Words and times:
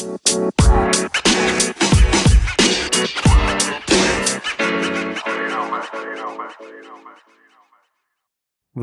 Ви 0.00 0.08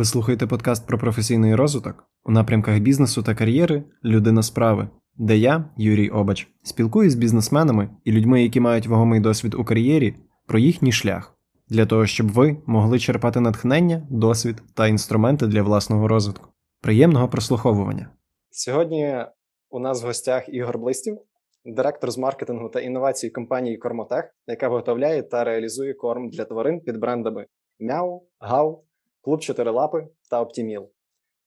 слухаєте 0.05 0.47
подкаст 0.47 0.87
про 0.87 0.97
професійний 0.97 1.55
розвиток 1.55 2.03
у 2.25 2.31
напрямках 2.31 2.79
бізнесу 2.79 3.23
та 3.23 3.35
кар'єри 3.35 3.83
Людина 4.03 4.43
справи, 4.43 4.89
де 5.15 5.37
я, 5.37 5.69
Юрій 5.77 6.09
Обач, 6.09 6.47
спілкуюсь 6.63 7.13
з 7.13 7.15
бізнесменами 7.15 7.89
і 8.03 8.11
людьми, 8.11 8.43
які 8.43 8.59
мають 8.59 8.87
вагомий 8.87 9.19
досвід 9.19 9.53
у 9.53 9.65
кар'єрі, 9.65 10.15
про 10.47 10.59
їхній 10.59 10.91
шлях, 10.91 11.37
для 11.69 11.85
того, 11.85 12.05
щоб 12.05 12.27
ви 12.27 12.57
могли 12.65 12.99
черпати 12.99 13.39
натхнення, 13.39 14.07
досвід 14.09 14.63
та 14.73 14.87
інструменти 14.87 15.47
для 15.47 15.63
власного 15.63 16.07
розвитку. 16.07 16.49
Приємного 16.81 17.27
прослуховування. 17.27 18.09
Сьогодні 18.49 19.25
у 19.69 19.79
нас 19.79 20.03
в 20.03 20.05
гостях 20.05 20.49
Ігор 20.49 20.77
Блистів, 20.77 21.17
директор 21.65 22.11
з 22.11 22.17
маркетингу 22.17 22.69
та 22.69 22.79
інновацій 22.79 23.29
компанії 23.29 23.77
Кормотех, 23.77 24.35
яка 24.47 24.69
виготовляє 24.69 25.23
та 25.23 25.43
реалізує 25.43 25.93
корм 25.93 26.29
для 26.29 26.45
тварин 26.45 26.81
під 26.81 26.97
брендами 26.97 27.45
Мяу, 27.79 28.27
Гау, 28.39 28.83
Клуб 29.21 29.41
Чотирилапи 29.41 30.07
та 30.29 30.41
Оптіміл 30.41 30.89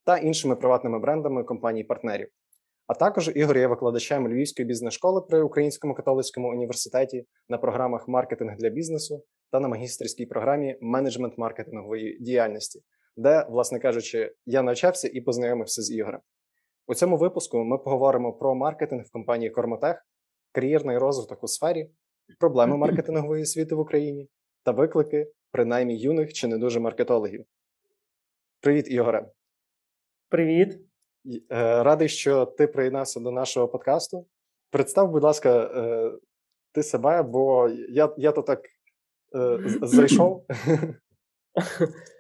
та 0.05 0.17
іншими 0.17 0.57
приватними 0.57 0.99
брендами 0.99 1.45
компаній-партнерів. 1.45 2.29
А 2.87 2.95
також 2.95 3.31
Ігор 3.35 3.59
є 3.59 3.67
викладачем 3.67 4.29
Львівської 4.29 4.67
бізнес-школи 4.69 5.21
при 5.21 5.43
Українському 5.43 5.95
католицькому 5.95 6.51
університеті 6.51 7.27
на 7.49 7.59
програмах 7.59 8.09
маркетинг 8.09 8.57
для 8.57 8.69
бізнесу 8.69 9.25
та 9.53 9.61
на 9.61 9.69
магістерській 9.69 10.27
програмі 10.27 10.77
менеджмент 10.81 11.39
маркетингової 11.39 12.19
діяльності, 12.21 12.81
де, 13.17 13.47
власне 13.49 13.79
кажучи, 13.79 14.33
я 14.47 14.63
навчався 14.63 15.11
і 15.13 15.21
познайомився 15.21 15.83
з 15.83 15.93
Ігорем. 15.93 16.21
У 16.91 16.95
цьому 16.95 17.17
випуску 17.17 17.65
ми 17.65 17.79
поговоримо 17.79 18.33
про 18.33 18.55
маркетинг 18.55 19.05
в 19.05 19.13
компанії 19.13 19.51
Кормотех, 19.51 20.07
кар'єрний 20.53 20.99
розвиток 20.99 21.45
у 21.45 21.49
сфері, 21.49 21.91
проблеми 22.39 22.77
маркетингової 22.77 23.43
освіти 23.43 23.75
в 23.75 23.81
Україні 23.81 24.29
та 24.63 24.73
виклики, 24.73 25.33
принаймні 25.51 25.99
юних 25.99 26.33
чи 26.33 26.49
не 26.49 26.59
дуже 26.59 26.81
маркетологів. 26.81 27.45
Привіт, 28.61 28.91
Ігоре. 28.91 29.31
Привіт. 30.29 30.81
Е, 31.53 31.83
радий, 31.83 32.09
що 32.09 32.47
ти 32.47 32.67
приєднався 32.67 33.21
до 33.21 33.31
нашого 33.31 33.69
подкасту. 33.69 34.27
Представ, 34.71 35.11
будь 35.11 35.25
ласка, 35.25 35.61
е, 35.61 36.13
ти 36.73 36.83
себе, 36.83 37.23
бо 37.23 37.69
я 37.89 38.15
я 38.17 38.33
то 38.33 38.43
так 38.43 38.61
е, 39.37 39.59
зайшов. 39.83 40.47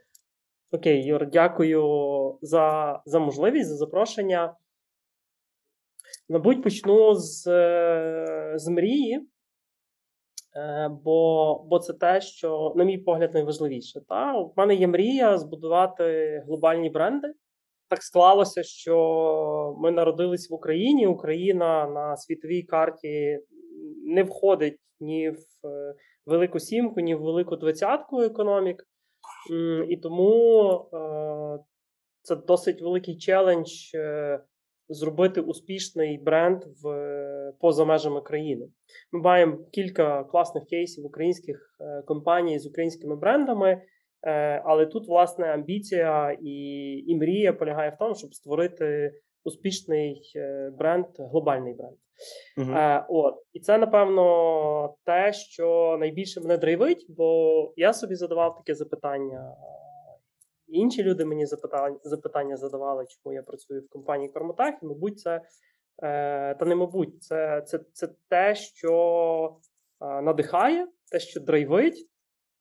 Окей, 0.72 1.04
Юр, 1.04 1.26
дякую 1.30 2.38
за 2.42 3.00
за 3.06 3.18
можливість, 3.18 3.68
за 3.68 3.76
запрошення. 3.76 4.54
Мабуть, 6.28 6.62
почну 6.62 7.14
з 7.14 7.42
з 8.56 8.68
мрії, 8.68 9.28
бо 10.90 11.54
бо 11.70 11.78
це 11.78 11.92
те, 11.92 12.20
що, 12.20 12.72
на 12.76 12.84
мій 12.84 12.98
погляд, 12.98 13.34
найважливіше. 13.34 14.00
Та? 14.08 14.34
У 14.34 14.52
мене 14.56 14.74
є 14.74 14.86
мрія 14.86 15.38
збудувати 15.38 16.38
глобальні 16.46 16.90
бренди. 16.90 17.32
Так 17.88 18.02
склалося, 18.02 18.62
що 18.62 19.76
ми 19.78 19.90
народились 19.90 20.50
в 20.50 20.54
Україні. 20.54 21.06
Україна 21.06 21.86
на 21.86 22.16
світовій 22.16 22.62
карті 22.62 23.38
не 24.04 24.22
входить 24.22 24.78
ні 25.00 25.30
в 25.30 25.36
велику 26.26 26.58
сімку, 26.60 27.00
ні 27.00 27.14
в 27.14 27.22
велику 27.22 27.56
двадцятку 27.56 28.22
економік. 28.22 28.84
І 29.88 29.96
тому 29.96 30.72
е, 30.74 31.58
це 32.22 32.36
досить 32.36 32.82
великий 32.82 33.18
челендж 33.18 33.70
е, 33.94 34.40
зробити 34.88 35.40
успішний 35.40 36.18
бренд 36.18 36.62
в 36.82 37.52
поза 37.60 37.84
межами 37.84 38.20
країни. 38.20 38.68
Ми 39.12 39.20
маємо 39.20 39.58
кілька 39.72 40.24
класних 40.24 40.64
кейсів 40.64 41.06
українських 41.06 41.76
е, 41.80 42.02
компаній 42.02 42.58
з 42.58 42.66
українськими 42.66 43.16
брендами, 43.16 43.82
але 44.64 44.86
тут, 44.86 45.08
власне, 45.08 45.46
амбіція 45.46 46.36
і, 46.42 46.54
і 47.06 47.16
мрія 47.16 47.52
полягає 47.52 47.90
в 47.90 47.96
тому, 47.98 48.14
щоб 48.14 48.34
створити 48.34 49.12
успішний 49.44 50.32
бренд, 50.78 51.06
глобальний 51.18 51.74
бренд. 51.74 51.96
Е, 52.58 53.06
от. 53.08 53.34
І 53.52 53.60
це, 53.60 53.78
напевно, 53.78 54.94
те, 55.04 55.32
що 55.32 55.96
найбільше 56.00 56.40
мене 56.40 56.56
драйвить, 56.56 57.06
бо 57.08 57.72
я 57.76 57.92
собі 57.92 58.14
задавав 58.14 58.56
таке 58.56 58.74
запитання. 58.74 59.56
Інші 60.68 61.02
люди 61.02 61.24
мені 61.24 61.46
запитання 61.46 61.98
запитання 62.02 62.56
задавали, 62.56 63.06
чому 63.06 63.34
я 63.34 63.42
працюю 63.42 63.80
в 63.80 63.88
компанії 63.88 64.32
Кормотах. 64.32 64.74
І, 64.82 64.86
мабуть, 64.86 65.20
це 65.20 65.40
е, 66.02 66.54
та 66.54 66.64
не 66.64 66.74
мабуть, 66.74 67.22
це 67.22 67.62
це, 67.66 67.80
це 67.92 68.08
те, 68.28 68.54
що 68.54 69.56
е, 70.00 70.22
надихає, 70.22 70.86
те, 71.12 71.18
що 71.18 71.40
драйвить, 71.40 72.08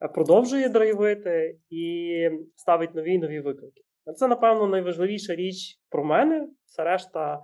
е, 0.03 0.07
продовжує 0.07 0.69
драйвити 0.69 1.59
і 1.69 2.29
ставить 2.55 2.95
нові 2.95 3.17
нові 3.17 3.39
виклики. 3.39 3.81
Це, 4.15 4.27
напевно, 4.27 4.67
найважливіша 4.67 5.35
річ 5.35 5.79
про 5.89 6.03
мене. 6.03 6.47
Все 6.65 6.83
решта 6.83 7.39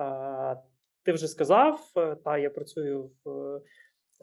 е, 0.00 0.56
ти 1.04 1.12
вже 1.12 1.26
сказав, 1.26 1.80
е, 1.96 2.16
та 2.24 2.38
я 2.38 2.50
працюю 2.50 3.10
в 3.24 3.30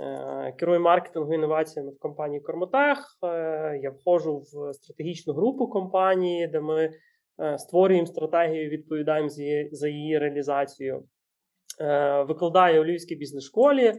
е, 0.01 0.53
керую 0.59 0.79
маркетингу 0.79 1.33
інноваціями 1.33 1.91
в 1.91 1.99
компанії 1.99 2.41
Кормотех. 2.41 2.97
Я 3.81 3.89
входжу 3.89 4.37
в 4.37 4.73
стратегічну 4.73 5.33
групу 5.33 5.67
компанії, 5.67 6.47
де 6.47 6.59
ми 6.59 6.89
створюємо 7.57 8.07
стратегію, 8.07 8.69
відповідаємо 8.69 9.29
за 9.71 9.87
її 9.87 10.17
реалізацію. 10.17 11.03
Викладаю 12.27 12.81
у 12.81 12.85
Львівській 12.85 13.15
бізнес-школі. 13.15 13.93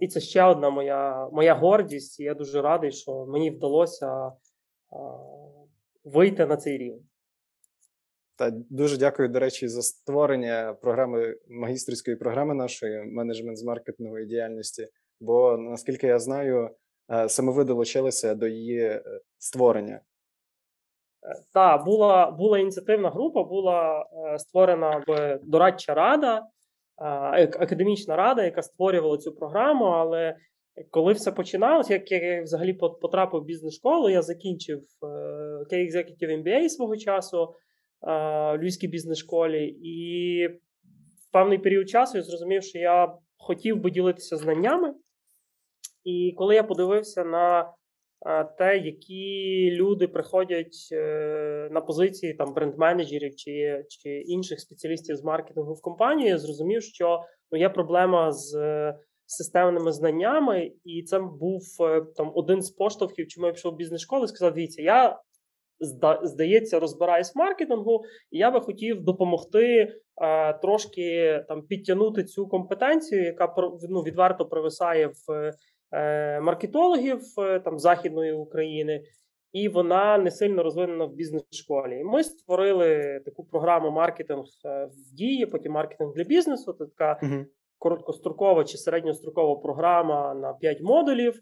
І 0.00 0.08
це 0.08 0.20
ще 0.20 0.44
одна 0.44 0.70
моя 0.70 1.28
моя 1.32 1.54
гордість. 1.54 2.20
І 2.20 2.24
я 2.24 2.34
дуже 2.34 2.62
радий, 2.62 2.92
що 2.92 3.26
мені 3.26 3.50
вдалося 3.50 4.32
вийти 6.04 6.46
на 6.46 6.56
цей 6.56 6.78
рівень. 6.78 7.08
Та 8.38 8.50
дуже 8.50 8.96
дякую, 8.98 9.28
до 9.28 9.38
речі, 9.38 9.68
за 9.68 9.82
створення 9.82 10.76
програми 10.82 11.36
магістрської 11.48 12.16
програми 12.16 12.54
нашої 12.54 13.02
менеджмент 13.04 13.58
з 13.58 13.64
маркетингової 13.64 14.26
діяльності. 14.26 14.88
Бо 15.20 15.56
наскільки 15.56 16.06
я 16.06 16.18
знаю, 16.18 16.70
е, 17.12 17.28
саме 17.28 17.52
ви 17.52 17.64
долучилися 17.64 18.34
до 18.34 18.46
її 18.46 18.80
е, 18.80 19.02
створення. 19.38 19.94
Е, 19.94 20.00
так, 21.52 21.84
була 21.84 22.30
була 22.30 22.58
ініціативна 22.58 23.10
група, 23.10 23.44
була 23.44 24.06
створена 24.38 25.04
дорадча 25.42 25.94
рада, 25.94 26.42
академічна 27.60 28.16
рада, 28.16 28.44
яка 28.44 28.62
створювала 28.62 29.18
цю 29.18 29.34
програму. 29.34 29.84
Але 29.84 30.36
коли 30.90 31.12
все 31.12 31.32
починалося, 31.32 31.92
як 31.92 32.12
я 32.12 32.42
взагалі 32.42 32.72
потрапив 32.72 33.40
в 33.40 33.44
бізнес-школу, 33.44 34.08
я 34.08 34.22
закінчив 34.22 34.82
K-Executive 35.72 36.42
MBA 36.42 36.68
свого 36.68 36.96
часу 36.96 37.54
в 38.02 38.58
Львівській 38.58 38.88
бізнес-школі, 38.88 39.66
і 39.68 40.46
в 41.28 41.32
певний 41.32 41.58
період 41.58 41.88
часу 41.88 42.18
я 42.18 42.22
зрозумів, 42.22 42.62
що 42.62 42.78
я 42.78 43.14
хотів 43.36 43.80
би 43.80 43.90
ділитися 43.90 44.36
знаннями. 44.36 44.94
І 46.04 46.34
коли 46.36 46.54
я 46.54 46.62
подивився 46.62 47.24
на 47.24 47.72
те, 48.58 48.78
які 48.78 49.70
люди 49.72 50.08
приходять 50.08 50.88
е, 50.92 51.68
на 51.72 51.80
позиції 51.80 52.34
там 52.34 52.54
бренд-менеджерів 52.54 53.34
чи 53.36 53.84
чи 53.88 54.08
інших 54.08 54.60
спеціалістів 54.60 55.16
з 55.16 55.24
маркетингу 55.24 55.74
в 55.74 55.82
компанію, 55.82 56.28
я 56.28 56.38
зрозумів, 56.38 56.82
що 56.82 57.22
ну, 57.52 57.58
є 57.58 57.68
проблема 57.68 58.32
з 58.32 58.54
системними 59.28 59.92
знаннями, 59.92 60.72
і 60.84 61.02
це 61.02 61.18
був 61.18 61.62
е, 61.80 62.02
там 62.16 62.32
один 62.34 62.62
з 62.62 62.70
поштовхів, 62.70 63.28
чому 63.28 63.46
я 63.46 63.52
пішов 63.52 63.74
в 63.74 63.76
бізнес-школу 63.76 64.24
і 64.24 64.28
сказав: 64.28 64.54
дивіться, 64.54 64.82
я 64.82 65.18
здається, 66.22 66.80
розбираюсь 66.80 67.34
в 67.34 67.38
маркетингу, 67.38 68.04
і 68.30 68.38
я 68.38 68.50
би 68.50 68.60
хотів 68.60 69.00
допомогти 69.00 69.92
е, 70.22 70.52
трошки 70.52 71.44
там 71.48 71.62
підтягнути 71.62 72.24
цю 72.24 72.48
компетенцію, 72.48 73.24
яка 73.24 73.54
ну, 73.88 74.02
відверто 74.02 74.46
провисає 74.46 75.06
в 75.06 75.52
е, 75.92 76.40
маркетологів 76.40 77.20
е, 77.38 77.60
там 77.60 77.78
західної 77.78 78.32
України. 78.32 79.02
І 79.52 79.68
вона 79.68 80.18
не 80.18 80.30
сильно 80.30 80.62
розвинена 80.62 81.04
в 81.04 81.12
бізнес-школі. 81.12 82.04
Ми 82.04 82.24
створили 82.24 83.20
таку 83.24 83.44
програму 83.44 83.90
маркетинг 83.90 84.44
е, 84.64 84.84
в 84.84 85.14
дії, 85.14 85.46
потім 85.46 85.72
маркетинг 85.72 86.12
для 86.14 86.24
бізнесу. 86.24 86.72
Це 86.72 86.86
така. 86.86 87.20
Короткострокова 87.78 88.64
чи 88.64 88.78
середньострокова 88.78 89.56
програма 89.56 90.34
на 90.34 90.52
5 90.52 90.82
модулів. 90.82 91.40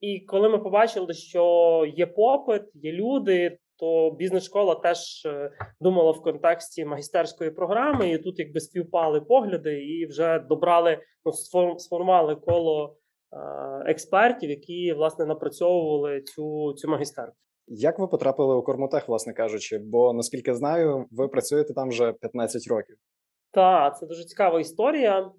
І 0.00 0.20
коли 0.20 0.48
ми 0.48 0.58
побачили, 0.58 1.14
що 1.14 1.84
є 1.96 2.06
попит, 2.06 2.62
є 2.74 2.92
люди, 2.92 3.58
то 3.78 4.10
бізнес-школа 4.10 4.74
теж 4.74 5.26
е, 5.26 5.50
думала 5.80 6.10
в 6.10 6.22
контексті 6.22 6.84
магістерської 6.84 7.50
програми, 7.50 8.10
і 8.10 8.18
тут 8.18 8.38
якби 8.38 8.60
співпали 8.60 9.20
погляди, 9.20 9.84
і 9.84 10.06
вже 10.06 10.38
добрали, 10.38 10.98
ну 11.24 11.32
сформували 11.78 12.36
коло 12.36 12.96
е, 13.32 13.90
експертів, 13.90 14.50
які 14.50 14.92
власне 14.92 15.26
напрацьовували 15.26 16.20
цю 16.20 16.72
цю 16.72 16.88
магістерку. 16.88 17.36
Як 17.66 17.98
ви 17.98 18.06
потрапили 18.06 18.54
у 18.54 18.62
Кормотех, 18.62 19.08
власне 19.08 19.32
кажучи? 19.32 19.78
Бо 19.78 20.12
наскільки 20.12 20.54
знаю, 20.54 21.06
ви 21.10 21.28
працюєте 21.28 21.74
там 21.74 21.88
вже 21.88 22.12
15 22.12 22.68
років. 22.68 22.96
Так, 23.50 23.98
це 23.98 24.06
дуже 24.06 24.24
цікава 24.24 24.60
історія. 24.60 25.32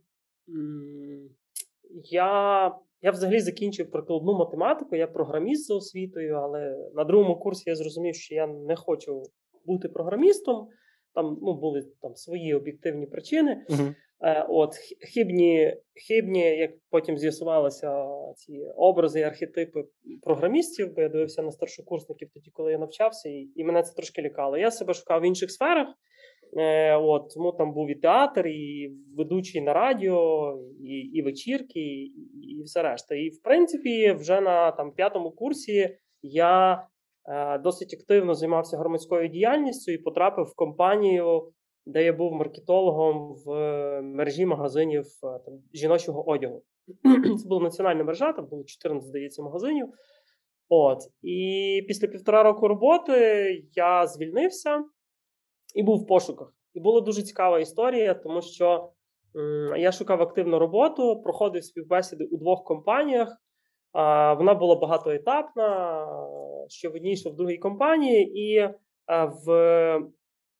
Я 2.03 2.71
я 3.01 3.11
взагалі 3.11 3.39
закінчив 3.39 3.91
прикладну 3.91 4.33
математику, 4.33 4.95
я 4.95 5.07
програміст 5.07 5.67
за 5.67 5.75
освітою, 5.75 6.35
але 6.35 6.89
на 6.93 7.03
другому 7.03 7.39
курсі 7.39 7.69
я 7.69 7.75
зрозумів, 7.75 8.15
що 8.15 8.35
я 8.35 8.47
не 8.47 8.75
хочу 8.75 9.23
бути 9.65 9.89
програмістом. 9.89 10.67
Там 11.13 11.37
ну, 11.41 11.53
були 11.53 11.83
там 12.01 12.15
свої 12.15 12.53
об'єктивні 12.53 13.05
причини. 13.05 13.65
Uh-huh. 13.69 13.93
Е, 14.21 14.45
от 14.49 14.75
хибні, 15.13 15.77
хибні, 16.07 16.57
як 16.57 16.71
потім 16.89 17.17
з'ясувалися 17.17 18.07
ці 18.35 18.61
образи 18.75 19.19
і 19.19 19.23
архетипи 19.23 19.83
програмістів, 20.21 20.93
бо 20.95 21.01
я 21.01 21.09
дивився 21.09 21.41
на 21.41 21.51
старшокурсників 21.51 22.29
тоді, 22.33 22.51
коли 22.53 22.71
я 22.71 22.77
навчався, 22.77 23.29
і, 23.29 23.49
і 23.55 23.63
мене 23.63 23.83
це 23.83 23.93
трошки 23.93 24.21
лякало. 24.21 24.57
Я 24.57 24.71
себе 24.71 24.93
шукав 24.93 25.21
в 25.21 25.25
інших 25.25 25.51
сферах. 25.51 25.87
Е, 26.57 26.95
от, 26.95 27.33
Тому 27.33 27.51
там 27.51 27.73
був 27.73 27.89
і 27.89 27.95
театр, 27.95 28.47
і 28.47 28.91
ведучий 29.17 29.61
на 29.61 29.73
радіо, 29.73 30.57
і 30.83 30.89
і 30.89 31.21
вечірки, 31.21 31.79
і, 31.79 32.13
і 32.57 32.63
все 32.63 32.83
решта. 32.83 33.15
І 33.15 33.29
в 33.29 33.41
принципі, 33.41 34.11
вже 34.11 34.41
на 34.41 34.71
там 34.71 34.91
п'ятому 34.91 35.31
курсі 35.31 35.97
я 36.21 36.83
е, 37.25 37.57
досить 37.57 37.93
активно 37.93 38.33
займався 38.33 38.77
громадською 38.77 39.27
діяльністю 39.27 39.91
і 39.91 39.97
потрапив 39.97 40.45
в 40.45 40.55
компанію 40.55 41.51
де 41.85 42.03
я 42.03 42.13
був 42.13 42.33
маркетологом 42.33 43.35
в 43.45 43.51
е, 43.51 44.01
мережі 44.01 44.45
магазинів 44.45 45.05
е, 45.23 45.39
там, 45.45 45.53
жіночого 45.73 46.29
одягу. 46.29 46.63
Це 47.41 47.47
була 47.47 47.61
національна 47.61 48.03
мережа, 48.03 48.33
там 48.33 48.45
було 48.45 48.63
14, 48.63 49.09
здається, 49.09 49.43
магазинів. 49.43 49.87
От. 50.69 50.99
І 51.21 51.81
після 51.87 52.07
півтора 52.07 52.43
року 52.43 52.67
роботи 52.67 53.45
я 53.75 54.07
звільнився 54.07 54.83
і 55.75 55.83
був 55.83 56.03
в 56.03 56.07
пошуках. 56.07 56.53
І 56.73 56.79
була 56.79 57.01
дуже 57.01 57.21
цікава 57.21 57.59
історія, 57.59 58.13
тому 58.13 58.41
що 58.41 58.89
я 59.77 59.91
шукав 59.91 60.21
активну 60.21 60.59
роботу, 60.59 61.21
проходив 61.21 61.63
співбесіди 61.63 62.25
у 62.25 62.37
двох 62.37 62.63
компаніях. 62.63 63.37
Вона 64.37 64.53
була 64.53 64.75
багатоетапна, 64.75 66.07
що 66.67 66.89
в 66.89 66.95
одній, 66.95 67.15
що 67.15 67.29
в 67.29 67.35
другій 67.35 67.57
компанії, 67.57 68.39
і 68.39 68.69
в 69.07 69.49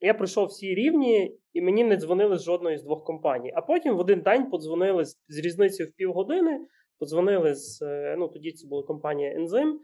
я 0.01 0.13
пройшов 0.13 0.47
всі 0.47 0.75
рівні, 0.75 1.38
і 1.53 1.62
мені 1.62 1.83
не 1.83 1.97
дзвонили 1.97 2.38
з 2.38 2.44
жодної 2.44 2.77
з 2.77 2.83
двох 2.83 3.03
компаній. 3.03 3.51
А 3.55 3.62
потім 3.62 3.95
в 3.95 4.00
один 4.00 4.21
день 4.21 4.50
подзвонили 4.50 5.05
з, 5.05 5.19
з 5.27 5.38
різницею 5.38 5.89
в 5.89 5.95
півгодини. 5.95 6.59
Подзвонили 7.00 7.55
з 7.55 7.81
е, 7.81 8.15
ну 8.19 8.27
тоді 8.27 8.51
це 8.51 8.67
була 8.67 8.83
компанія 8.83 9.33
Ензим, 9.35 9.79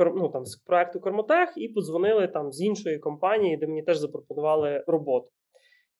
ну, 0.00 0.28
там 0.28 0.44
з 0.44 0.56
проекту 0.56 1.00
Кормотех, 1.00 1.52
і 1.56 1.68
подзвонили 1.68 2.28
там 2.28 2.52
з 2.52 2.60
іншої 2.60 2.98
компанії, 2.98 3.56
де 3.56 3.66
мені 3.66 3.82
теж 3.82 3.98
запропонували 3.98 4.84
роботу. 4.86 5.28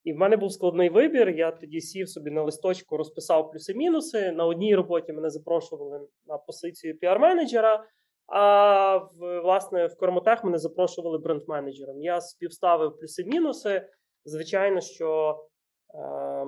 І 0.04 0.12
в 0.12 0.16
мене 0.16 0.36
був 0.36 0.52
складний 0.52 0.88
вибір. 0.88 1.30
Я 1.30 1.50
тоді 1.50 1.80
сів 1.80 2.08
собі 2.08 2.30
на 2.30 2.42
листочку, 2.42 2.96
розписав 2.96 3.50
плюси-мінуси. 3.50 4.32
На 4.32 4.46
одній 4.46 4.74
роботі 4.74 5.12
мене 5.12 5.30
запрошували 5.30 6.00
на 6.26 6.38
позицію 6.38 6.98
піар-менеджера. 7.02 7.84
А 8.26 8.96
в 8.96 9.40
власне 9.40 9.86
в 9.86 9.96
Кормотех 9.96 10.44
мене 10.44 10.58
запрошували 10.58 11.18
бренд-менеджером. 11.18 12.02
Я 12.02 12.20
співставив 12.20 12.98
плюси-мінуси. 12.98 13.88
Звичайно, 14.24 14.80
що 14.80 15.38
е, 15.94 16.46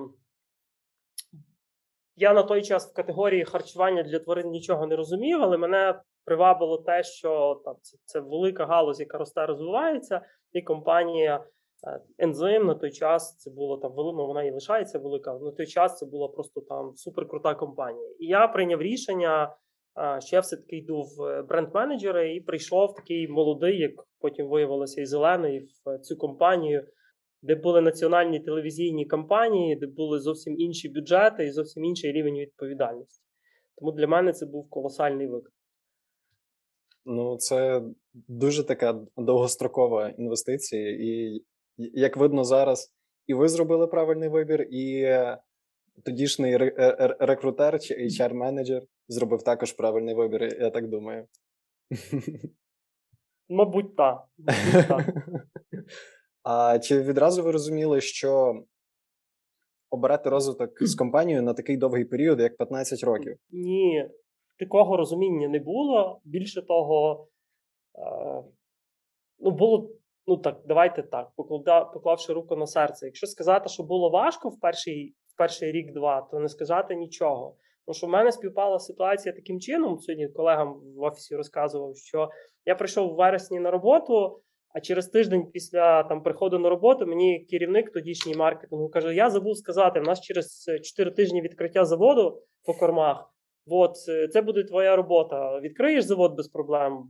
я 2.15 2.33
на 2.33 2.43
той 2.43 2.61
час 2.61 2.91
в 2.91 2.95
категорії 2.95 3.45
харчування 3.45 4.03
для 4.03 4.19
тварин 4.19 4.49
нічого 4.49 4.87
не 4.87 4.95
розумів, 4.95 5.41
але 5.41 5.57
мене 5.57 6.01
привабило 6.25 6.77
те, 6.77 7.03
що 7.03 7.61
там 7.65 7.75
це, 7.81 7.97
це 8.05 8.19
велика 8.19 8.65
галузь, 8.65 8.99
яка 8.99 9.17
росте, 9.17 9.45
розвивається, 9.45 10.21
і 10.51 10.61
компанія 10.61 11.45
е, 11.87 12.01
Ензим 12.17 12.65
на 12.65 12.75
той 12.75 12.91
час 12.91 13.37
це 13.37 13.51
було 13.51 13.77
там 13.77 13.93
ну, 13.97 14.27
вона 14.27 14.43
і 14.43 14.51
лишається 14.51 14.99
велика. 14.99 15.33
На 15.33 15.51
той 15.51 15.67
час 15.67 15.97
це 15.97 16.05
була 16.05 16.27
просто 16.27 16.61
там 16.61 16.95
суперкрута 16.95 17.55
компанія. 17.55 18.09
І 18.19 18.25
я 18.25 18.47
прийняв 18.47 18.81
рішення 18.81 19.55
ще 20.19 20.39
все-таки 20.39 20.77
йду 20.77 21.01
в 21.01 21.23
е, 21.23 21.41
бренд-менеджери 21.41 22.35
і 22.35 22.41
прийшов 22.41 22.95
такий 22.95 23.27
молодий, 23.27 23.79
як 23.79 23.91
потім 24.19 24.47
виявилося, 24.47 25.01
і 25.01 25.05
зелений 25.05 25.59
в 25.85 25.99
цю 25.99 26.17
компанію, 26.17 26.87
де 27.41 27.55
були 27.55 27.81
національні 27.81 28.39
телевізійні 28.39 29.05
кампанії, 29.05 29.75
де 29.75 29.87
були 29.87 30.19
зовсім 30.19 30.55
інші 30.59 30.89
бюджети 30.89 31.45
і 31.45 31.51
зовсім 31.51 31.85
інший 31.85 32.11
рівень 32.11 32.35
відповідальності. 32.35 33.23
Тому 33.77 33.91
для 33.91 34.07
мене 34.07 34.33
це 34.33 34.45
був 34.45 34.69
колосальний 34.69 35.27
виклик. 35.27 35.54
Ну, 37.05 37.37
це 37.37 37.81
дуже 38.13 38.63
така 38.63 39.01
довгострокова 39.17 40.09
інвестиція, 40.09 40.89
і 40.91 41.41
як 41.77 42.17
видно 42.17 42.43
зараз, 42.43 42.93
і 43.27 43.33
ви 43.33 43.47
зробили 43.47 43.87
правильний 43.87 44.29
вибір, 44.29 44.67
і 44.71 45.01
е, 45.01 45.37
тодішній 46.03 46.53
е, 46.53 47.15
рекрутер 47.19 47.79
чи 47.79 47.93
HR-менеджер 47.93 48.81
зробив 49.07 49.43
також 49.43 49.71
правильний 49.71 50.15
вибір, 50.15 50.43
я 50.43 50.69
так 50.69 50.87
думаю. 50.87 51.27
Мабуть, 53.49 53.95
так. 53.95 54.23
А 56.43 56.79
чи 56.79 57.01
відразу 57.01 57.43
ви 57.43 57.51
розуміли, 57.51 58.01
що 58.01 58.63
обирати 59.89 60.29
розвиток 60.29 60.83
з 60.83 60.95
компанією 60.95 61.43
на 61.43 61.53
такий 61.53 61.77
довгий 61.77 62.05
період, 62.05 62.39
як 62.39 62.57
15 62.57 63.03
років? 63.03 63.37
Ні, 63.51 64.09
такого 64.59 64.97
розуміння 64.97 65.47
не 65.47 65.59
було. 65.59 66.21
Більше 66.23 66.61
того, 66.61 67.27
е, 67.97 68.43
ну 69.39 69.51
було. 69.51 69.89
Ну 70.27 70.37
так, 70.37 70.61
давайте 70.65 71.03
так, 71.03 71.31
поклавши 71.93 72.33
руку 72.33 72.55
на 72.55 72.67
серце. 72.67 73.05
Якщо 73.05 73.27
сказати, 73.27 73.69
що 73.69 73.83
було 73.83 74.09
важко 74.09 74.49
в 74.49 74.59
перший 74.59 75.15
в 75.27 75.37
перший 75.37 75.71
рік-два, 75.71 76.21
то 76.31 76.39
не 76.39 76.49
сказати 76.49 76.95
нічого. 76.95 77.55
Тому 77.85 77.93
що 77.93 78.07
в 78.07 78.09
мене 78.09 78.31
співпала 78.31 78.79
ситуація 78.79 79.35
таким 79.35 79.59
чином. 79.59 79.99
Сьогодні 79.99 80.27
колегам 80.27 80.81
в 80.97 81.01
офісі 81.01 81.35
розказував, 81.35 81.97
що 81.97 82.29
я 82.65 82.75
прийшов 82.75 83.13
в 83.13 83.15
вересні 83.15 83.59
на 83.59 83.71
роботу, 83.71 84.41
а 84.69 84.79
через 84.79 85.07
тиждень 85.07 85.51
після 85.51 86.03
там 86.03 86.23
приходу 86.23 86.59
на 86.59 86.69
роботу 86.69 87.05
мені 87.05 87.39
керівник 87.39 87.91
тодішній 87.91 88.35
маркетингу 88.35 88.89
каже: 88.89 89.15
Я 89.15 89.29
забув 89.29 89.57
сказати, 89.57 89.99
в 89.99 90.03
нас 90.03 90.21
через 90.21 90.69
4 90.83 91.11
тижні 91.11 91.41
відкриття 91.41 91.85
заводу 91.85 92.41
по 92.65 92.73
кормах. 92.73 93.34
От 93.67 93.95
це 94.33 94.41
буде 94.41 94.63
твоя 94.63 94.95
робота. 94.95 95.59
Відкриєш 95.59 96.03
завод 96.03 96.35
без 96.35 96.47
проблем, 96.47 97.09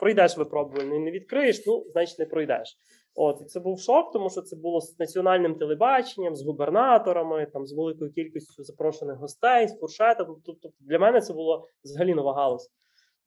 пройдеш 0.00 0.36
випробування. 0.36 0.98
Не 0.98 1.10
відкриєш, 1.10 1.66
ну 1.66 1.84
значить 1.92 2.18
не 2.18 2.26
пройдеш. 2.26 2.76
От 3.14 3.40
і 3.42 3.44
це 3.44 3.60
був 3.60 3.80
шок, 3.80 4.12
тому 4.12 4.30
що 4.30 4.42
це 4.42 4.56
було 4.56 4.80
з 4.80 4.98
національним 4.98 5.54
телебаченням, 5.54 6.36
з 6.36 6.46
губернаторами, 6.46 7.46
там 7.52 7.66
з 7.66 7.72
великою 7.72 8.12
кількістю 8.12 8.62
запрошених 8.62 9.16
гостей, 9.16 9.68
з 9.68 9.78
фуршетом. 9.78 10.36
Тобто 10.46 10.68
для 10.80 10.98
мене 10.98 11.20
це 11.20 11.32
було 11.32 11.66
взагалі 11.84 12.14
нова 12.14 12.34
галузь. 12.34 12.70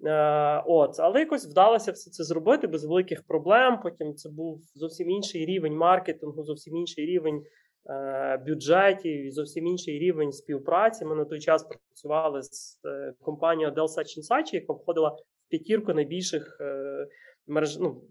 Е, 0.05 0.63
от, 0.65 0.99
але 0.99 1.19
якось 1.19 1.45
вдалося 1.45 1.91
все 1.91 2.11
це 2.11 2.23
зробити 2.23 2.67
без 2.67 2.85
великих 2.85 3.23
проблем. 3.27 3.79
Потім 3.83 4.15
це 4.15 4.29
був 4.29 4.61
зовсім 4.75 5.09
інший 5.09 5.45
рівень 5.45 5.77
маркетингу, 5.77 6.43
зовсім 6.43 6.77
інший 6.77 7.05
рівень 7.05 7.43
е, 7.89 8.37
бюджетів, 8.37 9.31
зовсім 9.31 9.67
інший 9.67 9.99
рівень 9.99 10.31
співпраці. 10.31 11.05
Ми 11.05 11.15
на 11.15 11.25
той 11.25 11.39
час 11.39 11.63
працювали 11.63 12.43
з 12.43 12.81
е, 12.85 13.13
компанією 13.21 13.73
Dell 13.73 13.87
Such 13.87 14.19
Such, 14.31 14.53
яка 14.53 14.73
входила 14.73 15.09
в 15.09 15.49
п'ятірку 15.49 15.93
найбільших. 15.93 16.57
Е, 16.61 17.07
мереж, 17.47 17.77
ну, 17.79 18.01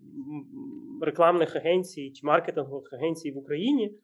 рекламних 1.02 1.56
агенцій 1.56 2.10
чи 2.10 2.26
маркетингових 2.26 2.92
агенцій 2.92 3.32
в 3.32 3.38
Україні. 3.38 3.94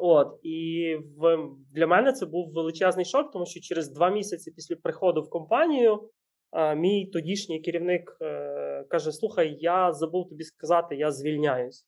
От, 0.00 0.40
І 0.42 0.96
в, 1.16 1.48
для 1.74 1.86
мене 1.86 2.12
це 2.12 2.26
був 2.26 2.52
величезний 2.52 3.04
шок, 3.04 3.30
тому 3.32 3.46
що 3.46 3.60
через 3.60 3.92
два 3.92 4.10
місяці 4.10 4.50
після 4.50 4.76
приходу 4.76 5.22
в 5.22 5.30
компанію 5.30 6.10
а, 6.50 6.74
мій 6.74 7.06
тодішній 7.06 7.60
керівник 7.60 8.16
е, 8.22 8.84
каже: 8.88 9.12
Слухай, 9.12 9.56
я 9.60 9.92
забув 9.92 10.28
тобі 10.28 10.44
сказати, 10.44 10.96
я 10.96 11.10
звільняюсь. 11.10 11.86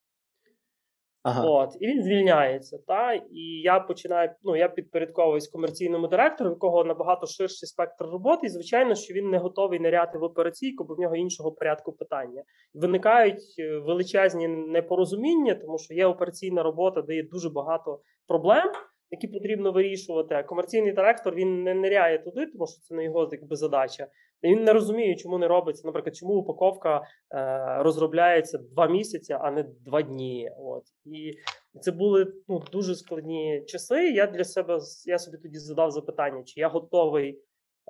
Ага. 1.23 1.45
От, 1.47 1.77
І 1.81 1.87
він 1.87 2.03
звільняється. 2.03 2.79
Та? 2.87 3.13
І 3.13 3.41
я 3.65 3.81
починаю, 3.81 4.31
ну 4.43 4.57
я 4.57 4.69
підпорядковуюсь 4.69 5.49
комерційному 5.49 6.09
директору, 6.09 6.51
в 6.51 6.53
якого 6.53 6.85
набагато 6.85 7.27
ширший 7.27 7.67
спектр 7.67 8.05
роботи, 8.05 8.47
і 8.47 8.51
звичайно, 8.51 8.95
що 8.95 9.15
він 9.15 9.31
не 9.31 9.39
готовий 9.39 9.81
ниряти 9.81 10.19
в 10.19 10.23
операційку, 10.23 10.85
бо 10.85 10.95
в 10.95 10.99
нього 10.99 11.17
іншого 11.17 11.53
порядку 11.53 11.93
питання. 11.93 12.43
Виникають 12.75 13.55
е, 13.59 13.79
величезні 13.79 14.49
непорозуміння, 14.49 15.55
тому 15.55 15.79
що 15.79 15.95
є 15.95 16.07
операційна 16.07 16.63
робота, 16.63 17.03
де 17.03 17.15
є 17.15 17.23
дуже 17.23 17.51
багато 17.51 18.01
проблем, 18.29 18.73
які 19.11 19.29
потрібно 19.29 19.73
вирішувати. 19.73 20.35
А 20.35 20.43
комерційний 20.43 20.93
директор 20.93 21.35
він 21.35 21.63
не 21.63 21.75
ниряє 21.75 22.19
туди, 22.19 22.47
тому 22.47 22.67
що 22.67 22.81
це 22.81 22.95
не 22.95 23.05
його 23.05 23.29
якби 23.33 23.57
задача. 23.57 24.07
Він 24.45 24.65
не 24.65 24.73
розуміє, 24.73 25.17
чому 25.17 25.39
не 25.39 25.49
робиться. 25.49 25.83
Наприклад, 25.87 26.17
чому 26.17 26.35
упаковка 26.35 27.03
е, 27.35 27.83
розробляється 27.83 28.59
два 28.59 28.87
місяці, 28.87 29.37
а 29.41 29.51
не 29.51 29.63
два 29.63 30.03
дні. 30.03 30.51
От 30.59 30.83
і 31.05 31.33
це 31.81 31.93
були 31.93 32.33
ну 32.49 32.63
дуже 32.73 32.95
складні 32.95 33.65
часи. 33.67 34.11
Я 34.11 34.27
для 34.27 34.45
себе 34.45 34.79
я 35.05 35.19
собі 35.19 35.37
тоді 35.37 35.59
задав 35.59 35.91
запитання, 35.91 36.43
чи 36.45 36.61
я 36.61 36.69
готовий 36.69 37.31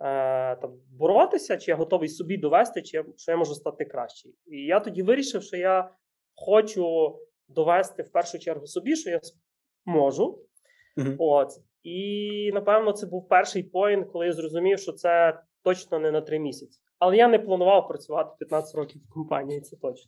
е, 0.02 0.56
там 0.56 0.72
боротися, 0.90 1.56
чи 1.56 1.70
я 1.70 1.76
готовий 1.76 2.08
собі 2.08 2.36
довести, 2.36 2.82
чи 2.82 2.96
я, 2.96 3.04
що 3.16 3.32
я 3.32 3.38
можу 3.38 3.54
стати 3.54 3.84
кращий. 3.84 4.34
І 4.46 4.56
я 4.56 4.80
тоді 4.80 5.02
вирішив, 5.02 5.42
що 5.42 5.56
я 5.56 5.90
хочу 6.34 7.16
довести 7.48 8.02
в 8.02 8.12
першу 8.12 8.38
чергу 8.38 8.66
собі, 8.66 8.96
що 8.96 9.10
я 9.10 9.20
можу. 9.84 10.38
Мгм. 10.96 11.16
От. 11.18 11.48
І 11.82 12.50
напевно 12.54 12.92
це 12.92 13.06
був 13.06 13.28
перший 13.28 13.62
поінт, 13.62 14.08
коли 14.12 14.26
я 14.26 14.32
зрозумів, 14.32 14.78
що 14.78 14.92
це 14.92 15.40
точно 15.64 15.98
не 15.98 16.10
на 16.10 16.20
три 16.20 16.38
місяці. 16.38 16.80
Але 16.98 17.16
я 17.16 17.28
не 17.28 17.38
планував 17.38 17.88
працювати 17.88 18.30
15 18.38 18.74
років 18.74 19.02
в 19.10 19.14
компанії, 19.14 19.60
це 19.60 19.76
точно. 19.76 20.06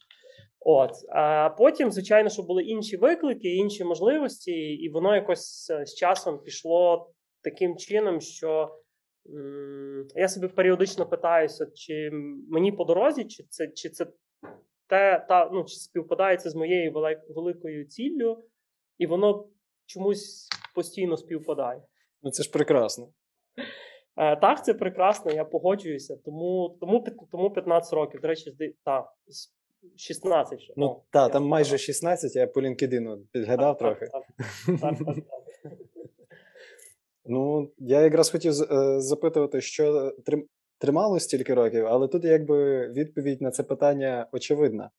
От. 0.61 0.91
А 1.09 1.51
потім, 1.59 1.91
звичайно, 1.93 2.29
що 2.31 2.43
були 2.43 2.63
інші 2.63 2.97
виклики, 2.97 3.49
інші 3.55 3.85
можливості, 3.85 4.53
і 4.53 4.89
воно 4.91 5.15
якось 5.15 5.71
е, 5.71 5.87
з 5.87 5.95
часом 5.95 6.39
пішло 6.39 7.11
таким 7.43 7.77
чином, 7.77 8.21
що 8.21 8.79
м, 9.35 10.07
я 10.15 10.29
собі 10.29 10.49
періодично 10.49 11.07
питаюся, 11.07 11.67
чи 11.75 12.11
мені 12.51 12.73
по 12.73 12.85
дорозі, 12.85 13.25
чи 13.25 13.43
це, 13.49 13.69
чи 13.69 13.89
це 13.91 14.07
те, 14.89 15.27
та, 15.29 15.51
ну, 15.53 15.65
чи 15.65 15.75
співпадає 15.77 16.37
це 16.37 16.51
з 16.51 16.55
моєю 16.55 16.93
велик- 16.93 17.35
великою 17.35 17.85
ціллю, 17.87 18.45
і 18.99 19.07
воно 19.07 19.49
чомусь 19.87 20.49
постійно 20.75 21.17
співпадає. 21.17 21.83
Ну 22.23 22.31
це 22.31 22.43
ж 22.43 22.51
прекрасно. 22.51 23.09
Е, 24.17 24.37
так, 24.37 24.65
це 24.65 24.75
прекрасно, 24.75 25.33
я 25.33 25.45
погоджуюся. 25.45 26.17
Тому, 26.25 26.77
тому, 26.81 27.05
тому 27.33 27.51
15 27.51 27.93
років. 27.93 28.21
До 28.21 28.29
речі, 28.29 28.75
так, 28.85 29.05
16 29.97 30.61
ще. 30.61 30.75
Ну 30.77 30.87
О, 30.87 31.03
та, 31.11 31.23
я 31.23 31.29
там 31.29 31.47
майже 31.47 31.79
16, 31.79 32.37
я 32.37 32.47
по 32.47 32.61
LinkedIn 32.61 33.19
підглядав 33.33 33.79
Так, 33.79 33.99
трохи. 33.99 34.13
Так, 34.13 34.23
так, 34.67 34.99
так, 34.99 35.07
так, 35.07 35.15
так. 35.17 35.25
Ну, 37.25 37.71
я 37.79 38.01
якраз 38.01 38.31
хотів 38.31 38.53
е, 38.53 39.01
запитувати, 39.01 39.61
що 39.61 40.13
трим- 40.27 40.47
тримало 40.79 41.21
стільки 41.21 41.55
років, 41.55 41.87
але 41.87 42.09
тут 42.09 42.25
якби 42.25 42.89
відповідь 42.89 43.43
на 43.43 43.51
це 43.51 43.63
питання 43.63 44.29
очевидна. 44.33 44.91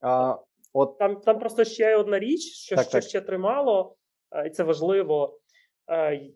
А 0.00 0.36
от 0.72 0.98
Там, 0.98 1.16
там 1.20 1.38
просто 1.38 1.64
ще 1.64 1.96
одна 1.96 2.18
річ, 2.18 2.40
що, 2.40 2.76
Так, 2.76 2.84
що 2.84 2.92
так. 2.92 3.02
ще 3.04 3.20
тримало, 3.20 3.96
е, 4.32 4.46
і 4.46 4.50
це 4.50 4.62
важливо. 4.62 5.38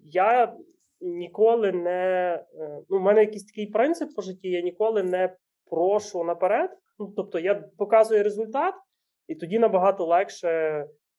Я 0.04 0.56
ніколи 1.02 1.72
не. 1.72 2.34
е, 2.60 2.80
Ну, 2.90 2.98
в 2.98 3.02
мене 3.02 3.20
якийсь 3.20 3.44
такий 3.44 3.66
принцип 3.66 4.14
по 4.16 4.22
житті, 4.22 4.48
я 4.48 4.60
ніколи 4.60 5.02
не 5.02 5.36
прошу 5.70 6.24
наперед. 6.24 6.70
Ну, 6.98 7.12
тобто 7.16 7.38
я 7.38 7.54
показую 7.78 8.22
результат, 8.22 8.74
і 9.28 9.34
тоді 9.34 9.58
набагато 9.58 10.06
легше 10.06 10.48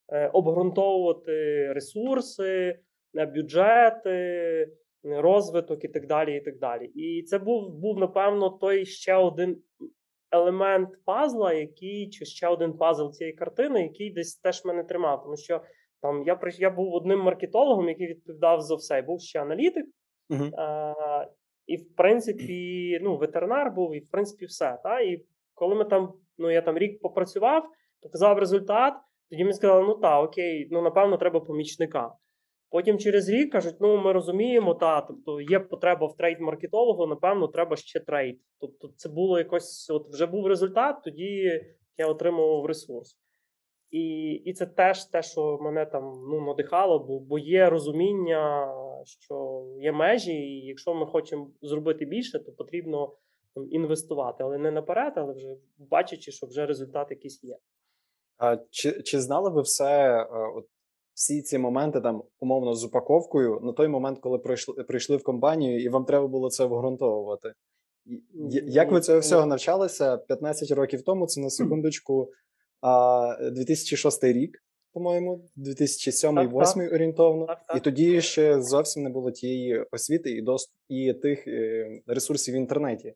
е, 0.09 0.27
обґрунтовувати 0.27 1.67
ресурси, 1.73 2.79
е, 3.17 3.25
бюджети, 3.25 4.67
розвиток 5.03 5.83
і 5.83 5.87
так 5.87 6.07
далі. 6.07 6.37
І 6.37 6.41
так 6.41 6.59
далі. 6.59 6.85
І 6.85 7.23
це 7.23 7.39
був, 7.39 7.69
був 7.79 7.99
напевно, 7.99 8.49
той 8.49 8.85
ще 8.85 9.15
один 9.15 9.57
елемент 10.31 10.89
пазла, 11.05 11.53
який 11.53 12.09
чи 12.09 12.25
ще 12.25 12.47
один 12.47 12.73
пазл 12.73 13.09
цієї 13.09 13.35
картини, 13.35 13.81
який 13.81 14.11
десь 14.11 14.35
теж 14.35 14.65
мене 14.65 14.83
тримав. 14.83 15.23
Тому 15.23 15.37
що 15.37 15.61
там 16.03 16.23
я 16.23 16.39
я 16.59 16.69
був 16.69 16.93
одним 16.93 17.19
маркетологом, 17.19 17.89
який 17.89 18.07
відповідав 18.07 18.61
за 18.61 18.75
все. 18.75 19.01
Був 19.01 19.21
ще 19.21 19.41
аналітик, 19.41 19.85
Мгм. 20.29 20.51
а, 20.57 20.93
і 21.67 21.77
в 21.77 21.95
принципі, 21.95 22.99
ну, 23.01 23.17
ветеринар 23.17 23.73
був, 23.73 23.95
і 23.95 23.99
в 23.99 24.09
принципі, 24.09 24.45
все. 24.45 24.79
Та? 24.83 24.99
І 25.01 25.25
коли 25.53 25.75
ми 25.75 25.85
там, 25.85 26.13
ну 26.37 26.51
я 26.51 26.61
там 26.61 26.77
рік 26.77 27.01
попрацював, 27.01 27.63
показав 28.01 28.39
результат, 28.39 28.93
тоді 29.29 29.43
мені 29.43 29.53
сказали, 29.53 29.87
ну 29.87 29.95
так, 29.95 30.23
окей, 30.23 30.67
ну 30.71 30.81
напевно, 30.81 31.17
треба 31.17 31.39
помічника. 31.39 32.11
Потім 32.69 32.97
через 32.97 33.29
рік 33.29 33.51
кажуть: 33.51 33.75
ну 33.79 33.97
ми 33.97 34.13
розуміємо, 34.13 34.73
та 34.73 35.01
тобто 35.01 35.41
є 35.41 35.59
потреба 35.59 36.07
в 36.07 36.15
трейд-маркетологу, 36.19 37.07
напевно, 37.07 37.47
треба 37.47 37.75
ще 37.75 37.99
трейд. 37.99 38.39
Тобто, 38.59 38.87
це 38.97 39.09
було 39.09 39.37
якось, 39.37 39.89
от 39.89 40.09
вже 40.09 40.25
був 40.25 40.47
результат, 40.47 40.95
тоді 41.03 41.61
я 41.97 42.07
отримував 42.07 42.65
ресурс. 42.65 43.17
І, 43.93 44.31
і 44.45 44.53
це 44.53 44.65
теж 44.65 45.05
те, 45.05 45.21
що 45.21 45.57
мене 45.61 45.85
там 45.85 46.03
ну, 46.29 46.41
надихало, 46.41 46.99
бо, 46.99 47.19
бо 47.19 47.39
є 47.39 47.69
розуміння, 47.69 48.73
що 49.05 49.65
є 49.79 49.91
межі, 49.91 50.33
і 50.33 50.65
якщо 50.65 50.93
ми 50.93 51.05
хочемо 51.05 51.51
зробити 51.61 52.05
більше, 52.05 52.39
то 52.39 52.51
потрібно 52.51 53.13
там, 53.55 53.67
інвестувати, 53.71 54.43
але 54.43 54.57
не 54.57 54.71
наперед, 54.71 55.13
але 55.15 55.33
вже 55.33 55.47
бачачи, 55.77 56.31
що 56.31 56.47
вже 56.47 56.65
результат 56.65 57.07
якийсь 57.11 57.43
є. 57.43 57.57
А 58.37 58.57
чи, 58.69 59.01
чи 59.01 59.21
знали 59.21 59.49
ви 59.49 59.61
все, 59.61 60.09
е, 60.09 60.27
от, 60.55 60.65
всі 61.13 61.41
ці 61.41 61.57
моменти 61.57 62.01
там 62.01 62.23
умовно 62.39 62.73
з 62.73 62.85
упаковкою 62.85 63.59
на 63.63 63.73
той 63.73 63.87
момент, 63.87 64.19
коли 64.19 64.37
прийшли, 64.37 64.83
прийшли 64.83 65.17
в 65.17 65.23
компанію, 65.23 65.83
і 65.83 65.89
вам 65.89 66.05
треба 66.05 66.27
було 66.27 66.49
це 66.49 66.63
обґрунтовувати? 66.63 67.53
Як 68.67 68.91
ви 68.91 69.01
цього 69.01 69.19
всього 69.19 69.45
навчалися 69.45 70.17
15 70.17 70.71
років 70.71 71.03
тому? 71.03 71.27
Це 71.27 71.41
на 71.41 71.49
секундочку 71.49 72.29
а, 72.83 73.49
2006 73.51 74.23
рік, 74.23 74.63
по-моєму, 74.93 75.45
2007-2008 75.57 76.93
орієнтовно. 76.95 77.45
Так, 77.45 77.73
І 77.75 77.79
тоді 77.79 78.21
ще 78.21 78.61
зовсім 78.61 79.03
не 79.03 79.09
було 79.09 79.31
тієї 79.31 79.85
освіти 79.91 80.31
і 80.31 80.41
дост... 80.41 80.73
і 80.89 81.13
тих 81.13 81.47
е, 81.47 81.87
ресурсів 82.07 82.53
в 82.53 82.57
інтернеті. 82.57 83.13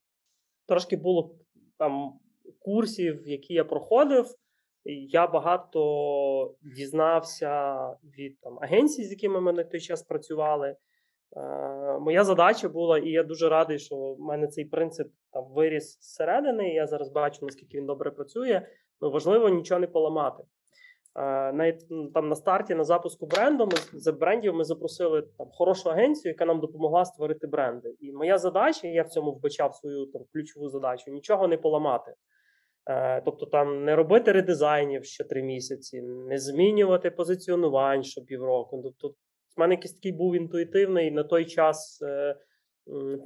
трошки 0.68 0.98
було 0.98 1.36
там 1.78 2.14
курсів, 2.60 3.28
які 3.28 3.54
я 3.54 3.64
проходив. 3.64 4.26
Я 5.10 5.28
багато 5.28 6.56
дізнався 6.76 7.76
від 8.18 8.40
там 8.40 8.60
агенцій, 8.62 9.04
з 9.04 9.12
якими 9.12 9.42
ми 9.42 9.54
на 9.54 9.64
той 9.64 9.80
час 9.80 10.04
працювали. 10.04 10.76
Е, 11.36 12.00
моя 12.00 12.24
задача 12.24 12.70
була, 12.70 12.98
і 12.98 13.10
я 13.10 13.24
дуже 13.24 13.50
радий, 13.50 13.80
що 13.80 13.96
в 13.96 14.20
мене 14.20 14.48
цей 14.48 14.66
принцип 14.66 15.08
там 15.38 15.54
виріс 15.54 16.00
зсередини. 16.02 16.70
Я 16.70 16.88
зараз 16.88 17.10
бачу, 17.10 17.46
наскільки 17.46 17.78
він 17.78 17.86
добре 17.86 18.12
працює. 18.12 18.62
Ну, 19.02 19.12
важливо 19.12 19.50
нічого 19.50 19.80
не 19.80 19.88
поламати. 19.88 20.44
Е, 21.16 21.54
навіть 21.54 22.14
там 22.14 22.30
на 22.30 22.36
старті 22.36 22.76
на 22.76 22.84
запуску 22.84 23.26
бренду 23.26 23.66
ми 23.66 23.72
за 23.94 24.12
брендів 24.12 24.54
ми 24.54 24.64
запросили 24.64 25.22
там 25.38 25.48
хорошу 25.52 25.90
агенцію, 25.90 26.32
яка 26.32 26.46
нам 26.46 26.60
допомогла 26.60 27.06
створити 27.06 27.48
бренди. 27.48 27.96
І 28.00 28.12
моя 28.12 28.38
задача, 28.38 28.88
я 28.88 29.04
в 29.04 29.08
цьому 29.08 29.32
вбачав 29.32 29.76
свою 29.76 30.06
там 30.06 30.22
ключову 30.34 30.70
задачу: 30.70 31.12
нічого 31.12 31.48
не 31.48 31.58
поламати. 31.58 32.14
Е, 32.90 33.22
тобто 33.22 33.46
там 33.46 33.86
не 33.86 33.96
робити 33.96 34.32
редизайнів 34.32 35.06
ще 35.06 35.24
три 35.24 35.44
місяці, 35.44 36.02
не 36.02 36.38
змінювати 36.38 37.12
позиціонувань 37.12 38.04
що 38.04 38.22
півроку. 38.22 38.82
Тобто, 38.84 39.08
в 39.58 39.60
мене 39.60 39.74
якийсь 39.74 39.94
такий 39.94 40.12
був 40.12 40.36
інтуїтивний 40.36 41.12
на 41.12 41.24
той 41.24 41.46
час 41.46 42.00
е, 42.02 42.36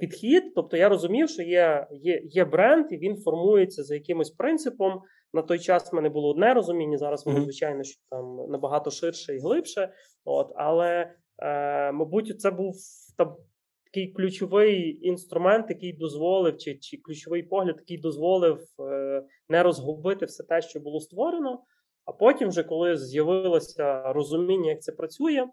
підхід. 0.00 0.54
Тобто 0.54 0.76
я 0.76 0.88
розумів, 0.88 1.28
що 1.28 1.42
є, 1.42 1.86
є, 1.90 2.20
є 2.24 2.44
бренд, 2.44 2.86
і 2.90 2.96
він 2.96 3.16
формується 3.16 3.82
за 3.82 3.94
якимось 3.94 4.30
принципом. 4.30 5.00
На 5.32 5.42
той 5.42 5.58
час 5.58 5.92
в 5.92 5.96
мене 5.96 6.08
було 6.08 6.30
одне 6.30 6.54
розуміння. 6.54 6.98
Зараз 6.98 7.26
воно, 7.26 7.42
звичайно, 7.42 7.84
що 7.84 8.00
там 8.10 8.36
набагато 8.48 8.90
ширше 8.90 9.36
і 9.36 9.38
глибше. 9.38 9.92
От, 10.24 10.52
але, 10.56 11.14
е, 11.38 11.92
мабуть, 11.92 12.40
це 12.40 12.50
був 12.50 12.74
там 13.16 13.36
такий 13.84 14.12
ключовий 14.12 15.06
інструмент, 15.08 15.66
який 15.68 15.92
дозволив, 15.92 16.56
чи, 16.56 16.78
чи 16.78 16.96
ключовий 16.96 17.42
погляд, 17.42 17.76
який 17.78 17.98
дозволив 17.98 18.60
е, 18.80 19.22
не 19.48 19.62
розгубити 19.62 20.26
все 20.26 20.44
те, 20.44 20.62
що 20.62 20.80
було 20.80 21.00
створено. 21.00 21.62
А 22.04 22.12
потім, 22.12 22.48
вже 22.48 22.62
коли 22.62 22.96
з'явилося 22.96 24.12
розуміння, 24.12 24.70
як 24.70 24.82
це 24.82 24.92
працює, 24.92 25.46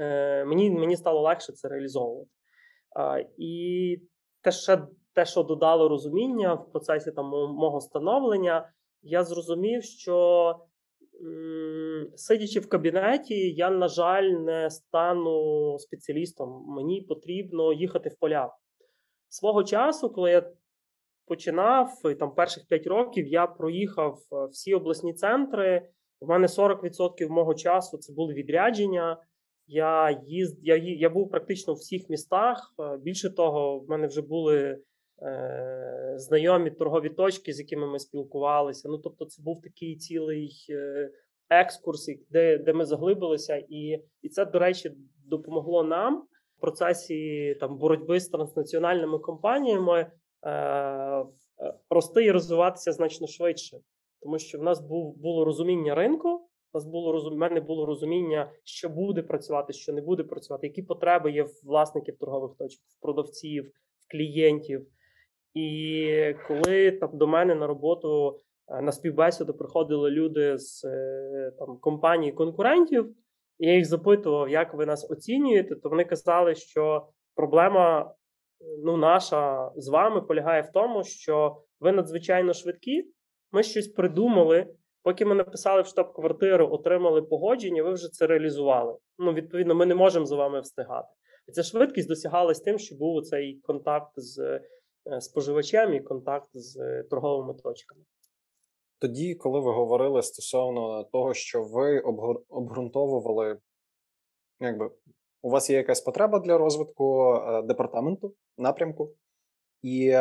е, 0.00 0.44
мені, 0.44 0.70
мені 0.70 0.96
стало 0.96 1.20
легше 1.20 1.52
це 1.52 1.68
реалізовувати. 1.68 2.30
І 3.38 3.96
те, 4.40 4.52
ще, 4.52 4.82
те, 5.14 5.24
що 5.24 5.42
додало 5.42 5.88
розуміння 5.88 6.54
в 6.54 6.72
процесі 6.72 7.12
там, 7.12 7.26
мого 7.30 7.80
становлення, 7.80 8.72
я 9.02 9.24
зрозумів, 9.24 9.84
що 9.84 10.56
сидячи 12.16 12.60
в 12.60 12.68
кабінеті, 12.68 13.52
я, 13.52 13.70
на 13.70 13.88
жаль, 13.88 14.24
не 14.24 14.70
стану 14.70 15.76
спеціалістом. 15.78 16.64
Мені 16.68 17.00
потрібно 17.00 17.72
їхати 17.72 18.08
в 18.08 18.18
поля. 18.18 18.54
Свого 19.28 19.64
часу, 19.64 20.10
коли 20.10 20.30
я 20.30 20.50
починав, 21.26 21.92
там 22.18 22.34
перших 22.34 22.66
5 22.68 22.86
років 22.86 23.26
я 23.26 23.46
проїхав 23.46 24.18
е, 24.32 24.46
всі 24.46 24.74
обласні 24.74 25.14
центри. 25.14 25.88
У 26.20 26.26
мене 26.26 26.46
40% 26.46 27.28
мого 27.28 27.54
часу 27.54 27.98
це 27.98 28.12
були 28.12 28.34
відрядження. 28.34 29.16
Я 29.72 30.20
їзд, 30.26 30.58
я, 30.62 30.76
я 30.76 31.10
був 31.10 31.30
практично 31.30 31.74
в 31.74 31.76
всіх 31.76 32.08
містах. 32.08 32.74
Е, 32.80 32.96
Більше 32.96 33.30
того, 33.30 33.78
в 33.78 33.88
мене 33.88 34.06
вже 34.06 34.22
були 34.22 34.78
е, 35.22 36.14
знайомі 36.16 36.70
торгові 36.70 37.08
точки, 37.08 37.52
з 37.52 37.58
якими 37.58 37.86
ми 37.86 37.98
спілкувалися. 37.98 38.88
Ну, 38.88 38.98
тобто, 38.98 39.24
це 39.24 39.42
був 39.42 39.62
такий 39.62 39.96
цілий 39.96 40.66
е, 40.70 41.10
екскурс, 41.50 42.10
де, 42.30 42.58
де 42.58 42.72
ми 42.72 42.84
заглибилися, 42.84 43.56
і, 43.68 44.02
і 44.22 44.28
це, 44.28 44.44
до 44.44 44.58
речі, 44.58 44.92
допомогло 45.24 45.84
нам 45.84 46.26
в 46.56 46.60
процесі 46.60 47.54
там 47.60 47.78
боротьби 47.78 48.20
з 48.20 48.28
транснаціональними 48.28 49.18
компаніями 49.18 50.00
е, 50.42 50.50
е, 50.50 51.24
рости 51.90 52.24
і 52.24 52.30
розвиватися 52.30 52.92
значно 52.92 53.26
швидше, 53.26 53.78
тому 54.22 54.38
що 54.38 54.58
в 54.58 54.62
нас 54.62 54.80
був 54.80 55.16
було 55.16 55.44
розуміння 55.44 55.94
ринку. 55.94 56.48
Нас 56.74 56.86
було 56.86 57.12
розум... 57.12 57.38
мене 57.38 57.60
було 57.60 57.86
розуміння, 57.86 58.52
що 58.64 58.88
буде 58.88 59.22
працювати, 59.22 59.72
що 59.72 59.92
не 59.92 60.02
буде 60.02 60.22
працювати, 60.22 60.66
які 60.66 60.82
потреби 60.82 61.32
є 61.32 61.42
в 61.42 61.60
власників 61.64 62.18
торгових 62.18 62.56
точок, 62.58 62.80
в 62.86 63.00
продавців, 63.00 63.64
в 63.98 64.12
клієнтів. 64.12 64.86
І 65.54 66.34
коли 66.48 66.90
там 66.90 67.10
до 67.12 67.26
мене 67.26 67.54
на 67.54 67.66
роботу 67.66 68.38
е, 68.68 68.82
на 68.82 68.92
співбесіду 68.92 69.54
приходили 69.54 70.10
люди 70.10 70.58
з 70.58 70.84
е, 70.84 71.52
там 71.58 71.78
компаній 71.78 72.32
конкурентів, 72.32 73.14
Я 73.58 73.74
їх 73.74 73.84
запитував, 73.84 74.48
як 74.48 74.74
ви 74.74 74.86
нас 74.86 75.10
оцінюєте, 75.10 75.74
то 75.74 75.88
вони 75.88 76.04
казали, 76.04 76.54
що 76.54 77.08
проблема 77.34 78.14
ну, 78.84 78.96
наша 78.96 79.72
з 79.76 79.88
вами 79.88 80.20
полягає 80.20 80.62
в 80.62 80.72
тому, 80.72 81.04
що 81.04 81.62
ви 81.80 81.92
надзвичайно 81.92 82.52
швидкі. 82.52 83.12
Ми 83.52 83.62
щось 83.62 83.88
придумали. 83.88 84.74
Поки 85.02 85.24
ми 85.24 85.34
написали 85.34 85.82
в 85.82 85.86
штаб-квартиру, 85.86 86.68
отримали 86.72 87.22
погодження, 87.22 87.82
ви 87.82 87.92
вже 87.92 88.08
це 88.08 88.26
реалізували. 88.26 88.98
Ну, 89.18 89.32
відповідно, 89.32 89.74
ми 89.74 89.86
не 89.86 89.94
можемо 89.94 90.26
за 90.26 90.36
вами 90.36 90.60
встигати. 90.60 91.08
І 91.48 91.52
ця 91.52 91.62
швидкість 91.62 92.08
досягалась 92.08 92.60
тим, 92.60 92.78
що 92.78 92.96
був 92.96 93.22
цей 93.22 93.60
контакт 93.62 94.12
з 94.16 94.38
е, 95.06 95.20
споживачем 95.20 95.94
і 95.94 96.00
контакт 96.00 96.48
з 96.52 96.76
е, 96.76 97.02
торговими 97.10 97.54
точками. 97.54 98.04
Тоді, 98.98 99.34
коли 99.34 99.60
ви 99.60 99.72
говорили 99.72 100.22
стосовно 100.22 101.04
того, 101.04 101.34
що 101.34 101.62
ви 101.62 102.00
обґрунтовували, 102.48 103.58
якби 104.60 104.90
у 105.42 105.50
вас 105.50 105.70
є 105.70 105.76
якась 105.76 106.00
потреба 106.00 106.38
для 106.38 106.58
розвитку 106.58 107.34
е, 107.34 107.62
департаменту, 107.62 108.34
напрямку, 108.58 109.14
і 109.82 110.16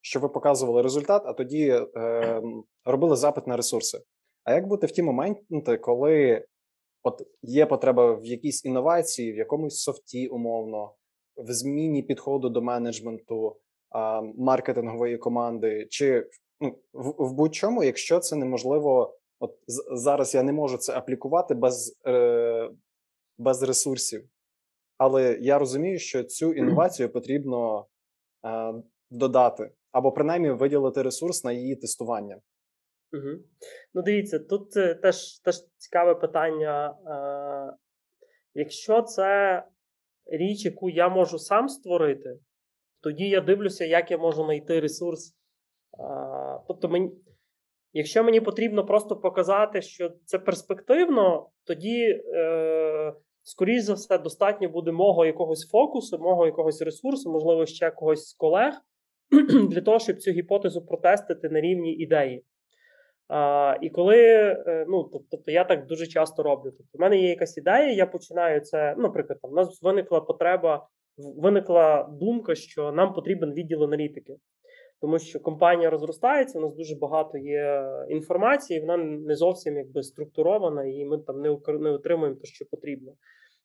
що 0.00 0.20
ви 0.20 0.28
показували 0.28 0.82
результат, 0.82 1.22
а 1.26 1.32
тоді 1.32 1.68
е, 1.96 2.42
робили 2.84 3.16
запит 3.16 3.46
на 3.46 3.56
ресурси. 3.56 4.02
А 4.44 4.54
як 4.54 4.66
бути 4.66 4.86
в 4.86 4.90
ті 4.90 5.02
моменти, 5.02 5.76
коли 5.76 6.44
от 7.02 7.22
є 7.42 7.66
потреба 7.66 8.12
в 8.12 8.24
якійсь 8.24 8.64
інновації, 8.64 9.32
в 9.32 9.36
якомусь 9.36 9.82
софті, 9.82 10.28
умовно, 10.28 10.94
в 11.36 11.52
зміні 11.52 12.02
підходу 12.02 12.48
до 12.48 12.62
менеджменту, 12.62 13.56
е, 13.94 14.22
маркетингової 14.38 15.18
команди, 15.18 15.86
чи 15.90 16.26
ну, 16.60 16.78
в, 16.92 17.28
в 17.28 17.32
будь-чому, 17.32 17.84
якщо 17.84 18.18
це 18.18 18.36
неможливо, 18.36 19.18
от 19.40 19.58
зараз 19.92 20.34
я 20.34 20.42
не 20.42 20.52
можу 20.52 20.76
це 20.76 20.92
аплікувати 20.92 21.54
без, 21.54 22.00
е, 22.06 22.70
без 23.38 23.62
ресурсів. 23.62 24.28
Але 24.98 25.38
я 25.40 25.58
розумію, 25.58 25.98
що 25.98 26.24
цю 26.24 26.52
інновацію 26.52 27.12
потрібно 27.12 27.86
е, 28.46 28.74
додати 29.10 29.70
або 29.92 30.12
принаймні 30.12 30.50
виділити 30.50 31.02
ресурс 31.02 31.44
на 31.44 31.52
її 31.52 31.76
тестування. 31.76 32.36
Угу. 33.12 33.42
Ну, 33.94 34.02
дивіться, 34.02 34.38
тут 34.38 34.70
теж 35.02 35.38
теж 35.38 35.56
цікаве 35.76 36.14
питання. 36.14 36.94
Е, 37.06 37.76
Якщо 38.54 39.02
це 39.02 39.62
річ, 40.26 40.64
яку 40.64 40.90
я 40.90 41.08
можу 41.08 41.38
сам 41.38 41.68
створити, 41.68 42.38
тоді 43.02 43.28
я 43.28 43.40
дивлюся, 43.40 43.84
як 43.84 44.10
я 44.10 44.18
можу 44.18 44.44
знайти 44.44 44.80
ресурс. 44.80 45.30
Е, 45.30 46.60
тобто, 46.68 46.88
мені, 46.88 47.10
якщо 47.92 48.24
мені 48.24 48.40
потрібно 48.40 48.86
просто 48.86 49.16
показати, 49.16 49.82
що 49.82 50.10
це 50.24 50.38
перспективно, 50.38 51.50
тоді, 51.64 52.22
е, 52.34 53.14
скоріш 53.42 53.82
за 53.82 53.94
все, 53.94 54.18
достатньо 54.18 54.68
буде 54.68 54.92
мого 54.92 55.26
якогось 55.26 55.68
фокусу, 55.70 56.18
мого 56.18 56.46
якогось 56.46 56.82
ресурсу, 56.82 57.32
можливо, 57.32 57.66
ще 57.66 57.90
когось 57.90 58.28
з 58.28 58.34
колег, 58.34 58.74
для 59.70 59.80
того, 59.80 59.98
щоб 59.98 60.18
цю 60.18 60.30
гіпотезу 60.30 60.86
протестити 60.86 61.48
на 61.48 61.60
рівні 61.60 61.94
ідеї. 61.94 62.44
А, 63.28 63.76
І 63.82 63.90
коли 63.90 64.18
е, 64.18 64.84
ну 64.88 65.10
тобто 65.30 65.50
я 65.50 65.64
так 65.64 65.86
дуже 65.86 66.06
часто 66.06 66.42
роблю. 66.42 66.70
Тобто, 66.70 66.98
в 66.98 67.00
мене 67.00 67.18
є 67.18 67.28
якась 67.28 67.58
ідея, 67.58 67.92
я 67.92 68.06
починаю 68.06 68.60
це. 68.60 68.94
Ну, 68.96 69.02
наприклад, 69.02 69.38
там 69.42 69.50
у 69.50 69.54
нас 69.54 69.82
виникла 69.82 70.20
потреба, 70.20 70.88
виникла 71.16 72.08
думка, 72.20 72.54
що 72.54 72.92
нам 72.92 73.12
потрібен 73.12 73.52
відділ 73.52 73.84
аналітики, 73.84 74.36
тому 75.00 75.18
що 75.18 75.40
компанія 75.40 75.90
розростається, 75.90 76.58
у 76.58 76.62
нас 76.62 76.74
дуже 76.74 76.96
багато 76.96 77.38
є 77.38 77.84
інформації, 78.08 78.80
вона 78.80 78.96
не 78.96 79.36
зовсім 79.36 79.76
якби 79.76 80.02
структурована, 80.02 80.84
і 80.84 81.04
ми 81.04 81.18
там 81.18 81.40
не 81.40 81.58
не 81.78 81.90
отримуємо 81.90 82.36
те, 82.36 82.46
що 82.46 82.64
потрібно. 82.70 83.12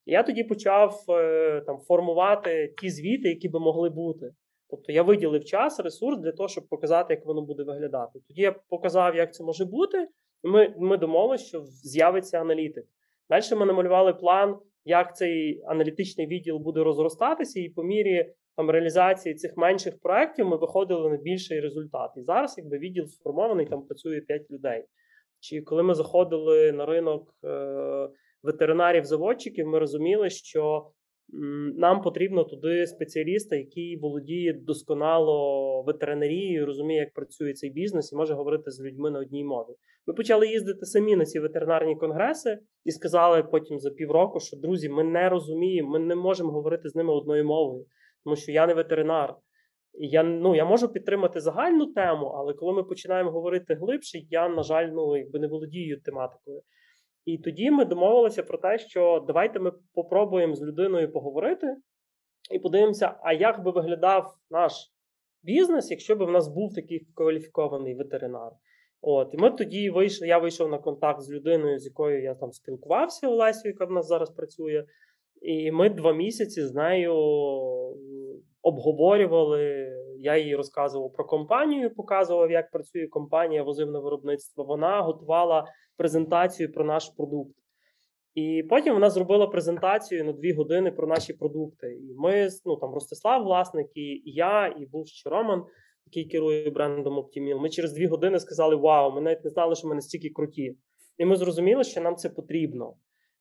Я 0.06 0.24
тоді 0.24 0.44
почав 0.44 1.06
е, 1.10 1.62
там 1.66 1.78
формувати 1.78 2.74
ті 2.82 2.90
звіти, 2.90 3.30
які 3.30 3.50
би 3.50 3.60
могли 3.60 3.90
бути. 3.90 4.32
Тобто 4.70 4.92
я 4.92 5.04
виділив 5.04 5.46
час, 5.46 5.80
ресурс 5.80 6.20
для 6.20 6.32
того, 6.32 6.50
щоб 6.50 6.68
показати, 6.68 7.14
як 7.14 7.26
воно 7.26 7.42
буде 7.42 7.64
виглядати. 7.64 8.20
Тоді 8.28 8.42
я 8.42 8.52
показав, 8.70 9.16
як 9.16 9.34
це 9.34 9.44
може 9.44 9.66
бути. 9.66 10.08
Ми 10.44 10.76
ми 10.78 10.98
домовилися, 10.98 11.46
що 11.46 11.62
з'явиться 11.66 12.42
аналітик. 12.42 12.86
Далі 13.30 13.60
ми 13.60 13.66
намалювали 13.66 14.14
план, 14.14 14.58
як 14.86 15.16
цей 15.16 15.64
аналітичний 15.68 16.28
відділ 16.28 16.58
буде 16.58 16.84
розростатися, 16.84 17.60
і 17.60 17.70
по 17.70 17.84
мірі 17.84 18.34
там 18.56 18.70
реалізації 18.70 19.36
цих 19.36 19.58
менших 19.58 20.00
проєктів 20.00 20.48
ми 20.48 20.58
виходили 20.58 21.10
на 21.10 21.18
більший 21.18 21.60
результат. 21.60 22.12
І 22.18 22.22
зараз, 22.22 22.56
якби 22.58 22.78
відділ 22.78 23.06
сформований, 23.08 23.66
там 23.66 23.86
працює 23.86 24.22
5 24.22 24.52
людей. 24.52 24.86
Чи 25.40 25.62
коли 25.62 25.84
ми 25.84 25.94
заходили 25.94 26.72
на 26.72 26.86
ринок 26.86 27.36
е, 27.44 28.10
ветеринарів-заводчиків, 28.44 29.68
ми 29.68 29.80
розуміли, 29.80 30.30
що 30.30 30.92
нам 31.78 32.02
потрібно 32.02 32.44
туди 32.44 32.88
спеціаліста, 32.88 33.56
який 33.56 33.98
володіє 33.98 34.54
досконало 34.54 35.84
ветеринарією, 35.84 36.66
розуміє, 36.66 37.00
як 37.00 37.14
працює 37.14 37.54
цей 37.54 37.70
бізнес, 37.70 38.14
і 38.14 38.16
може 38.16 38.34
говорити 38.34 38.72
з 38.72 38.82
людьми 38.82 39.12
на 39.12 39.20
одній 39.20 39.44
мові. 39.44 39.76
Ми 40.08 40.14
почали 40.14 40.48
їздити 40.48 40.86
самі 40.86 41.16
на 41.16 41.26
ці 41.26 41.40
ветеринарні 41.40 41.96
конгреси 41.96 42.60
і 42.84 42.92
сказали 42.92 43.44
потім 43.44 43.80
за 43.80 43.90
півроку, 43.90 44.40
що 44.40 44.58
друзі, 44.58 44.90
ми 44.90 45.04
не 45.04 45.30
розуміємо, 45.30 45.90
ми 45.90 46.00
не 46.00 46.16
можемо 46.16 46.52
говорити 46.52 46.90
з 46.90 46.96
ними 46.96 47.14
одною 47.14 47.46
мовою, 47.46 47.86
тому 48.24 48.36
що 48.36 48.52
я 48.52 48.68
не 48.68 48.74
ветеринар. 48.74 49.36
І 50.00 50.08
я 50.08 50.24
ну 50.24 50.56
я 50.56 50.66
можу 50.66 50.88
підтримати 50.88 51.40
загальну 51.40 51.94
тему, 51.94 52.26
але 52.26 52.54
коли 52.54 52.74
ми 52.74 52.84
починаємо 52.84 53.32
говорити 53.32 53.76
глибше, 53.76 54.20
я 54.30 54.50
на 54.50 54.64
жаль, 54.64 54.90
ну 54.94 55.18
якби 55.18 55.40
не 55.40 55.48
володію 55.48 56.02
тематикою. 56.02 56.62
І 57.26 57.38
тоді 57.38 57.72
ми 57.72 57.86
домовилися 57.86 58.44
про 58.44 58.58
те, 58.58 58.78
що 58.78 59.24
давайте 59.28 59.60
ми 59.60 59.72
попробуємо 59.94 60.56
з 60.56 60.62
людиною 60.62 61.12
поговорити 61.12 61.76
і 62.52 62.60
подивимося, 62.60 63.16
а 63.24 63.34
як 63.34 63.64
би 63.64 63.72
виглядав 63.72 64.36
наш 64.50 64.74
бізнес, 65.44 65.92
якщо 65.92 66.16
б 66.16 66.24
в 66.24 66.32
нас 66.32 66.48
був 66.48 66.76
такий 66.76 67.08
кваліфікований 67.16 67.96
ветеринар. 67.96 68.52
От, 69.02 69.34
І 69.34 69.38
ми 69.38 69.52
тоді 69.52 69.90
вийшли, 69.90 70.28
я 70.28 70.38
вийшов 70.38 70.70
на 70.70 70.78
контакт 70.78 71.22
з 71.22 71.32
людиною, 71.32 71.80
з 71.80 71.86
якою 71.86 72.24
я 72.24 72.36
там 72.36 72.52
спілкувався, 72.52 73.28
Олесю, 73.28 73.68
яка 73.68 73.86
в 73.86 73.92
нас 73.92 74.08
зараз 74.08 74.30
працює. 74.30 74.86
І 75.42 75.72
ми 75.72 75.90
два 75.90 76.14
місяці 76.14 76.62
з 76.66 76.74
нею 76.74 77.14
обговорювали. 78.62 79.92
Я 80.20 80.38
їй 80.38 80.56
розказував 80.56 81.14
про 81.14 81.26
компанію, 81.26 81.96
показував, 81.96 82.52
як 82.52 82.72
працює 82.72 83.08
компанія, 83.08 83.64
возив 83.64 83.92
на 83.92 84.00
виробництво. 84.00 84.64
Вона 84.64 85.02
готувала 85.02 85.66
презентацію 85.98 86.72
про 86.72 86.86
наш 86.86 87.10
продукт. 87.10 87.56
І 88.36 88.64
потім 88.70 88.94
вона 88.94 89.10
зробила 89.10 89.48
презентацію 89.48 90.26
на 90.26 90.34
дві 90.34 90.54
години 90.54 90.92
про 90.92 91.08
наші 91.08 91.34
продукти. 91.34 91.88
І 91.88 92.14
ми, 92.18 92.50
ну 92.66 92.76
там 92.76 92.94
Ростислав, 92.94 93.44
власник, 93.44 93.88
і 93.96 94.22
я, 94.26 94.76
і 94.80 94.86
був 94.86 95.08
ще 95.08 95.30
Роман, 95.30 95.64
який 96.06 96.26
керує 96.26 96.70
брендом 96.70 97.20
Optimil. 97.20 97.60
Ми 97.60 97.70
через 97.70 97.94
дві 97.94 98.08
години 98.08 98.40
сказали: 98.40 98.76
Вау, 98.76 99.12
ми 99.12 99.22
навіть 99.22 99.44
не 99.44 99.50
знали, 99.50 99.76
що 99.76 99.88
ми 99.88 99.96
настільки 99.96 100.30
круті. 100.30 100.78
І 101.18 101.26
ми 101.26 101.36
зрозуміли, 101.36 101.84
що 101.84 102.02
нам 102.02 102.16
це 102.16 102.30
потрібно. 102.30 102.94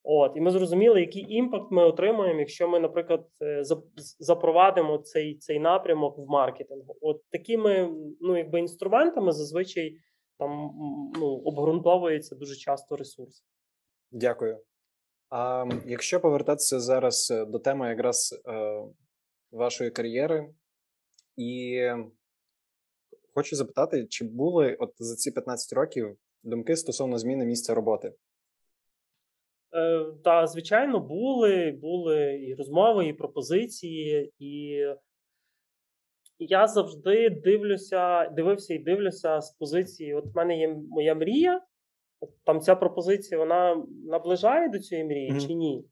От, 0.07 0.37
І 0.37 0.41
ми 0.41 0.51
зрозуміли, 0.51 1.01
який 1.01 1.35
імпакт 1.35 1.71
ми 1.71 1.85
отримаємо, 1.85 2.41
якщо 2.41 2.69
ми, 2.69 2.81
наприклад, 2.81 3.27
е, 3.43 3.63
запровадимо 4.19 4.99
цей 4.99 5.39
цей 5.39 5.59
напрямок 5.59 6.19
в 6.19 6.31
маркетингу. 6.31 6.97
От 7.01 7.23
такими 7.31 7.91
ну, 8.21 8.37
якби 8.37 8.61
інструментами 8.61 9.33
зазвичай 9.33 9.97
там 10.39 10.71
ну, 11.17 11.27
обґрунтовується 11.27 12.35
дуже 12.35 12.57
часто 12.57 12.97
ресурс. 12.97 13.45
Дякую. 14.11 14.61
А 15.31 15.65
якщо 15.87 16.21
повертатися 16.21 16.81
зараз 16.81 17.31
е, 17.31 17.45
до 17.45 17.59
теми 17.59 17.89
якраз 17.89 18.43
е, 18.49 18.83
вашої 19.53 19.91
кар'єри, 19.91 20.55
і 21.37 21.81
хочу 23.35 23.57
запитати, 23.57 24.07
чи 24.07 24.25
були 24.25 24.77
от 24.81 24.93
за 24.97 25.17
ці 25.17 25.31
15 25.31 25.73
років 25.73 26.17
думки 26.43 26.77
стосовно 26.77 27.19
зміни 27.19 27.45
місця 27.45 27.75
роботи? 27.75 28.13
Е, 29.75 30.05
Та, 30.25 30.47
звичайно, 30.47 31.01
були, 31.01 31.79
були 31.83 32.39
і 32.49 32.55
розмови, 32.55 33.07
і 33.07 33.13
пропозиції, 33.13 34.33
і 34.39 34.81
я 36.39 36.67
завжди 36.67 37.31
дивлюся, 37.31 38.29
дивився 38.29 38.75
і 38.75 38.79
дивлюся 38.79 39.41
з 39.41 39.51
позиції: 39.51 40.15
от 40.15 40.25
в 40.25 40.37
мене 40.37 40.59
є 40.59 40.77
моя 40.91 41.15
мрія, 41.15 41.61
там 42.45 42.61
ця 42.61 42.77
пропозиція 42.77 43.39
вона 43.39 43.85
наближає 44.07 44.69
до 44.69 44.79
цієї 44.79 45.07
мрії 45.07 45.33
mm-hmm. 45.33 45.47
чи 45.47 45.55
ні? 45.55 45.85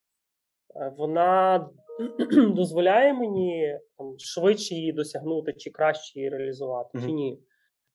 Е, 0.77 0.95
вона 0.97 1.71
дозволяє 2.57 3.15
мені 3.15 3.79
там, 3.99 4.15
швидше 4.19 4.75
її 4.75 4.93
досягнути, 4.93 5.53
чи 5.53 5.71
краще 5.71 6.19
її 6.19 6.31
реалізувати, 6.31 6.99
mm-hmm. 6.99 7.07
чи 7.07 7.13
ні. 7.13 7.39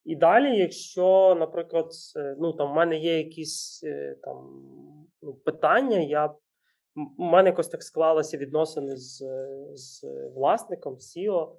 І 0.07 0.15
далі, 0.15 0.57
якщо, 0.57 1.35
наприклад, 1.39 1.91
ну 2.39 2.53
там 2.53 2.71
в 2.71 2.75
мене 2.75 2.97
є 2.97 3.17
якісь 3.17 3.81
е, 3.83 4.15
там 4.23 4.63
ну, 5.21 5.33
питання, 5.33 5.99
я 5.99 6.33
у 7.17 7.23
мене 7.23 7.49
якось 7.49 7.67
так 7.67 7.83
склалися 7.83 8.37
відносини 8.37 8.97
з 8.97 9.23
з 9.73 10.03
власником, 10.35 10.95
CEO, 10.95 11.55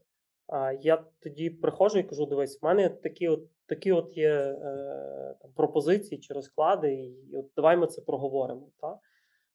а 0.46 0.72
я 0.72 1.04
тоді 1.20 1.50
приходжу 1.50 1.98
і 1.98 2.02
кажу: 2.02 2.26
дивись, 2.26 2.62
в 2.62 2.64
мене 2.64 2.88
такі 2.88 3.28
от 3.28 3.40
такі 3.66 3.92
от 3.92 4.16
є 4.16 4.30
е, 4.30 5.34
там, 5.42 5.50
пропозиції 5.56 6.20
чи 6.20 6.34
розклади, 6.34 6.94
і 6.94 7.36
от 7.36 7.46
давай 7.56 7.76
ми 7.76 7.86
це 7.86 8.02
проговоримо. 8.02 8.68
Та? 8.80 8.98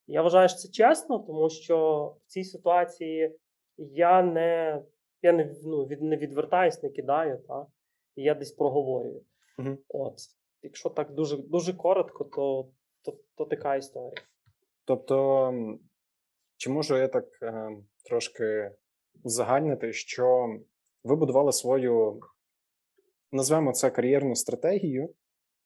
Я 0.08 0.22
вважаю, 0.22 0.50
що 0.50 0.58
це 0.58 0.70
чесно, 0.70 1.20
тому 1.20 1.50
що 1.50 2.06
в 2.24 2.28
цій 2.28 2.44
ситуації 2.44 3.36
я 3.78 4.24
не 4.24 4.82
я 5.22 5.32
не, 5.32 5.56
ну, 5.64 5.86
від, 5.86 6.02
не 6.02 6.18
відвертаюсь, 6.18 6.84
не 6.84 6.90
кидаю, 6.90 7.38
та? 7.48 7.66
І 8.16 8.24
я 8.24 8.34
десь 8.34 8.52
проговорюю. 8.52 9.22
Угу. 9.60 9.78
От. 9.90 10.14
Якщо 10.62 10.90
так 10.90 11.14
дуже 11.14 11.38
дуже 11.38 11.74
коротко, 11.74 12.24
то, 12.24 12.70
то, 13.02 13.18
то 13.36 13.46
така 13.46 13.76
історія. 13.76 14.22
Тобто, 14.86 15.52
чи 16.58 16.70
можу 16.70 16.98
я 16.98 17.08
так 17.08 17.26
е, 17.42 17.70
трошки 18.06 18.72
узагальнити, 19.24 19.94
що 19.94 20.48
ви 21.04 21.16
будували 21.16 21.52
свою, 21.52 22.20
назвемо 23.32 23.72
це 23.72 23.90
кар'єрну 23.90 24.36
стратегію 24.36 25.14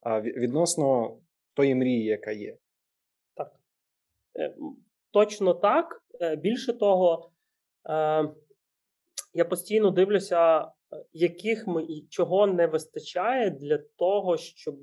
а, 0.02 0.22
відносно 0.22 1.18
тої 1.54 1.76
мрії, 1.76 2.06
яка 2.06 2.32
є? 2.32 2.58
Так. 3.36 3.56
Е, 4.40 4.56
точно 5.12 5.54
так. 5.54 6.04
Е, 6.22 6.36
більше 6.36 6.74
того, 6.74 7.32
е, 7.90 8.30
я 9.34 9.46
постійно 9.50 9.92
дивлюся, 9.92 10.72
яких 11.14 11.68
ми 11.68 11.84
і 11.84 12.08
чого 12.10 12.48
не 12.48 12.68
вистачає 12.68 13.50
для 13.50 13.78
того, 13.78 14.38
щоб 14.38 14.76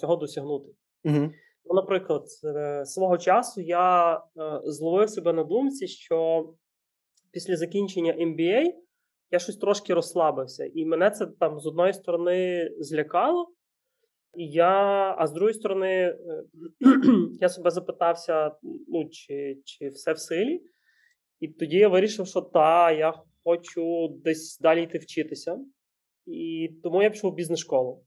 цього 0.00 0.16
досягнути. 0.16 0.68
Угу. 1.04 1.30
Ну, 1.64 1.74
Наприклад, 1.74 2.22
свого 2.84 3.18
часу 3.18 3.60
я 3.60 4.20
зловив 4.64 5.10
себе 5.10 5.32
на 5.32 5.44
думці, 5.44 5.86
що 5.86 6.48
після 7.32 7.56
закінчення 7.56 8.12
MBA 8.12 8.64
я 9.30 9.38
щось 9.38 9.56
трошки 9.56 9.94
розслабився, 9.94 10.70
і 10.74 10.84
мене 10.84 11.10
це 11.10 11.26
там 11.26 11.60
з 11.60 11.66
одної 11.66 11.92
сторони 11.92 12.70
злякало. 12.78 13.48
І 14.36 14.50
я, 14.50 15.14
а 15.18 15.26
з 15.26 15.32
другої 15.32 15.54
сторони, 15.54 15.88
е, 15.88 16.16
я 17.40 17.48
себе 17.48 17.70
запитався, 17.70 18.52
ну, 18.88 19.08
чи 19.10 19.58
чи 19.64 19.88
все 19.88 20.12
в 20.12 20.18
силі. 20.18 20.60
І 21.40 21.48
тоді 21.48 21.76
я 21.76 21.88
вирішив, 21.88 22.26
що 22.26 22.40
та, 22.40 22.92
я 22.92 23.14
хочу 23.48 24.08
десь 24.08 24.58
далі 24.58 24.82
йти 24.82 24.98
вчитися. 24.98 25.58
І 26.26 26.70
тому 26.82 27.02
я 27.02 27.10
пішов 27.10 27.32
в 27.32 27.34
бізнес-школу. 27.34 28.04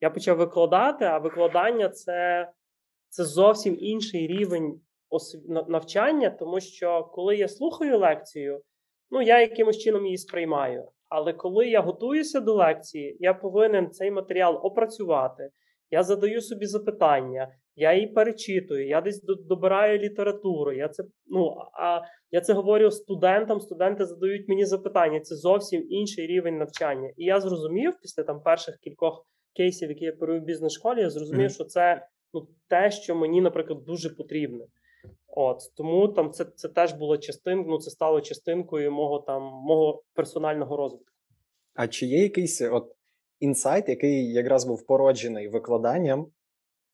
Я 0.00 0.10
почав 0.10 0.36
викладати, 0.36 1.04
а 1.04 1.18
викладання 1.18 1.88
це 1.88 2.48
це 3.08 3.24
зовсім 3.24 3.76
інший 3.80 4.26
рівень 4.26 4.80
навчання, 5.68 6.30
тому 6.30 6.60
що 6.60 7.10
коли 7.12 7.36
я 7.36 7.48
слухаю 7.48 7.98
лекцію, 7.98 8.60
ну 9.10 9.22
я 9.22 9.40
якимось 9.40 9.78
чином 9.78 10.04
її 10.04 10.18
сприймаю. 10.18 10.88
Але 11.08 11.32
коли 11.32 11.68
я 11.68 11.80
готуюся 11.80 12.40
до 12.40 12.54
лекції, 12.54 13.16
я 13.20 13.34
повинен 13.34 13.90
цей 13.90 14.10
матеріал 14.10 14.60
опрацювати. 14.62 15.50
Я 15.90 16.02
задаю 16.02 16.40
собі 16.40 16.66
запитання, 16.66 17.48
я 17.76 17.94
її 17.94 18.06
перечитую, 18.06 18.88
я 18.88 19.00
десь 19.00 19.22
добираю 19.22 19.98
літературу. 19.98 20.72
Я 20.72 20.88
це 20.88 21.04
ну 21.26 21.56
а 21.72 22.00
я 22.30 22.40
це 22.40 22.52
говорю 22.52 22.90
студентам. 22.90 23.60
Студенти 23.60 24.06
задають 24.06 24.48
мені 24.48 24.64
запитання. 24.64 25.20
Це 25.20 25.36
зовсім 25.36 25.86
інший 25.88 26.26
рівень 26.26 26.58
навчання. 26.58 27.10
І 27.16 27.24
я 27.24 27.40
зрозумів 27.40 27.92
після 28.02 28.22
там 28.22 28.42
перших 28.42 28.76
кількох 28.76 29.26
кейсів, 29.56 29.88
які 29.88 30.04
я 30.04 30.12
перую 30.12 30.40
в 30.40 30.44
бізнес-школі, 30.44 31.00
я 31.00 31.10
зрозумів, 31.10 31.48
mm-hmm. 31.48 31.54
що 31.54 31.64
це 31.64 32.06
ну 32.32 32.48
те, 32.68 32.90
що 32.90 33.14
мені, 33.14 33.40
наприклад, 33.40 33.84
дуже 33.84 34.10
потрібне. 34.10 34.66
От 35.28 35.58
тому 35.76 36.08
там 36.08 36.32
це 36.32 36.44
це 36.44 36.68
теж 36.68 36.92
було 36.92 37.18
частинкою, 37.18 37.70
ну 37.70 37.78
це 37.78 37.90
стало 37.90 38.20
частинкою 38.20 38.92
мого 38.92 39.18
там 39.18 39.42
мого 39.42 40.02
персонального 40.14 40.76
розвитку. 40.76 41.12
А 41.74 41.88
чи 41.88 42.06
є 42.06 42.22
якийсь 42.22 42.62
от 42.62 42.95
інсайт, 43.40 43.88
який 43.88 44.32
якраз 44.32 44.64
був 44.64 44.86
породжений 44.86 45.48
викладанням, 45.48 46.26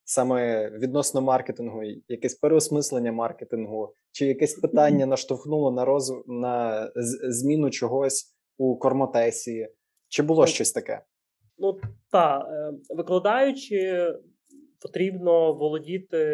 саме 0.05 0.71
відносно 0.71 1.21
маркетингу, 1.21 1.83
якесь 2.09 2.35
переосмислення 2.35 3.13
маркетингу, 3.13 3.95
чи 4.13 4.27
якесь 4.27 4.55
питання 4.55 5.07
наштовхнуло 5.07 5.71
на 5.71 5.85
роз... 5.85 6.13
на 6.27 6.89
зміну 7.31 7.71
чогось 7.71 8.37
у 8.59 8.77
кормотесі? 8.77 9.69
Чи 10.09 10.23
було 10.23 10.47
щось 10.47 10.73
таке? 10.73 11.03
Ну 11.59 11.81
так, 12.11 12.47
е, 12.49 12.73
викладаючи, 12.97 14.13
потрібно 14.83 15.53
володіти 15.53 16.25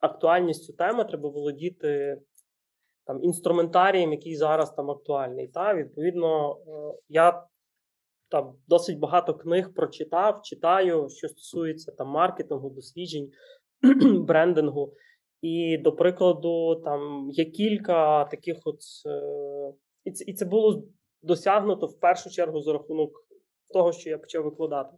актуальністю 0.00 0.72
теми, 0.72 1.04
треба 1.04 1.28
володіти 1.28 2.20
там 3.06 3.24
інструментарієм, 3.24 4.12
який 4.12 4.36
зараз 4.36 4.74
там 4.74 4.90
актуальний. 4.90 5.48
Та 5.48 5.74
відповідно, 5.74 6.56
е, 6.68 6.98
я 7.08 7.42
там 8.30 8.54
досить 8.68 8.98
багато 8.98 9.34
книг 9.34 9.74
прочитав, 9.74 10.42
читаю, 10.42 11.08
що 11.08 11.28
стосується 11.28 11.92
там 11.92 12.08
маркетингу, 12.08 12.70
досліджень, 12.70 13.30
брендингу. 14.26 14.92
І, 15.42 15.78
до 15.78 15.92
прикладу, 15.92 16.82
там 16.84 17.30
є 17.30 17.44
кілька 17.44 18.24
таких 18.24 18.56
от. 18.64 18.78
Е, 19.06 19.72
і 20.04 20.12
це, 20.12 20.24
і 20.24 20.34
це 20.34 20.44
було 20.44 20.84
досягнуто 21.22 21.86
в 21.86 22.00
першу 22.00 22.30
чергу 22.30 22.62
за 22.62 22.72
рахунок 22.72 23.10
того, 23.72 23.92
що 23.92 24.10
я 24.10 24.18
почав 24.18 24.44
викладати. 24.44 24.96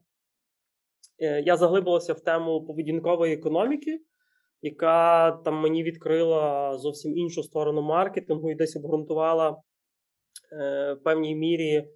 Е, 1.19 1.43
я 1.43 1.57
заглибилася 1.57 2.13
в 2.13 2.21
тему 2.21 2.65
поведінкової 2.65 3.35
економіки, 3.35 4.01
яка 4.63 5.33
там 5.45 5.55
мені 5.55 5.83
відкрила 5.83 6.77
зовсім 6.79 7.17
іншу 7.17 7.43
сторону 7.43 7.83
маркетингу 7.83 8.51
і 8.51 8.55
десь 8.55 8.77
обґрунтувала 8.77 9.51
е, 10.53 10.93
в 10.93 11.03
певній 11.05 11.35
мірі 11.35 11.89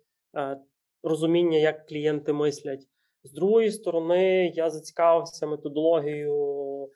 розуміння, 1.03 1.59
як 1.59 1.87
клієнти 1.87 2.33
мислять. 2.33 2.87
З 3.25 3.33
другої 3.33 3.71
сторони, 3.71 4.53
я 4.55 4.71
зацікавився 4.71 5.47
методологією, 5.47 6.89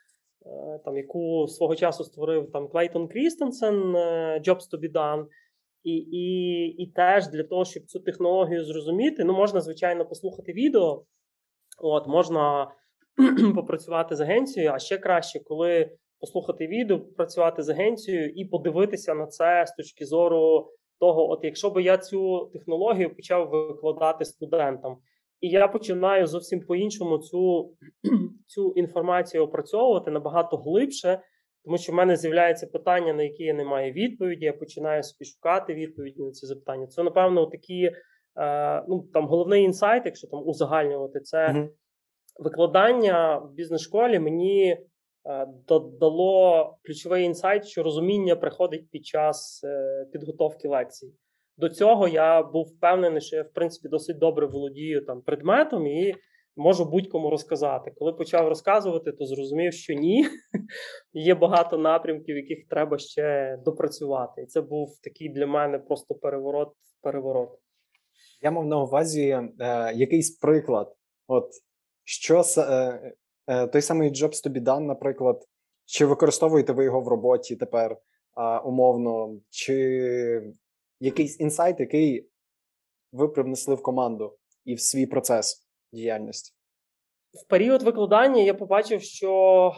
е, 0.46 0.80
там, 0.84 0.96
яку 0.96 1.46
свого 1.48 1.76
часу 1.76 2.04
створив 2.04 2.50
там 2.52 2.68
Клейтон 2.68 3.08
Крістенсен, 3.08 3.96
е, 3.96 4.40
Jobs 4.46 4.70
to 4.72 4.80
be 4.80 4.92
done. 4.92 5.26
І 5.84 5.92
і, 5.96 6.66
і 6.66 6.86
теж 6.86 7.28
для 7.28 7.42
того, 7.42 7.64
щоб 7.64 7.84
цю 7.84 8.00
технологію 8.00 8.64
зрозуміти, 8.64 9.24
ну 9.24 9.32
можна, 9.32 9.60
звичайно, 9.60 10.06
послухати 10.06 10.52
відео, 10.52 11.04
от, 11.82 12.06
можна 12.06 12.70
попрацювати 13.54 14.16
з 14.16 14.20
агенцією, 14.20 14.72
а 14.72 14.78
ще 14.78 14.98
краще, 14.98 15.40
коли 15.40 15.90
послухати 16.20 16.66
відео, 16.66 17.00
попрацювати 17.00 17.62
з 17.62 17.68
агенцією 17.68 18.28
і 18.28 18.44
подивитися 18.44 19.14
на 19.14 19.26
це 19.26 19.66
з 19.66 19.74
точки 19.74 20.04
зору 20.04 20.70
того, 21.00 21.30
от 21.30 21.40
якщо 21.42 21.70
би 21.70 21.82
я 21.82 21.98
цю 21.98 22.50
технологію 22.52 23.14
почав 23.14 23.48
викладати 23.50 24.24
студентам, 24.24 24.96
і 25.40 25.48
я 25.48 25.68
починаю 25.68 26.26
зовсім 26.26 26.60
по-іншому 26.60 27.18
цю, 27.18 27.74
цю 28.46 28.72
інформацію 28.76 29.44
опрацьовувати 29.44 30.10
набагато 30.10 30.56
глибше. 30.56 31.20
Тому 31.64 31.78
що 31.78 31.92
в 31.92 31.94
мене 31.94 32.16
з'являється 32.16 32.66
питання, 32.66 33.12
на 33.12 33.22
які 33.22 33.42
я 33.42 33.54
не 33.54 33.64
маю 33.64 33.92
відповіді. 33.92 34.44
Я 34.44 34.52
починаю 34.52 35.02
собі 35.02 35.24
шукати 35.24 35.74
відповіді 35.74 36.22
на 36.22 36.30
ці 36.30 36.46
запитання. 36.46 36.86
Це, 36.86 37.02
напевно, 37.02 37.46
такі 37.46 37.90
е, 38.36 38.84
ну 38.88 39.08
там 39.12 39.26
головний 39.26 39.64
інсайт, 39.64 40.02
якщо 40.04 40.28
там 40.28 40.42
узагальнювати, 40.46 41.20
це 41.20 41.48
mm-hmm. 41.48 41.68
викладання 42.38 43.38
в 43.38 43.52
бізнес-школі 43.54 44.18
мені 44.18 44.76
Е, 45.28 45.46
дало 46.00 46.76
ключовий 46.85 47.24
інсайт, 47.24 47.66
що 47.66 47.83
розуміння 47.83 48.37
приходить 48.37 48.90
під 48.90 49.06
час 49.06 49.61
е, 49.64 50.04
підготовки 50.12 50.68
лекцій. 50.68 51.14
До 51.56 51.68
цього 51.68 52.09
я 52.09 52.42
був 52.42 52.66
впевнений, 52.66 53.20
що 53.20 53.37
я 53.37 53.42
в 53.42 53.52
принципі 53.52 53.88
досить 53.88 54.18
добре 54.18 54.46
володію 54.46 55.04
там 55.04 55.22
предметом 55.22 55.87
і 55.87 56.14
можу 56.56 56.85
будь-кому 56.85 57.30
розказати. 57.30 57.92
Коли 57.96 58.12
почав 58.12 58.48
розказувати, 58.48 59.12
то 59.12 59.26
зрозумів, 59.26 59.72
що 59.72 59.94
ні. 59.94 60.26
Є 61.12 61.35
багато 61.35 61.78
напрямків, 61.78 62.37
яких 62.37 62.68
треба 62.68 62.98
ще 62.98 63.56
допрацювати. 63.64 64.42
І 64.42 64.46
це 64.46 64.61
був 64.61 64.88
такий 65.02 65.28
для 65.28 65.46
мене 65.46 65.78
просто 65.78 66.14
переворот. 66.14 66.68
переворот. 67.02 67.50
Я 68.42 68.50
мав 68.50 68.66
на 68.66 68.83
увазі 68.83 69.28
е, 69.28 69.48
якийсь 69.94 70.38
приклад. 70.38 70.94
От 71.26 71.50
що 72.04 72.42
Е, 72.59 73.12
той 73.72 73.82
самий 73.82 74.10
Jobs 74.10 74.46
to 74.46 74.52
be 74.52 74.62
done, 74.62 74.80
наприклад, 74.80 75.44
чи 75.84 76.06
використовуєте 76.06 76.72
ви 76.72 76.84
його 76.84 77.00
в 77.00 77.08
роботі 77.08 77.56
тепер 77.56 77.96
умовно, 78.64 79.40
чи 79.50 80.54
якийсь 81.00 81.40
інсайт, 81.40 81.80
який 81.80 82.30
ви 83.12 83.28
привнесли 83.28 83.74
в 83.74 83.82
команду 83.82 84.36
і 84.64 84.74
в 84.74 84.80
свій 84.80 85.06
процес 85.06 85.68
діяльності? 85.92 86.52
В 87.32 87.48
період 87.48 87.82
викладання 87.82 88.42
я 88.42 88.54
побачив, 88.54 89.02
що, 89.02 89.72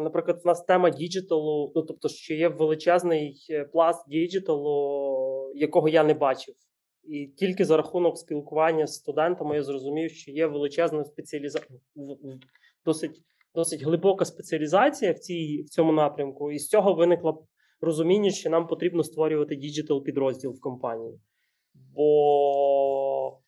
наприклад, 0.00 0.40
в 0.44 0.46
нас 0.46 0.64
тема 0.64 0.90
діджиталу, 0.90 1.72
ну 1.76 1.82
тобто, 1.82 2.08
що 2.08 2.34
є 2.34 2.48
величезний 2.48 3.46
е, 3.50 3.64
пласт 3.64 4.08
діджиталу, 4.08 5.52
якого 5.54 5.88
я 5.88 6.04
не 6.04 6.14
бачив. 6.14 6.54
І 7.04 7.26
тільки 7.26 7.64
за 7.64 7.76
рахунок 7.76 8.18
спілкування 8.18 8.86
з 8.86 8.94
студентами 8.94 9.56
я 9.56 9.62
зрозумів, 9.62 10.10
що 10.10 10.30
є 10.30 10.46
величезна 10.46 11.04
спеціалізація 11.04 11.78
досить 12.88 13.22
досить 13.54 13.82
глибока 13.82 14.24
спеціалізація 14.24 15.12
в 15.12 15.18
цій, 15.18 15.62
в 15.66 15.68
цьому 15.68 15.92
напрямку, 15.92 16.52
і 16.52 16.58
з 16.58 16.68
цього 16.68 16.94
виникло 16.94 17.46
розуміння, 17.80 18.30
що 18.30 18.50
нам 18.50 18.66
потрібно 18.66 19.02
створювати 19.02 19.56
діджитал 19.56 20.04
підрозділ 20.04 20.50
в 20.50 20.60
компанії. 20.60 21.20
Бо 21.94 23.40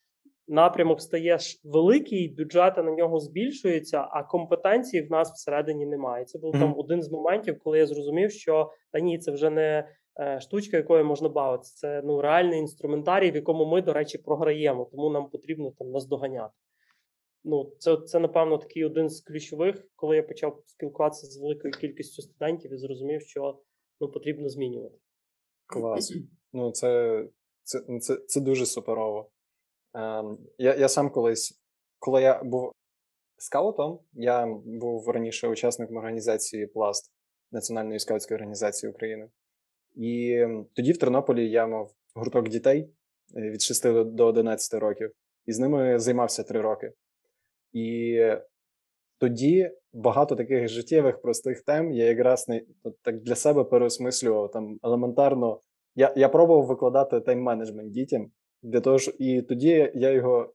напрямок 0.49 1.01
стає 1.01 1.39
великий, 1.65 2.35
бюджети 2.39 2.83
на 2.83 2.91
нього 2.91 3.21
збільшуються, 3.21 4.09
а 4.11 4.23
компетенції 4.23 5.03
в 5.03 5.11
нас 5.11 5.33
всередині 5.33 5.87
немає. 5.87 6.25
Це 6.25 6.39
був 6.39 6.55
mm-hmm. 6.55 6.61
там 6.61 6.75
один 6.79 7.03
з 7.03 7.11
моментів, 7.11 7.59
коли 7.65 7.79
я 7.79 7.87
зрозумів, 7.87 8.33
що 8.33 8.71
та 8.93 9.01
ні, 9.01 9.19
це 9.19 9.33
вже 9.33 9.51
не 9.51 9.89
е, 10.21 10.41
штучка, 10.41 10.77
якою 10.77 11.05
можна 11.05 11.29
бавитися. 11.29 11.75
Це 11.77 12.03
ну 12.05 12.21
реальний 12.21 12.59
інструментарій, 12.59 13.31
в 13.31 13.35
якому 13.35 13.67
ми, 13.67 13.83
до 13.83 13.93
речі, 13.93 14.19
програємо, 14.19 14.89
тому 14.93 15.11
нам 15.11 15.29
потрібно 15.31 15.71
там 15.79 15.91
наздоганяти. 15.91 16.55
Ну, 17.45 17.73
це, 17.79 17.97
це, 17.97 18.19
напевно, 18.21 18.59
такий 18.59 18.85
один 18.85 19.09
з 19.09 19.21
ключових, 19.21 19.89
коли 19.95 20.17
я 20.17 20.23
почав 20.23 20.63
спілкуватися 20.67 21.27
з 21.27 21.41
великою 21.41 21.73
кількістю 21.73 22.23
студентів 22.23 22.73
і 22.73 22.77
зрозумів, 22.77 23.23
що 23.23 23.61
ну, 24.01 24.09
потрібно 24.11 24.49
змінювати. 24.49 24.97
Клас. 25.67 26.15
Ну, 26.53 26.73
це 26.73 27.25
це, 27.63 27.81
це, 28.01 28.17
це 28.17 28.41
дуже 28.41 28.67
суперово. 28.67 29.31
Ем, 29.95 30.39
Я 30.59 30.75
я 30.75 30.89
сам 30.89 31.11
колись, 31.11 31.61
коли 31.99 32.23
я 32.23 32.43
був 32.45 32.73
скаутом, 33.39 34.01
я 34.13 34.47
був 34.65 35.09
раніше 35.09 35.49
учасником 35.49 35.97
організації 35.97 36.67
Пласт 36.67 37.13
Національної 37.53 37.99
скаутської 37.99 38.37
організації 38.37 38.93
України. 38.93 39.29
І 39.95 40.45
тоді 40.75 40.93
в 40.93 40.99
Тернополі 40.99 41.51
я 41.51 41.67
мав 41.67 41.91
гурток 42.15 42.49
дітей 42.49 42.91
е, 43.37 43.51
від 43.51 43.63
6 43.63 44.05
до 44.05 44.27
11 44.27 44.81
років, 44.81 45.13
і 45.47 45.53
з 45.53 45.59
ними 45.59 45.99
займався 45.99 46.43
3 46.43 46.61
роки. 46.61 46.93
І 47.73 48.19
тоді 49.19 49.71
багато 49.93 50.37
таких 50.37 50.69
життєвих 50.69 51.21
простих 51.21 51.63
тем 51.63 51.93
я 51.93 52.05
якраз 52.05 52.49
не 52.49 52.63
так 53.03 53.23
для 53.23 53.35
себе 53.35 53.65
переосмислював 53.65 54.51
там 54.51 54.79
елементарно. 54.83 55.61
Я 55.95 56.15
я 56.17 56.29
пробував 56.29 56.67
викладати 56.67 57.17
тайм-менеджмент 57.17 57.91
дітям 57.91 58.31
для 58.63 58.81
того 58.81 58.99
ж, 58.99 59.13
і 59.19 59.43
тоді 59.43 59.93
я 59.95 60.11
його 60.11 60.55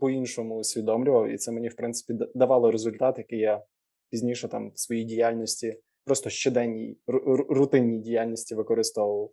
по-іншому 0.00 0.56
усвідомлював, 0.56 1.28
і 1.28 1.36
це 1.36 1.52
мені, 1.52 1.68
в 1.68 1.76
принципі, 1.76 2.24
давало 2.34 2.70
результат, 2.70 3.18
який 3.18 3.38
я 3.38 3.62
пізніше 4.10 4.48
там 4.48 4.70
в 4.74 4.80
своїй 4.80 5.04
діяльності, 5.04 5.80
просто 6.04 6.30
щоденній 6.30 6.98
рутинній 7.48 7.98
діяльності 7.98 8.54
використовував. 8.54 9.30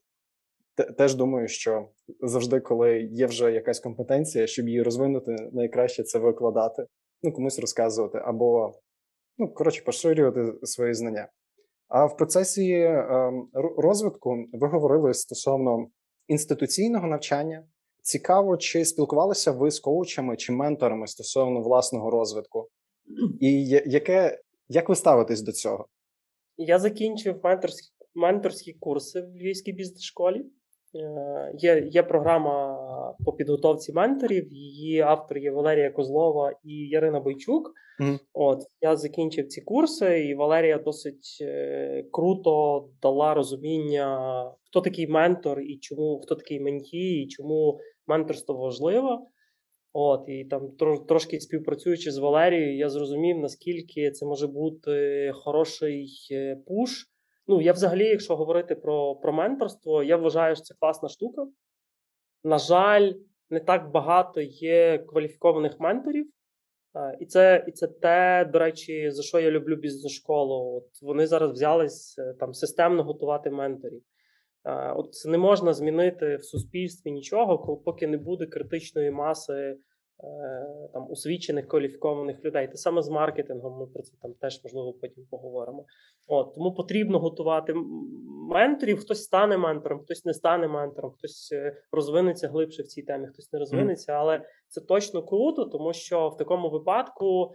Теж 0.98 1.16
думаю, 1.16 1.48
що 1.48 1.90
завжди, 2.22 2.60
коли 2.60 3.02
є 3.02 3.26
вже 3.26 3.52
якась 3.52 3.80
компетенція, 3.80 4.48
щоб 4.48 4.68
її 4.68 4.82
розвинути, 4.82 5.36
найкраще 5.52 6.04
це 6.04 6.20
викладати, 6.20 6.86
ну 7.24 7.32
комусь 7.32 7.60
розказувати, 7.60 8.22
або 8.26 8.74
ну 9.38 9.54
коротше 9.54 9.84
поширювати 9.84 10.68
свої 10.68 10.94
знання. 10.94 11.28
А 11.88 12.06
в 12.06 12.18
процесі 12.18 12.72
е, 12.72 13.32
розвитку 13.78 14.46
ви 14.54 14.68
говорили 14.68 15.14
стосовно 15.14 15.88
інституційного 16.28 17.08
навчання. 17.08 17.68
Цікаво, 18.02 18.58
чи 18.58 18.86
спілкувалися 18.86 19.52
ви 19.52 19.72
з 19.72 19.80
коучами 19.80 20.38
чи 20.38 20.52
менторами 20.52 21.08
стосовно 21.08 21.62
власного 21.62 22.12
розвитку, 22.12 22.68
і 23.40 23.66
яке 23.68 24.40
як 24.68 24.90
ви 24.90 24.96
ставитесь 24.96 25.42
до 25.42 25.52
цього? 25.52 25.88
Я 26.58 26.80
закінчив 26.80 27.40
менторські 27.44 27.94
менторські 28.16 28.74
курси 28.74 29.22
в 29.22 29.36
Львівській 29.36 29.72
бізнес-школі. 29.72 30.40
Е, 30.40 30.46
є 31.54 31.88
є 31.92 32.04
програма 32.04 32.78
по 33.26 33.34
підготовці 33.34 33.94
менторів. 33.94 34.54
Її 34.54 35.00
автор 35.00 35.38
є 35.38 35.52
Валерія 35.52 35.92
Козлова 35.92 36.54
і 36.64 36.74
Ярина 36.74 37.20
Бойчук. 37.20 37.72
Mm. 38.00 38.20
От 38.34 38.60
я 38.82 38.96
закінчив 38.96 39.48
ці 39.48 39.62
курси, 39.62 40.26
і 40.26 40.36
Валерія 40.36 40.78
досить 40.78 41.38
е, 41.42 42.06
круто 42.12 42.86
дала 43.02 43.34
розуміння, 43.34 44.52
хто 44.64 44.82
такий 44.82 45.08
ментор 45.08 45.62
і 45.62 45.78
чому 45.78 46.22
хто 46.24 46.36
такий 46.36 46.60
менті, 46.60 47.22
і 47.22 47.28
чому 47.28 47.80
менторство 48.08 48.56
важливо. 48.56 49.28
От 49.94 50.24
і 50.28 50.46
там 50.46 50.72
трошки 51.08 51.40
співпрацюючи 51.40 52.12
з 52.12 52.18
Валерією, 52.18 52.78
я 52.78 52.90
зрозумів, 52.90 53.40
наскільки 53.40 54.12
це 54.12 54.26
може 54.26 54.48
бути 54.48 55.32
хороший 55.36 56.12
е, 56.32 56.58
пуш. 56.68 57.13
Ну, 57.48 57.62
я 57.62 57.74
взагалі, 57.74 58.06
якщо 58.06 58.36
говорити 58.36 58.76
про 58.76 59.16
про 59.16 59.34
менторство, 59.34 60.04
я 60.04 60.18
вважаю, 60.18 60.56
що 60.56 60.64
це 60.64 60.76
класна 60.80 61.10
штука. 61.10 61.48
На 62.44 62.58
жаль, 62.58 63.14
не 63.50 63.60
так 63.60 63.92
багато 63.92 64.42
є 64.42 64.98
кваліфікованих 64.98 65.80
менторів. 65.80 66.30
І 67.20 67.26
це 67.26 67.66
і 67.68 67.72
це 67.72 67.88
те, 67.88 68.50
до 68.54 68.60
речі, 68.60 69.12
за 69.12 69.24
що 69.24 69.40
я 69.40 69.52
люблю 69.52 69.76
бізнес-школу. 69.76 70.76
От 70.76 71.02
Вони 71.02 71.28
зараз 71.28 71.52
взялись 71.52 72.16
е, 72.20 72.34
там 72.40 72.54
системно 72.54 73.04
готувати 73.04 73.50
менторів. 73.50 74.02
От 74.96 75.10
не 75.26 75.38
можна 75.38 75.74
змінити 75.74 76.38
в 76.38 76.44
суспільстві 76.44 77.12
нічого, 77.12 77.78
поки 77.78 78.08
не 78.08 78.18
буде 78.18 78.46
критичної 78.46 79.12
маси 79.12 79.54
Е, 79.54 79.78
там 80.94 81.12
освічених 81.12 81.68
кваліфікованих 81.68 82.46
людей. 82.46 82.68
Те 82.68 82.78
саме 82.78 83.02
з 83.02 83.10
маркетингом, 83.10 83.80
ми 83.80 83.88
про 83.88 84.04
це 84.04 84.14
там 84.22 84.34
теж 84.34 84.64
можливо 84.64 84.94
потім 84.94 85.26
поговоримо. 85.30 85.86
От 86.28 86.54
Тому 86.56 86.74
потрібно 86.74 87.20
готувати 87.20 87.74
менторів. 88.50 89.00
Хтось 89.00 89.24
стане 89.24 89.58
ментором, 89.58 90.00
хтось 90.00 90.26
не 90.26 90.34
стане 90.34 90.68
ментором, 90.68 91.12
хтось 91.12 91.52
е, 91.52 91.78
розвинеться 91.92 92.48
глибше 92.48 92.84
в 92.84 92.88
цій 92.88 93.02
темі, 93.02 93.28
хтось 93.28 93.54
не 93.54 93.60
розвинеться, 93.60 94.14
але 94.14 94.46
це 94.68 94.82
точно 94.82 95.24
круто, 95.24 95.66
тому 95.66 95.94
що 95.94 96.30
в 96.30 96.38
такому 96.38 96.70
випадку 96.70 97.52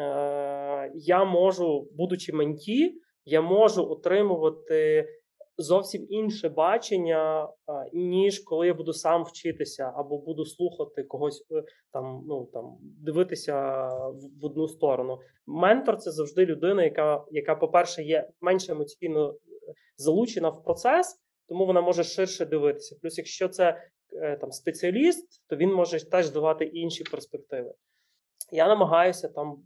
е, 0.00 0.92
я 0.94 1.24
можу, 1.24 1.88
будучи 1.92 2.32
менті, 2.32 3.00
я 3.24 3.40
можу 3.40 3.90
отримувати 3.90 5.08
зовсім 5.58 6.06
інше 6.08 6.48
бачення, 6.48 7.48
ніж 7.92 8.38
коли 8.38 8.66
я 8.66 8.74
буду 8.74 8.92
сам 8.92 9.24
вчитися 9.24 9.92
або 9.96 10.18
буду 10.18 10.44
слухати 10.44 11.02
когось 11.02 11.46
е, 11.50 11.64
там, 11.92 12.24
ну 12.28 12.50
там 12.52 12.76
дивитися 12.80 13.88
в 14.40 14.44
одну 14.44 14.68
сторону. 14.68 15.18
Ментор 15.46 15.96
це 15.96 16.10
завжди 16.10 16.46
людина, 16.46 16.84
яка, 16.84 17.24
яка, 17.30 17.54
по-перше, 17.54 18.02
є 18.02 18.28
менш 18.40 18.68
емоційно 18.68 19.30
е, 19.30 19.36
залучена 19.96 20.48
в 20.48 20.64
процес, 20.64 21.20
тому 21.48 21.66
вона 21.66 21.80
може 21.80 22.04
ширше 22.04 22.46
дивитися. 22.46 22.96
Плюс, 23.02 23.18
якщо 23.18 23.48
це 23.48 23.82
е, 24.12 24.36
там 24.36 24.52
спеціаліст, 24.52 25.44
то 25.48 25.56
він 25.56 25.72
може 25.72 26.10
теж 26.10 26.30
давати 26.30 26.64
інші 26.64 27.04
перспективи. 27.04 27.74
Я 28.52 28.68
намагаюся 28.68 29.28
там 29.28 29.64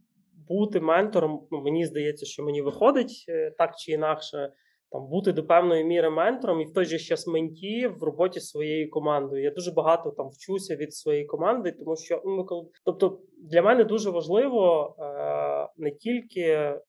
бути 0.48 0.80
ментором. 0.80 1.48
Ну, 1.50 1.62
Мені 1.62 1.86
здається, 1.86 2.26
що 2.26 2.42
мені 2.42 2.62
виходить 2.62 3.26
так 3.58 3.76
чи 3.76 3.92
інакше 3.92 4.52
там 4.90 5.08
бути 5.08 5.32
до 5.32 5.46
певної 5.46 5.84
міри 5.84 6.10
ментором 6.10 6.60
і 6.60 6.64
в 6.64 6.72
той 6.72 6.84
же 6.84 6.98
час 6.98 7.26
менті 7.26 7.86
в 7.86 8.02
роботі 8.02 8.40
своєю 8.40 8.90
командою. 8.90 9.42
Я 9.42 9.50
дуже 9.50 9.72
багато 9.72 10.10
там 10.10 10.28
вчуся 10.28 10.76
від 10.76 10.94
своєї 10.94 11.24
команди, 11.24 11.72
тому 11.72 11.96
що 11.96 12.22
ну, 12.24 12.36
ми 12.36 12.44
коли 12.44 12.66
тобто 12.84 13.20
для 13.38 13.62
мене 13.62 13.84
дуже 13.84 14.10
важливо 14.10 14.94
е, 14.98 15.68
не 15.76 15.90
тільки 15.90 16.46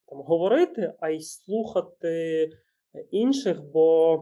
там 0.08 0.18
говорити, 0.18 0.94
а 1.00 1.10
й 1.10 1.20
слухати 1.20 2.50
інших. 3.12 3.62
Бо 3.74 4.16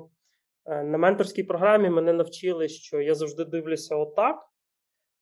е, 0.65 0.83
на 0.83 0.97
менторській 0.97 1.43
програмі 1.43 1.89
мене 1.89 2.13
навчили, 2.13 2.67
що 2.67 3.01
я 3.01 3.15
завжди 3.15 3.45
дивлюся 3.45 3.95
отак. 3.95 4.35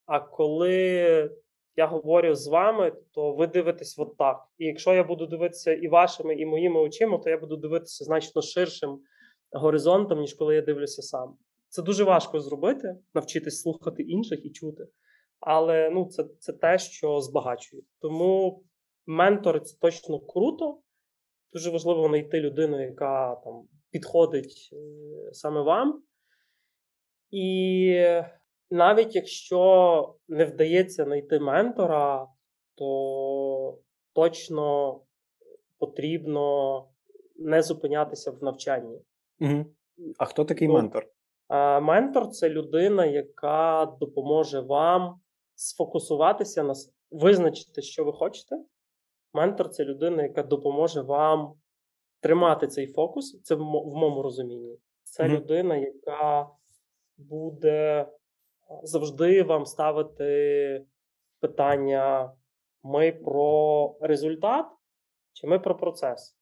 А 0.06 0.20
коли 0.20 1.30
я 1.76 1.88
говорю 1.88 2.36
з 2.36 2.48
вами, 2.48 2.94
то 3.14 3.34
ви 3.34 3.48
дивитесь 3.48 4.00
от 4.00 4.18
так. 4.18 4.38
І 4.58 4.66
якщо 4.66 4.94
я 4.94 5.04
буду 5.04 5.26
дивитися 5.26 5.74
і 5.74 5.88
вашими, 5.88 6.36
і 6.36 6.46
моїми 6.46 6.80
очима, 6.80 7.18
то 7.18 7.30
я 7.30 7.38
буду 7.38 7.58
дивитися 7.58 8.06
значно 8.06 8.42
ширшим 8.42 9.00
горизонтом, 9.52 10.20
ніж 10.20 10.34
коли 10.34 10.56
я 10.56 10.62
дивлюся 10.62 11.02
сам. 11.02 11.38
Це 11.70 11.82
дуже 11.82 12.04
важко 12.04 12.40
зробити, 12.40 12.96
навчитись 13.14 13.62
слухати 13.62 14.04
інших 14.04 14.46
і 14.46 14.50
чути. 14.50 14.88
Але 15.40 15.90
ну, 15.90 16.06
це 16.06 16.26
це 16.40 16.54
те, 16.54 16.80
що 16.80 17.22
збагачує. 17.22 17.84
Тому 18.02 18.64
ментор 19.06 19.62
це 19.62 19.78
точно 19.82 20.20
круто. 20.20 20.80
Дуже 21.54 21.70
важливо 21.70 22.08
знайти 22.08 22.40
людину, 22.40 22.82
яка 22.82 23.36
там 23.36 23.68
підходить 23.92 24.70
е, 24.74 24.78
саме 25.34 25.62
вам. 25.62 26.04
І 27.32 28.22
навіть 28.72 29.16
якщо 29.16 30.16
не 30.28 30.46
вдається 30.46 31.04
знайти 31.04 31.40
ментора, 31.40 32.28
то 32.76 33.80
точно 34.14 35.00
потрібно 35.80 36.88
не 37.36 37.62
зупинятися 37.62 38.32
в 38.32 38.44
навчанні. 38.44 39.02
Угу. 39.40 39.66
А 40.18 40.26
хто 40.26 40.46
такий 40.46 40.68
ну, 40.68 40.74
ментор? 40.74 41.08
Ментор 41.82 42.30
це 42.30 42.50
людина, 42.50 43.06
яка 43.06 43.96
допоможе 44.00 44.60
вам 44.60 45.20
сфокусуватися 45.56 46.64
на 46.64 46.74
визначити, 47.12 47.82
що 47.82 48.06
ви 48.06 48.14
хочете. 48.14 48.56
Ментор 49.34 49.70
це 49.70 49.86
людина, 49.86 50.24
яка 50.24 50.44
допоможе 50.44 51.02
вам 51.02 51.54
тримати 52.20 52.68
цей 52.68 52.88
фокус. 52.88 53.42
Це 53.42 53.56
в 53.56 53.60
моєму 53.60 54.22
розумінні. 54.22 54.78
Це 55.04 55.26
угу. 55.26 55.34
людина, 55.34 55.76
яка 55.78 56.50
буде 57.18 58.08
завжди 58.84 59.44
вам 59.44 59.66
ставити 59.66 60.86
питання: 61.40 62.34
ми 62.84 63.12
про 63.12 63.98
результат 64.02 64.66
чи 65.34 65.48
ми 65.48 65.60
про 65.60 65.78
процес? 65.78 66.38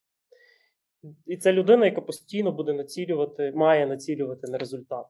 І 1.25 1.37
це 1.37 1.53
людина, 1.53 1.85
яка 1.85 2.01
постійно 2.01 2.51
буде 2.51 2.73
націлювати, 2.73 3.51
має 3.55 3.87
націлювати 3.87 4.51
на 4.51 4.57
результат. 4.57 5.05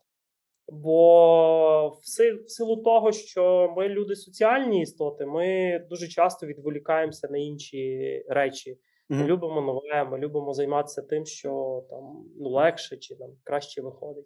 Бо 0.67 1.89
в 1.89 2.05
силу 2.47 2.77
того, 2.83 3.11
що 3.11 3.73
ми 3.77 3.89
люди 3.89 4.15
соціальні 4.15 4.81
істоти, 4.81 5.25
ми 5.25 5.79
дуже 5.89 6.07
часто 6.07 6.47
відволікаємося 6.47 7.27
на 7.31 7.37
інші 7.37 8.23
речі. 8.27 8.77
Ми 9.09 9.17
mm-hmm. 9.17 9.27
любимо 9.27 9.61
нове, 9.61 10.09
ми 10.11 10.17
любимо 10.17 10.53
займатися 10.53 11.01
тим, 11.01 11.25
що 11.25 11.83
там 11.89 12.25
ну 12.39 12.49
легше 12.49 12.97
чи 12.97 13.15
там 13.15 13.29
краще 13.43 13.81
виходить. 13.81 14.25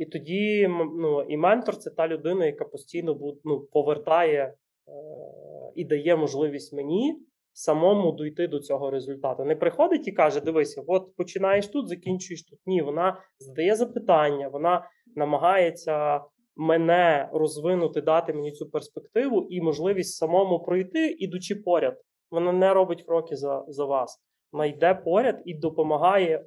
І 0.00 0.06
тоді 0.06 0.68
ну, 0.98 1.22
і 1.22 1.36
ментор 1.36 1.76
це 1.76 1.90
та 1.90 2.08
людина, 2.08 2.46
яка 2.46 2.64
постійно 2.64 3.18
ну, 3.44 3.60
повертає 3.60 4.42
е, 4.42 4.54
і 5.74 5.84
дає 5.84 6.16
можливість 6.16 6.72
мені 6.72 7.16
самому 7.52 8.12
дойти 8.12 8.48
до 8.48 8.60
цього 8.60 8.90
результату. 8.90 9.44
Не 9.44 9.56
приходить 9.56 10.08
і 10.08 10.12
каже: 10.12 10.40
Дивися, 10.40 10.82
от 10.86 11.16
починаєш 11.16 11.66
тут, 11.66 11.88
закінчуєш 11.88 12.42
тут. 12.42 12.58
Ні, 12.66 12.82
вона 12.82 13.20
задає 13.38 13.74
запитання, 13.74 14.48
вона 14.48 14.90
намагається 15.16 16.20
мене 16.56 17.30
розвинути, 17.32 18.00
дати 18.00 18.32
мені 18.32 18.52
цю 18.52 18.70
перспективу 18.70 19.46
і 19.50 19.60
можливість 19.60 20.16
самому 20.16 20.62
пройти, 20.62 21.16
ідучи 21.18 21.54
поряд. 21.54 21.96
Вона 22.30 22.52
не 22.52 22.74
робить 22.74 23.02
кроки 23.02 23.36
за, 23.36 23.64
за 23.68 23.84
вас. 23.84 24.18
Вона 24.52 24.66
йде 24.66 24.94
поряд 24.94 25.42
і 25.44 25.54
допомагає, 25.54 26.46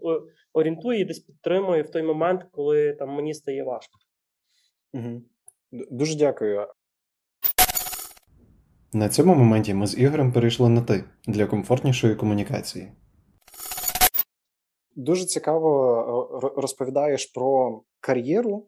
орієнтує 0.53 0.99
і 0.99 1.05
десь 1.05 1.19
підтримує 1.19 1.81
в 1.81 1.89
той 1.89 2.03
момент, 2.03 2.45
коли 2.51 2.93
там 2.93 3.09
мені 3.09 3.33
стає 3.33 3.63
важко. 3.63 3.99
Угу. 4.93 5.21
Дуже 5.71 6.17
дякую. 6.17 6.67
На 8.93 9.09
цьому 9.09 9.35
моменті 9.35 9.73
ми 9.73 9.87
з 9.87 9.97
Ігорем 9.97 10.31
перейшли 10.31 10.69
на 10.69 10.81
ти 10.81 11.03
для 11.27 11.45
комфортнішої 11.45 12.15
комунікації. 12.15 12.91
Дуже 14.95 15.25
цікаво 15.25 16.53
розповідаєш 16.55 17.25
про 17.25 17.81
кар'єру, 17.99 18.67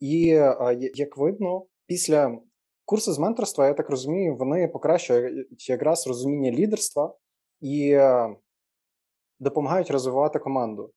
і 0.00 0.20
як 0.94 1.16
видно, 1.16 1.66
після 1.86 2.38
курсу 2.84 3.12
з 3.12 3.18
менторства, 3.18 3.66
я 3.66 3.74
так 3.74 3.90
розумію, 3.90 4.36
вони 4.36 4.68
покращують 4.68 5.68
якраз 5.68 6.06
розуміння 6.06 6.50
лідерства 6.50 7.16
і 7.60 7.98
допомагають 9.40 9.90
розвивати 9.90 10.38
команду. 10.38 10.90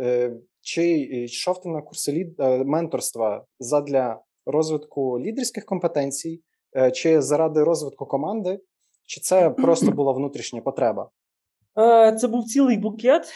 Е, 0.00 0.36
чи 0.60 0.88
йшов 0.98 1.60
ти 1.60 1.68
на 1.68 1.82
курси 1.82 2.12
лід... 2.12 2.40
Е, 2.40 2.64
менторства 2.64 3.44
задля 3.58 4.20
розвитку 4.46 5.20
лідерських 5.20 5.64
компетенцій, 5.64 6.42
е, 6.76 6.90
чи 6.90 7.22
заради 7.22 7.64
розвитку 7.64 8.06
команди, 8.06 8.60
чи 9.06 9.20
це 9.20 9.50
просто 9.50 9.86
була 9.90 10.12
внутрішня 10.12 10.60
потреба? 10.60 11.10
Це 12.20 12.28
був 12.28 12.44
цілий 12.44 12.78
букет. 12.78 13.32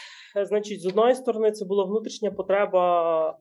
Значить, 0.47 0.81
з 0.81 0.85
одної 0.85 1.15
сторони, 1.15 1.51
це 1.51 1.65
була 1.65 1.85
внутрішня 1.85 2.31
потреба 2.31 3.39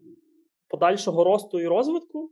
подальшого 0.69 1.25
росту 1.25 1.61
і 1.61 1.67
розвитку. 1.67 2.31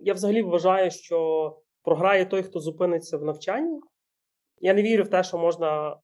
Я 0.00 0.14
взагалі 0.14 0.42
вважаю, 0.42 0.90
що 0.90 1.50
програє 1.82 2.26
той, 2.26 2.42
хто 2.42 2.60
зупиниться 2.60 3.18
в 3.18 3.24
навчанні. 3.24 3.80
Я 4.58 4.74
не 4.74 4.82
вірю 4.82 5.04
в 5.04 5.08
те, 5.08 5.22
що 5.22 5.38
можна 5.38 5.96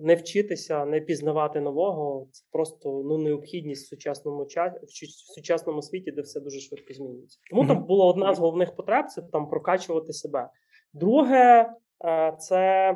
не 0.00 0.14
вчитися, 0.14 0.84
не 0.84 1.00
пізнавати 1.00 1.60
нового 1.60 2.28
це 2.30 2.44
просто 2.52 3.02
ну 3.04 3.18
необхідність 3.18 3.86
в 3.86 3.88
сучасному 3.88 4.46
часі 4.46 4.78
в 4.82 5.34
сучасному 5.34 5.82
світі, 5.82 6.10
де 6.10 6.22
все 6.22 6.40
дуже 6.40 6.60
швидко 6.60 6.94
змінюється. 6.94 7.38
Тому 7.50 7.62
mm-hmm. 7.62 7.68
там 7.68 7.86
була 7.86 8.06
одна 8.06 8.34
з 8.34 8.38
головних 8.38 8.76
потреб 8.76 9.06
це 9.06 9.22
там 9.22 9.48
прокачувати 9.48 10.12
себе. 10.12 10.48
Друге, 10.92 11.70
е, 12.04 12.36
це 12.38 12.92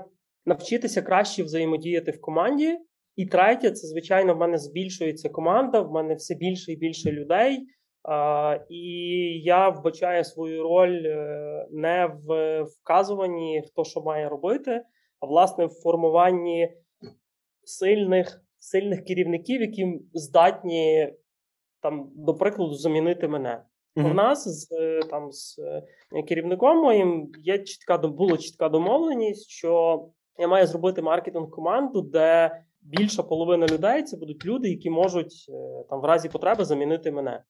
навчитися 0.46 1.03
краще 1.03 1.42
взаємодіяти 1.42 2.11
в 2.11 2.20
команді. 2.20 2.79
І 3.16 3.27
третє, 3.27 3.70
це 3.70 3.87
звичайно 3.87 4.35
в 4.35 4.38
мене 4.38 4.59
збільшується 4.59 5.29
команда. 5.29 5.81
В 5.81 5.92
мене 5.92 6.14
все 6.14 6.35
більше 6.35 6.72
і 6.72 6.77
більше 6.77 7.12
людей. 7.12 7.66
Uh, 8.05 8.61
і 8.68 8.83
я 9.44 9.68
вбачаю 9.68 10.24
свою 10.24 10.62
роль 10.62 11.03
е, 11.07 11.66
не 11.70 12.11
в 12.24 12.62
вказуванні, 12.62 13.62
хто 13.66 13.85
що 13.85 14.01
має 14.01 14.29
робити, 14.29 14.83
а 15.20 15.26
власне 15.26 15.66
в 15.66 15.70
формуванні 15.70 16.76
сильних 17.64 18.42
сильних 18.59 19.04
керівників, 19.04 19.61
які 19.61 20.00
здатні 20.14 21.12
там, 21.83 22.11
до 22.14 22.35
прикладу, 22.35 22.74
замінити 22.74 23.28
мене. 23.28 23.62
Mm-hmm. 23.96 24.11
У 24.11 24.14
нас 24.14 24.48
з 24.48 24.68
там 25.11 25.33
з 25.33 25.59
е, 25.59 26.22
керівником 26.22 26.78
моїм 26.78 27.33
є 27.38 27.59
чітка 27.59 27.98
була 27.98 28.37
чітка 28.37 28.68
домовленість, 28.68 29.48
що 29.48 30.04
я 30.38 30.48
маю 30.48 30.66
зробити 30.66 31.02
маркетинг 31.02 31.50
команду, 31.50 32.02
де 32.02 32.50
більша 32.81 33.22
половина 33.22 33.66
людей 33.66 34.02
це 34.02 34.16
будуть 34.16 34.44
люди, 34.44 34.68
які 34.68 34.90
можуть 34.90 35.46
е, 35.48 35.85
там 35.90 36.00
в 36.00 36.04
разі 36.04 36.28
потреби 36.28 36.64
замінити 36.64 37.11
мене. 37.11 37.42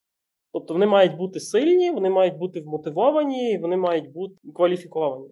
Тобто 0.52 0.74
вони 0.74 0.87
мають 0.87 1.16
бути 1.16 1.40
сильні, 1.40 1.90
вони 1.90 2.11
мають 2.11 2.38
бути 2.38 2.61
вмотивовані, 2.61 3.59
вони 3.59 3.76
мають 3.76 4.12
бути 4.12 4.35
кваліфіковані. 4.54 5.28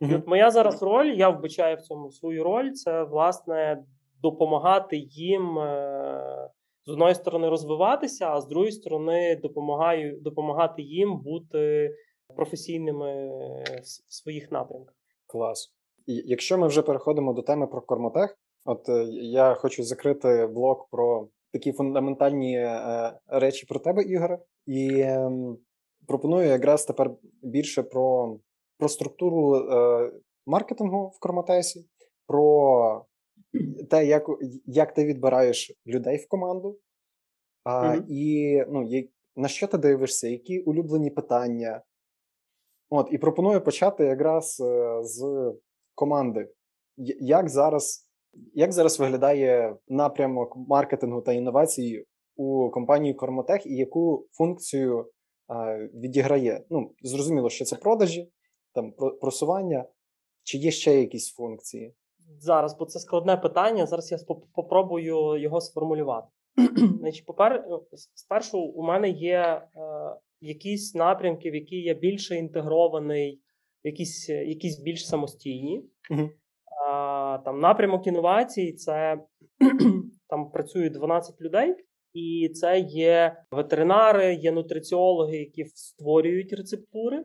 Mm-hmm. 0.00 0.12
І 0.12 0.14
от 0.14 0.26
моя 0.26 0.50
зараз 0.50 0.82
роль, 0.82 1.06
я 1.06 1.28
вбачаю 1.28 1.76
в 1.76 1.80
цьому 1.80 2.10
свою 2.10 2.44
роль, 2.44 2.70
це 2.70 3.02
власне 3.02 3.84
допомагати 4.22 4.96
їм 4.96 5.58
е, 5.58 6.50
з 6.86 6.88
одної 6.88 7.14
сторони 7.14 7.48
розвиватися, 7.48 8.30
а 8.30 8.40
з 8.40 8.48
другої 8.48 8.72
сторони 8.72 9.36
допомагаю 9.42 10.20
допомагати 10.20 10.82
їм 10.82 11.18
бути 11.18 11.90
професійними 12.36 13.28
в 14.08 14.14
своїх 14.14 14.52
напрямках. 14.52 14.94
Клас. 15.26 15.74
І 16.06 16.22
Якщо 16.26 16.58
ми 16.58 16.66
вже 16.66 16.82
переходимо 16.82 17.32
до 17.32 17.42
теми 17.42 17.66
про 17.66 17.80
кормотех, 17.80 18.38
от 18.64 18.88
е, 18.88 19.04
я 19.22 19.54
хочу 19.54 19.82
закрити 19.82 20.46
блок 20.46 20.88
про 20.90 21.28
такі 21.52 21.72
фундаментальні 21.72 22.56
е, 22.58 23.12
речі 23.26 23.66
про 23.66 23.80
тебе, 23.80 24.02
Ігоре, 24.02 24.38
і 24.66 25.00
е, 25.00 25.30
пропоную 26.06 26.48
якраз 26.48 26.84
тепер 26.84 27.10
більше 27.42 27.82
про 27.82 28.36
про 28.78 28.88
структуру 28.88 29.56
е, 29.56 30.12
маркетингу 30.46 31.08
в 31.08 31.20
Корматесі, 31.20 31.86
про 32.26 33.06
те, 33.90 34.06
як 34.06 34.26
як 34.66 34.94
ти 34.94 35.04
відбираєш 35.04 35.72
людей 35.86 36.16
в 36.16 36.28
команду, 36.28 36.78
а, 37.64 37.88
mm-hmm. 37.88 38.04
і 38.08 38.64
ну, 38.68 38.88
як, 38.88 39.06
на 39.36 39.48
що 39.48 39.66
ти 39.66 39.78
дивишся, 39.78 40.28
які 40.28 40.60
улюблені 40.60 41.10
питання. 41.10 41.82
От, 42.90 43.08
І 43.10 43.18
пропоную 43.18 43.64
почати 43.64 44.04
якраз 44.04 44.60
е, 44.60 45.02
з 45.02 45.52
команди. 45.94 46.48
Як 47.20 47.48
зараз 47.48 48.10
як 48.54 48.72
зараз 48.72 49.00
виглядає 49.00 49.76
напрямок 49.88 50.56
маркетингу 50.56 51.22
та 51.22 51.32
інновацій 51.32 52.04
у 52.36 52.70
компанії 52.70 53.14
Кормотех 53.14 53.66
і 53.66 53.76
яку 53.76 54.26
функцію 54.32 55.10
а, 55.46 55.76
відіграє? 55.78 56.64
Ну, 56.70 56.94
Зрозуміло, 57.02 57.50
що 57.50 57.64
це 57.64 57.76
продажі, 57.76 58.30
там 58.74 58.92
просування, 59.20 59.84
чи 60.42 60.58
є 60.58 60.70
ще 60.70 61.00
якісь 61.00 61.32
функції? 61.32 61.94
Зараз, 62.38 62.78
бо 62.78 62.84
це 62.84 62.98
складне 62.98 63.36
питання. 63.36 63.86
Зараз 63.86 64.12
я 64.12 64.18
спробую 64.18 65.36
його 65.40 65.60
сформулювати. 65.60 66.28
Значить, 67.00 67.26
попер, 67.26 67.64
спершу 68.14 68.58
у 68.58 68.82
мене 68.82 69.10
є 69.10 69.38
е, 69.38 69.70
якісь 70.40 70.94
напрямки, 70.94 71.50
в 71.50 71.54
які 71.54 71.76
я 71.76 71.94
більше 71.94 72.36
інтегрований, 72.36 73.40
якісь 73.84 74.28
якісь 74.28 74.80
більш 74.80 75.08
самостійні. 75.08 75.84
А, 76.86 77.38
Там 77.44 77.60
напрямок 77.60 78.06
інновацій 78.06 78.72
це 78.72 79.18
там 80.28 80.50
працює 80.50 80.90
12 80.90 81.40
людей, 81.40 81.74
і 82.12 82.48
це 82.54 82.78
є 82.78 83.36
ветеринари, 83.50 84.34
є 84.34 84.52
нутриціологи, 84.52 85.36
які 85.36 85.64
створюють 85.64 86.52
рецептури 86.52 87.24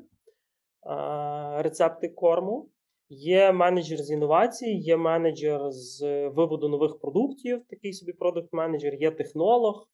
рецепти 1.58 2.10
корму. 2.10 2.70
Є 3.12 3.52
менеджер 3.52 3.98
з 3.98 4.12
інновацій, 4.12 4.70
є 4.72 4.98
менеджер 4.98 5.72
з 5.72 6.28
виводу 6.28 6.70
нових 6.70 7.00
продуктів, 7.00 7.62
такий 7.70 7.94
собі 7.94 8.14
продукт-менеджер, 8.14 8.96
є 8.96 9.12
технолог, 9.12 9.88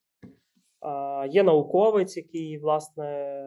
є 1.30 1.44
науковець, 1.44 2.18
який, 2.18 2.58
власне, 2.58 3.42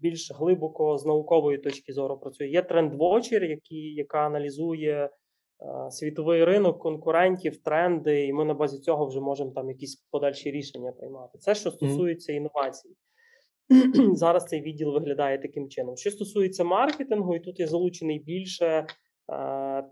більш 0.00 0.32
глибоко 0.32 0.98
з 0.98 1.06
наукової 1.06 1.58
точки 1.58 1.92
зору 1.92 2.18
працює. 2.18 2.48
Є 2.48 2.62
тренд-вочер, 2.62 3.44
який, 3.44 3.94
яка 3.94 4.18
аналізує 4.18 5.10
світовий 5.90 6.44
ринок, 6.44 6.78
конкурентів, 6.78 7.62
тренди, 7.62 8.26
і 8.26 8.32
ми 8.32 8.44
на 8.44 8.54
базі 8.54 8.78
цього 8.78 9.06
вже 9.06 9.20
можемо 9.20 9.50
там 9.50 9.68
якісь 9.68 10.06
подальші 10.10 10.50
рішення 10.50 10.92
приймати. 10.92 11.38
Це 11.38 11.54
що 11.54 11.70
стосується 11.70 12.32
інновацій. 12.32 12.88
Зараз 14.14 14.44
цей 14.44 14.62
відділ 14.62 14.92
виглядає 14.92 15.38
таким 15.38 15.68
чином. 15.68 15.96
Що 15.96 16.10
стосується 16.10 16.64
маркетингу, 16.64 17.36
і 17.36 17.40
тут 17.40 17.60
я 17.60 17.66
залучений 17.66 18.18
більше, 18.18 18.86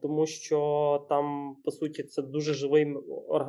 тому 0.03 0.27
що 0.27 1.07
там, 1.09 1.57
по 1.65 1.71
суті, 1.71 2.03
це 2.03 2.23
дуже 2.23 2.55
живий 2.55 2.95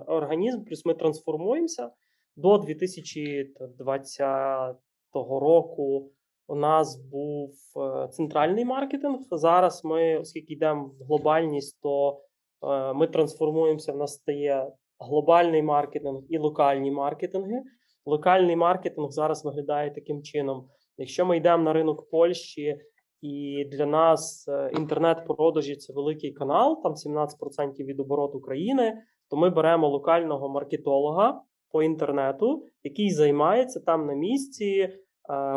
організм, 0.07 0.63
плюс 0.63 0.85
ми 0.85 0.93
трансформуємося 0.93 1.91
до 2.35 2.57
2020 2.57 4.75
року. 5.13 6.11
У 6.47 6.55
нас 6.55 7.01
був 7.11 7.51
е, 7.77 8.07
центральний 8.07 8.65
маркетинг. 8.65 9.19
Зараз 9.31 9.83
ми, 9.83 10.17
оскільки 10.17 10.53
йдемо 10.53 10.91
в 10.99 11.03
глобальність, 11.03 11.81
то 11.81 12.21
е, 12.63 12.93
ми 12.93 13.07
трансформуємося. 13.07 13.93
В 13.93 13.97
нас 13.97 14.13
стає 14.13 14.71
глобальний 14.99 15.63
маркетинг 15.63 16.21
і 16.29 16.37
локальні 16.37 16.91
маркетинги. 16.91 17.61
Локальний 18.05 18.55
маркетинг 18.55 19.11
зараз 19.11 19.45
виглядає 19.45 19.91
таким 19.91 20.23
чином. 20.23 20.67
Якщо 20.97 21.25
ми 21.25 21.37
йдемо 21.37 21.63
на 21.63 21.73
ринок 21.73 22.09
Польщі, 22.09 22.81
і 23.21 23.65
для 23.71 23.85
нас 23.85 24.47
е, 24.47 24.71
інтернет-продажі 24.77 25.75
це 25.75 25.93
великий 25.93 26.31
канал, 26.31 26.83
там 26.83 26.93
17% 26.93 27.85
від 27.85 27.99
обороту 27.99 28.41
країни, 28.41 28.93
то 29.29 29.37
ми 29.37 29.49
беремо 29.49 29.89
локального 29.89 30.49
маркетолога 30.49 31.41
по 31.71 31.83
інтернету, 31.83 32.65
який 32.83 33.11
займається 33.11 33.79
там 33.79 34.05
на 34.05 34.13
місці 34.13 34.65
е, 34.65 34.89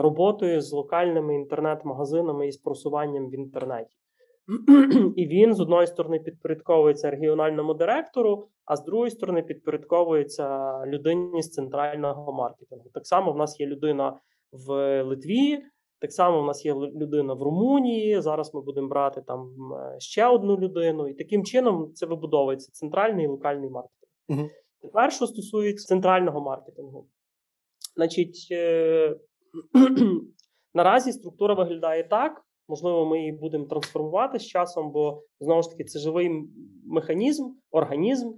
роботою 0.02 0.60
з 0.60 0.72
локальними 0.72 1.34
інтернет-магазинами 1.34 2.46
і 2.48 2.52
з 2.52 2.56
просуванням 2.56 3.28
в 3.28 3.34
інтернеті. 3.34 3.96
І 5.16 5.26
він 5.26 5.54
з 5.54 5.60
одної 5.60 5.86
сторони 5.86 6.18
підпорядковується 6.18 7.10
регіональному 7.10 7.74
директору, 7.74 8.48
а 8.64 8.76
з 8.76 8.84
другої 8.84 9.10
сторони 9.10 9.42
підпорядковується 9.42 10.78
людині 10.86 11.42
з 11.42 11.50
центрального 11.50 12.32
маркетингу. 12.32 12.90
Так 12.94 13.06
само 13.06 13.32
в 13.32 13.36
нас 13.36 13.60
є 13.60 13.66
людина 13.66 14.20
в 14.52 15.02
Литві, 15.02 15.62
так 16.00 16.12
само 16.12 16.42
в 16.42 16.46
нас 16.46 16.64
є 16.64 16.74
людина 16.74 17.34
в 17.34 17.42
Румунії. 17.42 18.20
Зараз 18.20 18.54
ми 18.54 18.60
будемо 18.60 18.88
брати 18.88 19.22
там 19.26 19.54
ще 19.98 20.26
одну 20.26 20.58
людину, 20.58 21.08
і 21.08 21.14
таким 21.14 21.44
чином 21.44 21.92
це 21.94 22.06
вибудовується 22.06 22.72
центральний 22.72 23.24
і 23.24 23.28
локальний 23.28 23.70
маркетинг. 23.70 24.10
Угу. 24.28 24.50
Тепер, 24.82 25.12
що 25.12 25.26
стосується 25.26 25.86
центрального 25.86 26.40
маркетингу, 26.40 27.08
значить 27.96 28.48
е- 28.52 29.16
наразі 30.74 31.12
структура 31.12 31.54
виглядає 31.54 32.04
так. 32.04 32.44
Можливо, 32.68 33.06
ми 33.06 33.18
її 33.18 33.32
будемо 33.32 33.64
трансформувати 33.64 34.38
з 34.38 34.46
часом, 34.46 34.92
бо 34.92 35.22
знову 35.40 35.62
ж 35.62 35.70
таки 35.70 35.84
це 35.84 35.98
живий 35.98 36.30
механізм, 36.86 37.44
організм, 37.70 38.32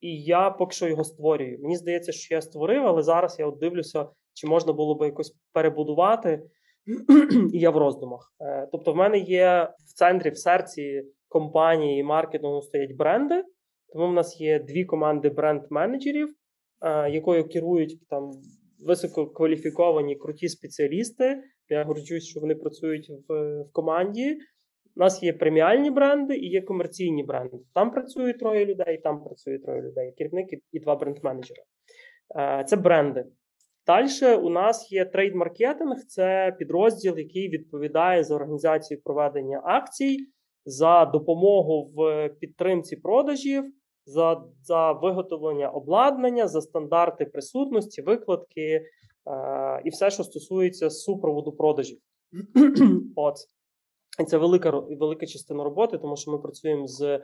і 0.00 0.22
я 0.22 0.50
поки 0.50 0.74
що 0.74 0.88
його 0.88 1.04
створюю. 1.04 1.58
Мені 1.62 1.76
здається, 1.76 2.12
що 2.12 2.34
я 2.34 2.42
створив, 2.42 2.86
але 2.86 3.02
зараз 3.02 3.38
я 3.38 3.46
от 3.46 3.58
дивлюся, 3.58 4.08
чи 4.34 4.46
можна 4.46 4.72
було 4.72 4.94
би 4.94 5.06
якось 5.06 5.36
перебудувати, 5.52 6.42
і 7.52 7.58
я 7.58 7.70
в 7.70 7.76
роздумах. 7.76 8.34
Е, 8.40 8.68
тобто, 8.72 8.92
в 8.92 8.96
мене 8.96 9.18
є 9.18 9.72
в 9.88 9.92
центрі, 9.94 10.30
в 10.30 10.38
серці 10.38 11.02
компанії 11.28 12.00
і 12.00 12.04
маркетингу 12.04 12.62
стоять 12.62 12.96
бренди. 12.96 13.44
Тому 13.92 14.08
в 14.08 14.12
нас 14.12 14.40
є 14.40 14.58
дві 14.58 14.84
команди 14.84 15.28
бренд-менеджерів, 15.28 16.28
е, 16.80 17.10
якою 17.10 17.48
керують 17.48 18.08
там 18.08 18.30
висококваліфіковані 18.86 20.16
круті 20.16 20.48
спеціалісти. 20.48 21.42
Я 21.68 21.84
горджусь, 21.84 22.24
що 22.24 22.40
вони 22.40 22.54
працюють 22.54 23.10
в, 23.28 23.60
в 23.62 23.72
команді. 23.72 24.38
У 24.96 25.00
нас 25.00 25.22
є 25.22 25.32
преміальні 25.32 25.90
бренди 25.90 26.36
і 26.36 26.48
є 26.48 26.62
комерційні 26.62 27.24
бренди. 27.24 27.56
Там 27.74 27.90
працює 27.90 28.32
троє 28.32 28.66
людей, 28.66 29.00
там 29.02 29.24
працює 29.24 29.58
троє 29.58 29.82
людей. 29.82 30.14
Керівник 30.18 30.46
і 30.72 30.80
два 30.80 30.96
бренд-менеджери. 30.96 31.62
Е, 32.36 32.64
це 32.68 32.76
бренди. 32.76 33.24
Далі 33.86 34.36
у 34.42 34.50
нас 34.50 34.92
є 34.92 35.04
трейд-маркетинг, 35.04 35.96
це 36.08 36.56
підрозділ, 36.58 37.18
який 37.18 37.48
відповідає 37.48 38.24
за 38.24 38.34
організацію 38.34 39.00
проведення 39.04 39.60
акцій, 39.64 40.16
за 40.64 41.04
допомогу 41.04 41.92
в 41.96 42.28
підтримці 42.40 42.96
продажів, 42.96 43.64
за 44.06 44.42
за 44.62 44.92
виготовлення 44.92 45.68
обладнання, 45.68 46.48
за 46.48 46.60
стандарти 46.60 47.24
присутності, 47.24 48.02
викладки 48.02 48.62
е, 48.62 48.82
і 49.84 49.90
все, 49.90 50.10
що 50.10 50.24
стосується 50.24 50.90
супроводу 50.90 51.52
продажів. 51.52 51.98
От. 53.16 53.36
І 54.20 54.24
це 54.24 54.38
велика 54.38 54.70
велика 54.70 55.26
частина 55.26 55.64
роботи, 55.64 55.98
тому 55.98 56.16
що 56.16 56.30
ми 56.30 56.38
працюємо 56.38 56.86
з 56.86 57.02
е, 57.02 57.20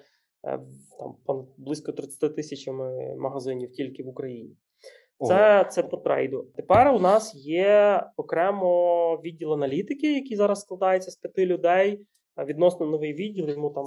там 1.26 1.46
близько 1.56 1.92
30 1.92 2.36
тисячами 2.36 3.16
магазинів 3.16 3.72
тільки 3.72 4.02
в 4.02 4.08
Україні. 4.08 4.56
Це 5.20 5.68
це 5.70 5.82
по 5.82 5.96
трейду. 5.96 6.46
Тепер 6.56 6.94
у 6.94 6.98
нас 6.98 7.34
є 7.34 8.02
окремо 8.16 9.16
відділ 9.24 9.54
аналітики, 9.54 10.14
який 10.14 10.36
зараз 10.36 10.60
складається 10.60 11.10
з 11.10 11.16
п'яти 11.16 11.46
людей. 11.46 12.06
Відносно 12.46 12.86
новий 12.86 13.12
відділ, 13.14 13.48
йому 13.48 13.70
там 13.70 13.84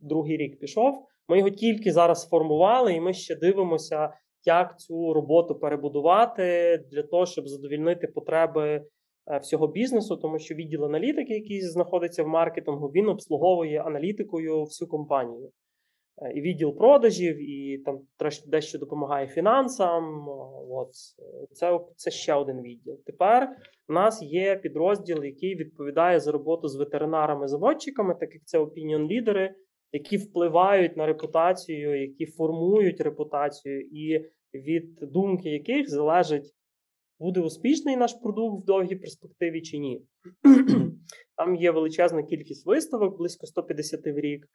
другий 0.00 0.36
рік 0.36 0.58
пішов. 0.58 1.06
Ми 1.30 1.38
його 1.38 1.50
тільки 1.50 1.92
зараз 1.92 2.22
сформували, 2.22 2.94
і 2.94 3.00
ми 3.00 3.12
ще 3.12 3.36
дивимося, 3.36 4.12
як 4.44 4.78
цю 4.78 5.14
роботу 5.14 5.58
перебудувати 5.58 6.78
для 6.92 7.02
того, 7.02 7.26
щоб 7.26 7.48
задовільнити 7.48 8.06
потреби 8.06 8.84
е, 9.30 9.38
всього 9.38 9.68
бізнесу, 9.68 10.16
тому 10.16 10.38
що 10.38 10.54
відділ 10.54 10.84
аналітики, 10.84 11.34
який 11.34 11.60
знаходиться 11.60 12.22
в 12.22 12.28
маркетингу, 12.28 12.88
він 12.88 13.08
обслуговує 13.08 13.82
аналітикою 13.82 14.64
всю 14.64 14.88
компанію. 14.88 15.50
Е, 16.22 16.32
і 16.34 16.40
відділ 16.40 16.76
продажів, 16.76 17.50
і 17.50 17.78
там 17.78 18.00
дещо 18.46 18.78
допомагає 18.78 19.26
фінансам. 19.26 20.28
От 20.70 20.90
це 21.52 21.80
це 21.96 22.10
ще 22.10 22.34
один 22.34 22.62
відділ. 22.62 23.00
Тепер 23.06 23.48
у 23.88 23.92
нас 23.92 24.22
є 24.22 24.56
підрозділ, 24.56 25.24
який 25.24 25.56
відповідає 25.56 26.20
за 26.20 26.32
роботу 26.32 26.68
з 26.68 26.76
ветеринарами-заводчиками, 26.76 28.14
так 28.20 28.34
як 28.34 28.44
це 28.44 28.58
опініон 28.58 29.06
лідери, 29.06 29.54
які 29.92 30.16
впливають 30.16 30.96
на 30.96 31.06
репутацію, 31.06 32.00
які 32.00 32.26
формують 32.26 33.00
репутацію, 33.00 33.80
і 33.80 34.30
від 34.54 34.94
думки 34.94 35.50
яких 35.50 35.90
залежить, 35.90 36.54
буде 37.18 37.40
успішний 37.40 37.96
наш 37.96 38.14
продукт 38.14 38.62
в 38.62 38.66
довгій 38.66 38.96
перспективі 38.96 39.62
чи 39.62 39.78
ні. 39.78 40.02
Там 41.36 41.56
є 41.56 41.70
величезна 41.70 42.22
кількість 42.22 42.66
виставок, 42.66 43.18
близько 43.18 43.46
150 43.46 44.06
в 44.06 44.18
рік 44.18 44.46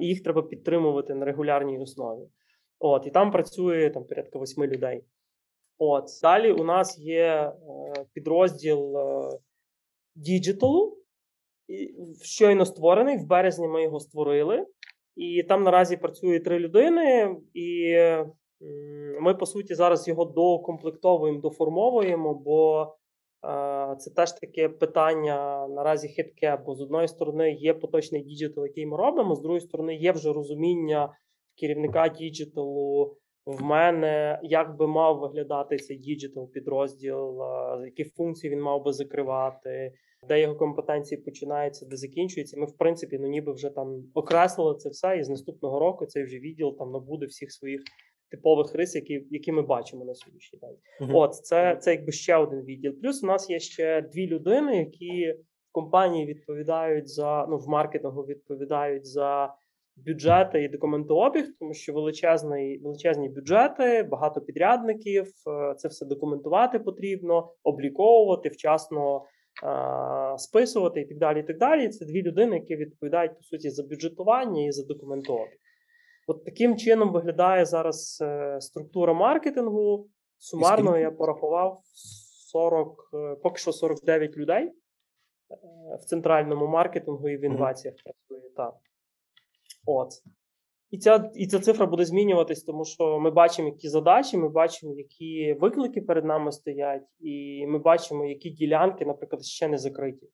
і 0.00 0.06
їх 0.06 0.22
треба 0.22 0.42
підтримувати 0.42 1.14
на 1.14 1.24
регулярній 1.24 1.78
основі. 1.78 2.28
От, 2.78 3.06
І 3.06 3.10
там 3.10 3.30
працює 3.30 3.90
там, 3.90 4.04
порядка 4.04 4.38
восьми 4.38 4.66
людей. 4.66 5.04
От, 5.78 6.04
Далі 6.22 6.52
у 6.52 6.64
нас 6.64 6.98
є 6.98 7.24
е, 7.24 7.52
підрозділ 8.12 8.98
е, 8.98 9.30
діджиталу, 10.14 10.97
щойно 12.22 12.64
створений. 12.64 13.16
В 13.16 13.26
березні 13.26 13.68
ми 13.68 13.82
його 13.82 14.00
створили. 14.00 14.66
І 15.16 15.42
там 15.42 15.62
наразі 15.62 15.96
працює 15.96 16.40
три 16.40 16.58
людини, 16.58 17.36
і 17.54 17.96
ми, 19.20 19.34
по 19.34 19.46
суті, 19.46 19.74
зараз 19.74 20.08
його 20.08 20.24
докомплектовуємо, 20.24 21.40
доформовуємо, 21.40 22.34
бо 22.34 22.86
це 23.98 24.10
теж 24.16 24.32
таке 24.32 24.68
питання 24.68 25.68
наразі 25.68 26.08
хитке, 26.08 26.58
бо 26.66 26.74
з 26.74 26.80
одної 26.80 27.08
сторони 27.08 27.52
є 27.52 27.74
поточний 27.74 28.22
діджитал, 28.22 28.64
який 28.64 28.86
ми 28.86 28.96
робимо, 28.96 29.34
з 29.34 29.40
другої 29.40 29.60
сторони, 29.60 29.94
є 29.94 30.12
вже 30.12 30.32
розуміння 30.32 31.12
керівника 31.60 32.08
діджиталу 32.08 33.16
в 33.46 33.62
мене, 33.62 34.40
як 34.42 34.76
би 34.76 34.86
мав 34.86 35.18
виглядати 35.18 35.76
цей 35.76 35.98
діджитал 35.98 36.50
підрозділ, 36.50 37.38
які 37.84 38.04
функції 38.04 38.52
він 38.52 38.62
мав 38.62 38.84
би 38.84 38.92
закривати, 38.92 39.92
де 40.28 40.40
його 40.40 40.54
компетенції 40.54 41.20
починаються, 41.20 41.86
де 41.86 41.96
закінчуються. 41.96 42.60
Ми, 42.60 42.66
в 42.66 42.76
принципі, 42.76 43.18
ну 43.20 43.26
ніби 43.26 43.52
вже 43.52 43.70
там 43.70 44.04
окреслили 44.14 44.74
це 44.74 44.88
все, 44.88 45.18
і 45.18 45.22
з 45.22 45.28
наступного 45.28 45.78
року 45.78 46.06
цей 46.06 46.24
вже 46.24 46.38
відділ 46.38 46.76
там 46.78 46.90
набуде 46.90 47.26
всіх 47.26 47.52
своїх 47.52 47.82
типових 48.30 48.74
рис, 48.74 48.94
які 48.94 49.26
які 49.30 49.52
ми 49.52 49.62
бачимо 49.62 50.04
на 50.04 50.14
сьогоднішній 50.14 50.58
день. 50.58 50.76
От 51.14 51.34
це 51.34 51.76
це 51.76 51.90
якби 51.90 52.12
ще 52.12 52.36
один 52.36 52.60
відділ. 52.60 52.92
Плюс 53.02 53.22
у 53.22 53.26
нас 53.26 53.50
є 53.50 53.58
ще 53.58 54.02
дві 54.02 54.26
людини, 54.26 54.76
які 54.76 55.34
в 55.70 55.72
компанії 55.72 56.26
відповідають 56.26 57.08
за 57.08 57.46
ну 57.50 57.56
в 57.58 57.68
маркетингу 57.68 58.22
відповідають 58.22 59.06
за 59.06 59.54
бюджети 60.06 60.64
і 60.64 60.68
документообіг, 60.68 61.44
тому 61.58 61.74
що 61.74 61.92
величезний 61.92 62.78
величезні 62.78 63.28
бюджети, 63.28 64.02
багато 64.02 64.40
підрядників. 64.40 65.26
Е, 65.26 65.74
це 65.74 65.88
все 65.88 66.06
документувати 66.06 66.78
потрібно, 66.78 67.52
обліковувати 67.64 68.48
вчасно. 68.48 69.24
Списувати 70.36 71.00
і 71.00 71.04
так 71.04 71.18
далі. 71.18 71.40
і 71.40 71.42
так 71.42 71.58
далі. 71.58 71.88
Це 71.88 72.06
дві 72.06 72.22
людини, 72.22 72.56
які 72.56 72.76
відповідають 72.76 73.36
по 73.36 73.42
суті 73.42 73.70
за 73.70 73.82
бюджетування 73.82 74.66
і 74.66 74.72
за 74.72 74.86
документообіг. 74.86 75.58
От 76.26 76.44
таким 76.44 76.76
чином 76.76 77.12
виглядає 77.12 77.64
зараз 77.64 78.18
е, 78.22 78.60
структура 78.60 79.14
маркетингу. 79.14 80.08
Сумарно 80.38 80.98
я 80.98 81.10
порахував 81.10 81.80
40, 82.52 83.10
е, 83.14 83.36
поки 83.42 83.58
що 83.58 83.72
49 83.72 84.36
людей 84.36 84.64
е, 84.64 84.72
в 86.00 86.04
центральному 86.04 86.66
маркетингу 86.66 87.28
і 87.28 87.36
в 87.36 87.44
інноваціях 87.44 87.94
працює. 88.04 88.72
От. 89.86 90.08
І 90.90 90.98
ця 90.98 91.30
і 91.34 91.46
ця 91.46 91.58
цифра 91.58 91.86
буде 91.86 92.04
змінюватись, 92.04 92.62
тому 92.62 92.84
що 92.84 93.18
ми 93.20 93.30
бачимо, 93.30 93.68
які 93.68 93.88
задачі, 93.88 94.36
ми 94.36 94.48
бачимо, 94.48 94.94
які 94.96 95.56
виклики 95.60 96.00
перед 96.00 96.24
нами 96.24 96.52
стоять, 96.52 97.06
і 97.20 97.66
ми 97.66 97.78
бачимо, 97.78 98.26
які 98.26 98.50
ділянки, 98.50 99.04
наприклад, 99.04 99.44
ще 99.44 99.68
не 99.68 99.78
закриті. 99.78 100.30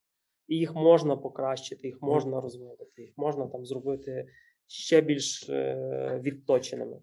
І 0.47 0.55
їх 0.55 0.75
можна 0.75 1.17
покращити, 1.17 1.87
їх 1.87 2.01
можна 2.01 2.41
розвивати, 2.41 3.01
їх 3.01 3.13
можна 3.17 3.47
там 3.47 3.65
зробити 3.65 4.27
ще 4.67 5.01
більш 5.01 5.49
е, 5.49 6.21
відточеними. 6.23 6.97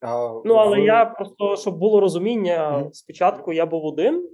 А, 0.00 0.40
ну, 0.44 0.54
але 0.54 0.76
ви... 0.76 0.86
я 0.86 1.04
просто, 1.04 1.56
щоб 1.56 1.78
було 1.78 2.00
розуміння, 2.00 2.78
mm-hmm. 2.78 2.92
спочатку 2.92 3.52
я 3.52 3.66
був 3.66 3.84
один, 3.84 4.28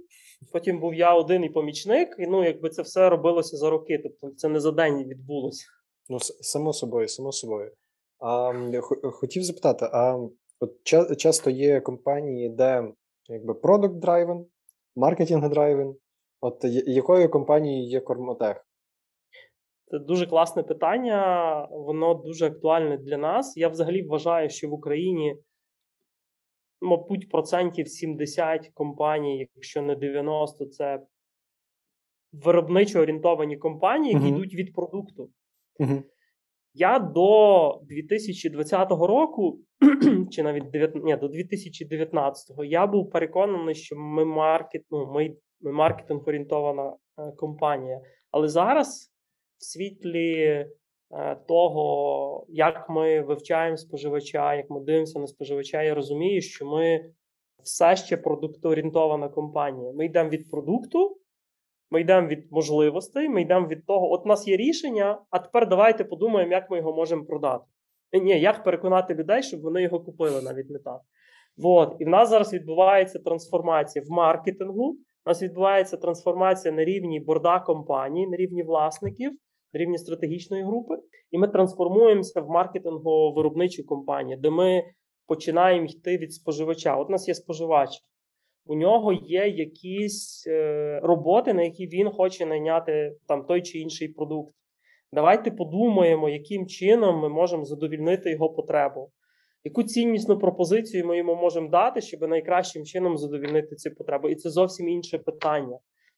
потім 0.51 0.79
був 0.79 0.93
я 0.93 1.13
один 1.13 1.43
і 1.43 1.49
помічник, 1.49 2.15
і 2.19 2.27
ну, 2.27 2.43
якби 2.43 2.69
це 2.69 2.81
все 2.81 3.09
робилося 3.09 3.57
за 3.57 3.69
роки, 3.69 3.99
тобто 4.03 4.35
це 4.35 4.49
не 4.49 4.59
за 4.59 4.71
день 4.71 5.03
відбулося. 5.03 5.65
Ну, 6.09 6.19
само 6.19 6.73
собою, 6.73 7.07
само 7.07 7.31
собою. 7.31 7.71
А, 8.21 8.53
Хотів 9.11 9.43
запитати: 9.43 9.89
а 9.93 10.27
от 10.59 10.83
часто 11.17 11.49
є 11.49 11.81
компанії, 11.81 12.49
де 12.49 12.91
якби 13.27 13.53
product 13.53 13.99
driven, 13.99 14.45
marketing 14.95 15.49
driven. 15.49 15.95
От 16.41 16.63
якою 16.87 17.29
компанією 17.29 17.89
є 17.89 17.99
Кормотех? 17.99 18.67
Це 19.91 19.99
дуже 19.99 20.25
класне 20.25 20.63
питання, 20.63 21.67
воно 21.71 22.13
дуже 22.13 22.47
актуальне 22.47 22.97
для 22.97 23.17
нас. 23.17 23.57
Я 23.57 23.69
взагалі 23.69 24.03
вважаю, 24.03 24.49
що 24.49 24.69
в 24.69 24.73
Україні, 24.73 25.35
мабуть, 26.81 27.29
процентів 27.29 27.87
70 27.87 28.71
компаній, 28.73 29.49
якщо 29.55 29.81
не 29.81 29.95
90, 29.95 30.65
це 30.65 30.99
виробничо 32.31 32.99
орієнтовані 32.99 33.57
компанії, 33.57 34.13
які 34.13 34.25
uh-huh. 34.25 34.35
йдуть 34.35 34.55
від 34.55 34.73
продукту. 34.73 35.29
Uh-huh. 35.79 36.03
Я 36.73 36.99
до 36.99 37.81
2020 37.83 38.91
року, 38.91 39.59
чи 40.31 40.43
навіть 40.43 40.69
9, 40.69 40.95
ні, 40.95 41.15
до 41.15 41.27
2019-го, 41.27 42.63
я 42.63 42.87
був 42.87 43.09
переконаний, 43.09 43.75
що 43.75 43.95
ми 43.95 44.25
маркет, 44.25 44.83
ну, 44.91 45.11
ми, 45.13 45.35
ми 45.61 45.71
маркетинг 45.71 46.27
орієнтована 46.27 46.89
е, 46.89 47.31
компанія. 47.37 48.01
Але 48.31 48.47
зараз, 48.47 49.13
в 49.57 49.65
світлі 49.65 50.33
е, 50.33 50.67
того, 51.47 52.45
як 52.49 52.89
ми 52.89 53.21
вивчаємо 53.21 53.77
споживача, 53.77 54.55
як 54.55 54.69
ми 54.69 54.81
дивимося 54.81 55.19
на 55.19 55.27
споживача, 55.27 55.83
я 55.83 55.93
розумію, 55.93 56.41
що 56.41 56.65
ми 56.65 57.11
все 57.63 57.95
ще 57.95 58.17
продуктоорієнтована 58.17 59.29
компанія. 59.29 59.91
Ми 59.93 60.05
йдемо 60.05 60.29
від 60.29 60.49
продукту. 60.51 61.20
Ми 61.91 62.01
йдемо 62.01 62.27
від 62.27 62.51
можливостей, 62.51 63.29
ми 63.29 63.41
йдемо 63.41 63.67
від 63.67 63.85
того, 63.85 64.11
от 64.11 64.21
у 64.25 64.27
нас 64.29 64.47
є 64.47 64.57
рішення, 64.57 65.21
а 65.29 65.39
тепер 65.39 65.69
давайте 65.69 66.03
подумаємо, 66.03 66.51
як 66.51 66.71
ми 66.71 66.77
його 66.77 66.93
можемо 66.93 67.25
продати. 67.25 67.65
Е, 68.11 68.19
ні, 68.19 68.39
як 68.39 68.63
переконати 68.63 69.15
людей, 69.15 69.43
щоб 69.43 69.61
вони 69.61 69.81
його 69.81 69.99
купили 69.99 70.41
навіть 70.41 70.69
не 70.69 70.79
так. 70.79 71.01
От. 71.63 71.95
І 71.99 72.05
в 72.05 72.07
нас 72.07 72.29
зараз 72.29 72.53
відбувається 72.53 73.19
трансформація 73.19 74.05
в 74.07 74.11
маркетингу. 74.11 74.97
У 75.25 75.29
нас 75.29 75.43
відбувається 75.43 75.97
трансформація 75.97 76.73
на 76.73 76.83
рівні 76.83 77.19
борда 77.19 77.59
компанії, 77.59 78.27
на 78.27 78.37
рівні 78.37 78.63
власників, 78.63 79.31
на 79.73 79.79
рівні 79.79 79.97
стратегічної 79.97 80.63
групи. 80.63 80.95
І 81.31 81.37
ми 81.37 81.47
трансформуємося 81.47 82.41
в 82.41 82.49
маркетингово 82.49 83.31
виробничу 83.31 83.85
компанію, 83.85 84.37
де 84.37 84.49
ми 84.49 84.83
починаємо 85.27 85.85
йти 85.85 86.17
від 86.17 86.33
споживача. 86.33 86.95
От 86.95 87.07
у 87.07 87.11
нас 87.11 87.27
є 87.27 87.33
споживач 87.33 87.89
у 88.65 88.75
нього 88.75 89.13
є 89.13 89.47
якісь 89.47 90.47
е, 90.47 90.99
роботи, 91.03 91.53
на 91.53 91.63
які 91.63 91.87
він 91.87 92.09
хоче 92.09 92.45
найняти 92.45 93.15
там 93.27 93.45
той 93.45 93.61
чи 93.61 93.79
інший 93.79 94.07
продукт. 94.07 94.55
Давайте 95.13 95.51
подумаємо, 95.51 96.29
яким 96.29 96.67
чином 96.67 97.19
ми 97.19 97.29
можемо 97.29 97.65
задовільнити 97.65 98.31
його 98.31 98.49
потребу. 98.49 99.11
Яку 99.63 99.83
ціннісну 99.83 100.37
пропозицію 100.37 101.05
ми 101.05 101.17
йому 101.17 101.35
можемо 101.35 101.69
дати, 101.69 102.01
щоб 102.01 102.21
найкращим 102.21 102.85
чином 102.85 103.17
задовільнити 103.17 103.75
ці 103.75 103.89
потреби? 103.89 104.31
І 104.31 104.35
це 104.35 104.49
зовсім 104.49 104.89
інше 104.89 105.17
питання. 105.17 105.77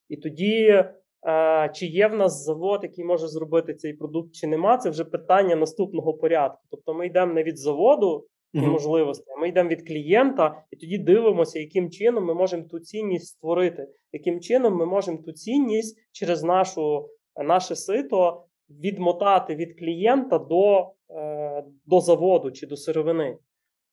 І 0.09 0.17
тоді, 0.17 0.83
е, 1.27 1.71
чи 1.73 1.85
є 1.85 2.07
в 2.07 2.15
нас 2.15 2.43
завод, 2.45 2.79
який 2.83 3.05
може 3.05 3.27
зробити 3.27 3.73
цей 3.73 3.93
продукт, 3.93 4.31
чи 4.33 4.47
нема, 4.47 4.77
це 4.77 4.89
вже 4.89 5.03
питання 5.03 5.55
наступного 5.55 6.13
порядку. 6.13 6.59
Тобто 6.71 6.93
ми 6.93 7.07
йдемо 7.07 7.33
не 7.33 7.43
від 7.43 7.57
заводу, 7.57 8.25
і 8.53 8.59
mm-hmm. 8.59 8.71
можливостей. 8.71 9.35
Ми 9.39 9.49
йдемо 9.49 9.69
від 9.69 9.87
клієнта 9.87 10.63
і 10.71 10.75
тоді 10.75 10.97
дивимося, 10.97 11.59
яким 11.59 11.89
чином 11.89 12.25
ми 12.25 12.33
можемо 12.33 12.63
ту 12.63 12.79
цінність 12.79 13.27
створити, 13.27 13.87
яким 14.11 14.39
чином 14.39 14.75
ми 14.75 14.85
можемо 14.85 15.17
ту 15.17 15.31
цінність 15.31 15.97
через 16.11 16.43
нашу, 16.43 17.09
наше 17.35 17.75
сито 17.75 18.45
відмотати 18.69 19.55
від 19.55 19.79
клієнта 19.79 20.37
до 20.37 20.91
е, 21.09 21.63
до 21.85 21.99
заводу 21.99 22.51
чи 22.51 22.67
до 22.67 22.77
сировини. 22.77 23.37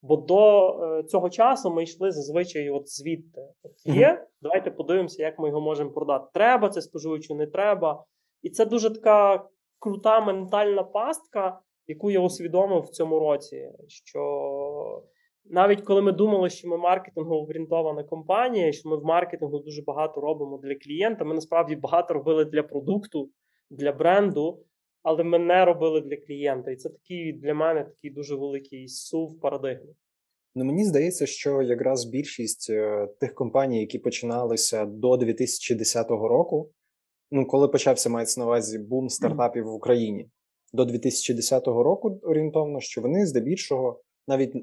Бо 0.03 0.17
до 0.17 0.69
е, 0.69 1.03
цього 1.03 1.31
часу 1.31 1.71
ми 1.71 1.83
йшли 1.83 2.11
зазвичай 2.11 2.71
от 2.71 2.89
звідти. 2.89 3.41
От 3.63 3.73
є, 3.97 4.09
mm-hmm. 4.09 4.27
давайте 4.43 4.71
подивимося, 4.71 5.23
як 5.23 5.39
ми 5.39 5.49
його 5.49 5.61
можемо 5.61 5.91
продати. 5.91 6.27
Треба 6.35 6.69
це 6.69 6.83
споживачу, 6.83 7.35
не 7.35 7.47
треба. 7.47 8.05
І 8.43 8.51
це 8.51 8.67
дуже 8.67 8.91
така 8.91 9.49
крута 9.79 10.21
ментальна 10.21 10.83
пастка 10.83 11.61
яку 11.91 12.11
я 12.11 12.21
усвідомив 12.21 12.83
в 12.83 12.89
цьому 12.89 13.19
році, 13.19 13.71
що 13.89 14.23
навіть 15.45 15.81
коли 15.81 16.03
ми 16.03 16.13
думали, 16.13 16.51
що 16.51 16.69
ми 16.69 16.77
маркетингово 16.77 17.47
орієнтована 17.49 18.05
компанія, 18.05 18.73
що 18.73 18.89
ми 18.89 18.97
в 18.97 19.05
маркетингу 19.05 19.59
дуже 19.59 19.83
багато 19.83 20.21
робимо 20.21 20.61
для 20.63 20.75
клієнта, 20.75 21.25
ми 21.25 21.35
насправді 21.35 21.77
багато 21.77 22.15
робили 22.15 22.45
для 22.45 22.63
продукту, 22.63 23.31
для 23.71 23.93
бренду, 23.93 24.65
але 25.03 25.25
ми 25.25 25.39
не 25.39 25.65
робили 25.65 26.01
для 26.01 26.17
клієнта. 26.17 26.71
І 26.71 26.77
це 26.77 26.89
такий 26.89 27.33
для 27.33 27.55
мене 27.55 27.85
такий 27.85 28.11
дуже 28.11 28.35
великий 28.37 28.89
сув 28.89 29.41
парадигми. 29.41 29.95
Ну, 30.55 30.65
мені 30.65 30.85
здається, 30.85 31.27
що 31.27 31.63
якраз 31.63 32.05
більшість 32.05 32.71
е, 32.71 33.09
тих 33.21 33.35
компаній, 33.35 33.81
які 33.81 33.99
починалися 33.99 34.85
до 34.85 35.17
2010 35.17 36.11
року, 36.11 36.71
ну 37.31 37.47
коли 37.47 37.69
почався 37.69 38.11
мається 38.11 38.41
на 38.41 38.47
увазі 38.47 38.79
бум 38.79 39.09
стартапів 39.09 39.65
в 39.65 39.75
Україні, 39.75 40.31
до 40.73 40.85
2010 40.85 41.67
року 41.67 42.21
орієнтовно, 42.23 42.81
що 42.81 43.01
вони 43.01 43.27
здебільшого, 43.27 44.01
навіть 44.29 44.55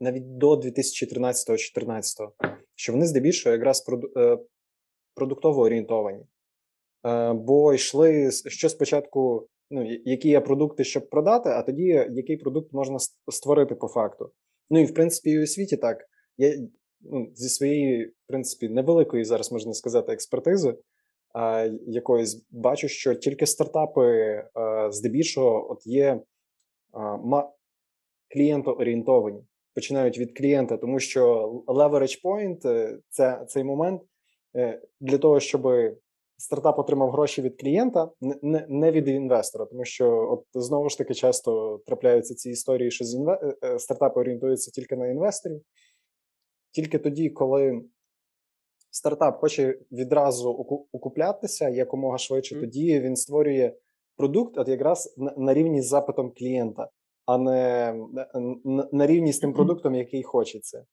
навіть 0.00 0.36
до 0.36 0.54
2013-2014, 0.54 2.30
що 2.74 2.92
вони 2.92 3.06
здебільшого 3.06 3.56
якраз 3.56 3.84
е, 4.16 4.38
продуктово 5.14 5.62
орієнтовані. 5.62 6.24
Е, 7.06 7.32
бо 7.32 7.74
йшли 7.74 8.30
що 8.30 8.68
спочатку, 8.68 9.48
ну, 9.70 9.98
які 10.04 10.28
є 10.28 10.40
продукти, 10.40 10.84
щоб 10.84 11.10
продати, 11.10 11.48
а 11.48 11.62
тоді 11.62 11.84
який 12.10 12.36
продукт 12.36 12.72
можна 12.72 12.98
створити 13.28 13.74
по 13.74 13.88
факту. 13.88 14.32
Ну 14.70 14.80
і 14.80 14.84
в 14.84 14.94
принципі, 14.94 15.30
і 15.30 15.42
у 15.42 15.46
світі 15.46 15.76
так. 15.76 16.04
Я 16.36 16.68
ну, 17.00 17.30
зі 17.34 17.48
своєї, 17.48 18.06
в 18.06 18.12
принципі, 18.26 18.68
невеликої 18.68 19.24
зараз 19.24 19.52
можна 19.52 19.74
сказати, 19.74 20.12
експертизи 20.12 20.74
якоїсь 21.86 22.46
бачу, 22.50 22.88
що 22.88 23.14
тільки 23.14 23.46
стартапи 23.46 24.44
здебільшого 24.90 25.72
от 25.72 25.86
є 25.86 26.20
клієнтоорієнтовані. 28.28 29.42
Починають 29.74 30.18
від 30.18 30.38
клієнта, 30.38 30.76
тому 30.76 31.00
що 31.00 31.48
leverage 31.66 32.22
point 32.24 32.68
е,– 32.68 32.98
це 33.08 33.44
цей 33.48 33.64
момент 33.64 34.02
е, 34.56 34.82
для 35.00 35.18
того, 35.18 35.40
щоб 35.40 35.68
стартап 36.36 36.78
отримав 36.78 37.10
гроші 37.10 37.42
від 37.42 37.60
клієнта, 37.60 38.10
не 38.68 38.90
від 38.92 39.08
інвестора. 39.08 39.66
Тому 39.66 39.84
що, 39.84 40.28
от 40.30 40.64
знову 40.64 40.88
ж 40.88 40.98
таки, 40.98 41.14
часто 41.14 41.80
трапляються 41.86 42.34
ці 42.34 42.50
історії, 42.50 42.90
що 42.90 43.04
з. 43.04 43.38
Е, 43.64 43.78
стартапи 43.78 44.20
орієнтуються 44.20 44.70
тільки 44.70 44.96
на 44.96 45.08
інвесторів. 45.08 45.60
Тільки 46.72 46.98
тоді, 46.98 47.30
коли 47.30 47.82
стартап 48.98 49.40
хоче 49.40 49.78
відразу 49.92 50.50
окуплятися 50.92 51.68
якомога 51.68 52.18
швидше, 52.18 52.56
mm. 52.56 52.60
тоді 52.60 53.00
він 53.00 53.16
створює 53.16 53.72
продукт 54.16 54.58
от 54.58 54.68
якраз 54.68 55.14
на, 55.18 55.34
на 55.36 55.54
рівні 55.54 55.82
з 55.82 55.88
запитом 55.88 56.32
клієнта, 56.38 56.88
а 57.26 57.38
не 57.38 57.94
на, 58.64 58.88
на 58.92 59.06
рівні 59.06 59.32
з 59.32 59.38
тим 59.38 59.52
продуктом, 59.52 59.94
який 59.94 60.22
хочеться. 60.22 60.84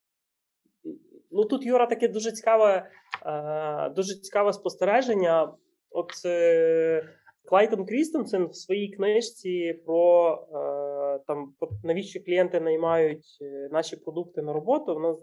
Ну 1.30 1.44
тут 1.44 1.66
Юра 1.66 1.86
таке 1.86 2.08
дуже 2.08 2.32
цікаве, 2.32 2.90
е, 3.26 3.90
дуже 3.90 4.14
цікаве 4.14 4.52
спостереження. 4.52 5.52
От 5.90 6.10
е, 6.24 7.02
Клайтон 7.44 7.86
Крістенсен 7.86 8.46
в 8.46 8.56
своїй 8.56 8.88
книжці 8.88 9.80
про 9.86 10.32
е, 10.32 11.24
там 11.26 11.54
навіщо 11.84 12.20
клієнти 12.24 12.60
наймають 12.60 13.38
наші 13.70 13.96
продукти 13.96 14.42
на 14.42 14.52
роботу. 14.52 14.94
Вона 14.94 15.16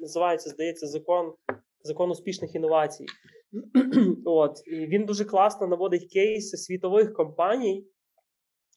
називається, 0.00 0.50
здається, 0.50 0.86
закон 0.86 1.32
закон 1.86 2.10
успішних 2.10 2.54
інновацій. 2.54 3.06
От, 4.24 4.52
І 4.66 4.86
він 4.86 5.04
дуже 5.04 5.24
класно 5.24 5.66
наводить 5.66 6.12
кейси 6.12 6.56
світових 6.56 7.12
компаній, 7.12 7.86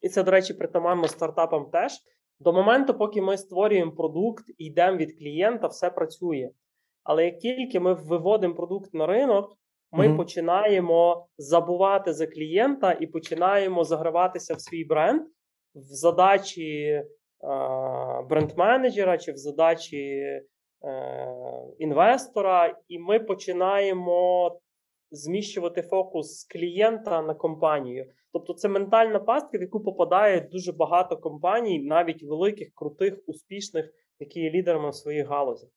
і 0.01 0.10
це, 0.10 0.24
до 0.24 0.32
речі, 0.32 0.53
притаманно 0.53 1.07
стартапам 1.07 1.70
теж. 1.72 1.91
До 2.39 2.53
моменту, 2.53 2.93
поки 2.93 3.22
ми 3.22 3.38
створюємо 3.38 3.91
продукт 3.91 4.43
і 4.57 4.66
йдемо 4.66 4.97
від 4.97 5.20
клієнта, 5.20 5.68
все 5.68 5.89
працює. 5.89 6.49
Але 7.03 7.26
як 7.26 7.38
тільки 7.38 7.80
ми 7.80 7.93
виводимо 7.93 8.55
продукт 8.55 8.93
на 8.93 9.05
ринок, 9.05 9.57
ми 9.91 10.07
mm-hmm. 10.07 10.18
починаємо 10.18 11.28
забувати 11.38 12.14
за 12.14 12.28
клієнта 12.28 12.91
і 12.91 13.07
починаємо 13.07 13.84
заграватися 13.84 14.53
в 14.53 14.62
свій 14.62 14.86
бренд 14.86 15.22
в 15.76 15.82
задачі 15.82 17.03
бренд-менеджера 18.30 19.18
чи 19.18 19.32
в 19.32 19.38
задачі 19.38 19.97
Е, 19.97 20.43
інвестора, 21.77 22.77
і 22.88 22.99
ми 22.99 23.19
починаємо 23.19 24.51
зміщувати 25.11 25.82
фокус 25.82 26.47
клієнта 26.53 27.21
на 27.21 27.34
компанію. 27.34 28.05
Тобто, 28.34 28.53
це 28.53 28.69
ментальна 28.69 29.19
пастка, 29.19 29.57
в 29.57 29.61
яку 29.61 29.84
попадає 29.84 30.49
дуже 30.51 30.71
багато 30.71 31.17
компаній, 31.17 31.80
навіть 31.80 32.23
великих, 32.23 32.71
крутих, 32.75 33.19
успішних, 33.25 33.86
які 34.19 34.39
є 34.39 34.51
лідерами 34.51 34.89
в 34.89 34.95
своїх 34.95 35.27
галузях. 35.27 35.69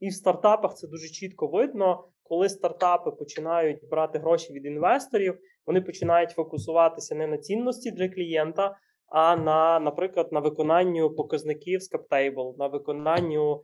І 0.00 0.08
в 0.08 0.12
стартапах 0.12 0.74
це 0.74 0.88
дуже 0.88 1.08
чітко 1.08 1.46
видно, 1.46 2.04
коли 2.22 2.48
стартапи 2.48 3.10
починають 3.10 3.88
брати 3.90 4.18
гроші 4.18 4.52
від 4.52 4.66
інвесторів, 4.66 5.38
вони 5.66 5.80
починають 5.80 6.30
фокусуватися 6.30 7.14
не 7.14 7.26
на 7.26 7.38
цінності 7.38 7.90
для 7.90 8.08
клієнта, 8.08 8.76
а 9.06 9.36
на, 9.36 9.80
наприклад, 9.80 10.32
на 10.32 10.40
виконанню 10.40 11.14
показників 11.14 11.80
з 11.82 11.94
CapTable, 11.94 12.58
на 12.58 12.66
виконанню 12.66 13.54
е, 13.54 13.60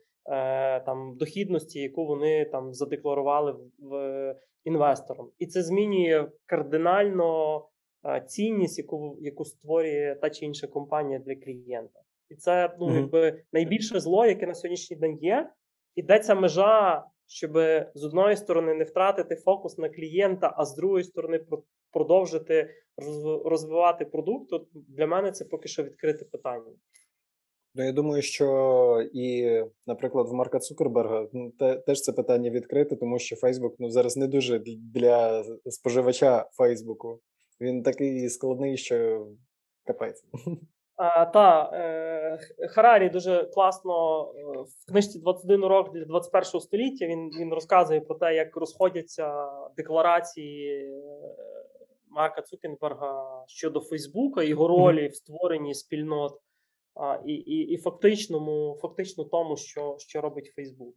там 0.86 1.16
дохідності, 1.16 1.80
яку 1.80 2.06
вони 2.06 2.44
там 2.44 2.72
задекларували 2.72 3.52
в, 3.52 3.60
в 3.78 4.34
інвесторам, 4.64 5.30
і 5.38 5.46
це 5.46 5.62
змінює 5.62 6.28
кардинально 6.46 7.60
е, 8.04 8.24
цінність, 8.26 8.78
яку 8.78 9.18
яку 9.20 9.44
створює 9.44 10.16
та 10.22 10.30
чи 10.30 10.44
інша 10.44 10.66
компанія 10.66 11.18
для 11.18 11.34
клієнта. 11.34 12.00
І 12.28 12.34
це 12.34 12.76
ну, 12.80 12.94
якби 12.94 13.42
найбільше 13.52 14.00
зло, 14.00 14.26
яке 14.26 14.46
на 14.46 14.54
сьогоднішній 14.54 14.96
день 14.96 15.18
є. 15.20 15.50
І 15.94 16.02
де 16.02 16.18
ця 16.18 16.34
межа, 16.34 17.04
щоб 17.26 17.52
з 17.94 18.04
одної 18.04 18.36
сторони 18.36 18.74
не 18.74 18.84
втратити 18.84 19.36
фокус 19.36 19.78
на 19.78 19.88
клієнта, 19.88 20.54
а 20.56 20.64
з 20.64 20.76
другої 20.76 21.04
сторони 21.04 21.40
продовжити 21.92 22.70
розвивати 23.44 24.04
продукт, 24.04 24.50
то 24.50 24.66
для 24.72 25.06
мене 25.06 25.32
це 25.32 25.44
поки 25.44 25.68
що 25.68 25.82
відкрите 25.82 26.24
питання. 26.24 26.72
Ну, 27.78 27.84
я 27.84 27.92
думаю, 27.92 28.22
що 28.22 29.08
і, 29.12 29.60
наприклад, 29.86 30.28
в 30.28 30.32
Марка 30.32 30.58
Цукерберга 30.58 31.26
ну, 31.32 31.50
те, 31.50 31.74
теж 31.76 32.00
це 32.00 32.12
питання 32.12 32.50
відкрите, 32.50 32.96
тому 32.96 33.18
що 33.18 33.36
Фейсбук 33.36 33.74
ну, 33.78 33.90
зараз 33.90 34.16
не 34.16 34.26
дуже 34.26 34.58
для 34.94 35.44
споживача 35.66 36.46
Фейсбуку. 36.52 37.20
Він 37.60 37.82
такий 37.82 38.28
складний, 38.28 38.76
що 38.76 39.26
капець. 39.84 40.24
А, 40.98 41.24
та 41.24 41.70
е, 41.74 42.38
Харарі 42.68 43.08
дуже 43.08 43.44
класно 43.44 44.22
е, 44.36 44.42
в 44.60 44.88
книжці 44.88 45.22
«21 45.22 45.64
урок 45.64 45.92
для 45.92 46.04
21 46.04 46.60
століття. 46.60 47.06
Він, 47.06 47.30
він 47.40 47.54
розказує 47.54 48.00
про 48.00 48.14
те, 48.14 48.34
як 48.34 48.56
розходяться 48.56 49.48
декларації 49.76 50.84
е, 50.84 51.00
Марка 52.10 52.42
Цукенберга 52.42 53.44
щодо 53.46 53.80
Фейсбука, 53.80 54.42
його 54.42 54.68
ролі 54.68 55.08
в 55.08 55.14
створенні 55.14 55.74
спільнот 55.74 56.40
а, 56.96 57.18
і, 57.26 57.32
і, 57.32 57.58
і 57.58 57.76
фактичному, 57.76 58.78
фактично 58.82 59.24
тому, 59.24 59.56
що, 59.56 59.96
що 59.98 60.20
робить 60.20 60.52
Фейсбук. 60.56 60.94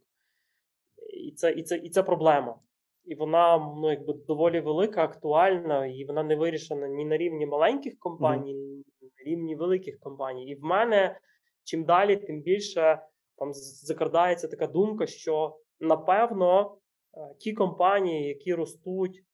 І 1.12 1.32
це, 1.32 1.52
і, 1.52 1.62
це, 1.62 1.76
і 1.76 1.90
це 1.90 2.02
проблема. 2.02 2.60
І 3.04 3.14
вона 3.14 3.58
ну, 3.58 3.90
якби 3.90 4.14
доволі 4.26 4.60
велика, 4.60 5.04
актуальна, 5.04 5.86
і 5.86 6.04
вона 6.04 6.22
не 6.22 6.36
вирішена 6.36 6.88
ні 6.88 7.04
на 7.04 7.16
рівні 7.16 7.46
маленьких 7.46 7.98
компаній, 7.98 8.54
ні 8.54 8.84
на 9.02 9.24
рівні 9.24 9.56
великих 9.56 10.00
компаній. 10.00 10.48
І 10.48 10.54
в 10.54 10.62
мене 10.62 11.20
чим 11.64 11.84
далі, 11.84 12.16
тим 12.16 12.42
більше 12.42 13.02
там 13.36 13.52
закрадається 13.52 14.48
така 14.48 14.66
думка, 14.66 15.06
що 15.06 15.56
напевно 15.80 16.76
е, 17.14 17.34
ті 17.38 17.52
компанії, 17.52 18.28
які 18.28 18.54
ростуть 18.54 19.24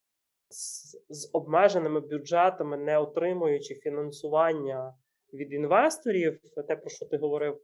з, 0.48 0.92
з 1.08 1.30
обмеженими 1.32 2.00
бюджетами, 2.00 2.76
не 2.76 2.98
отримуючи 2.98 3.74
фінансування 3.74 4.94
від 5.36 5.52
інвесторів, 5.52 6.40
те, 6.68 6.76
про 6.76 6.90
що 6.90 7.06
ти 7.06 7.16
говорив, 7.16 7.60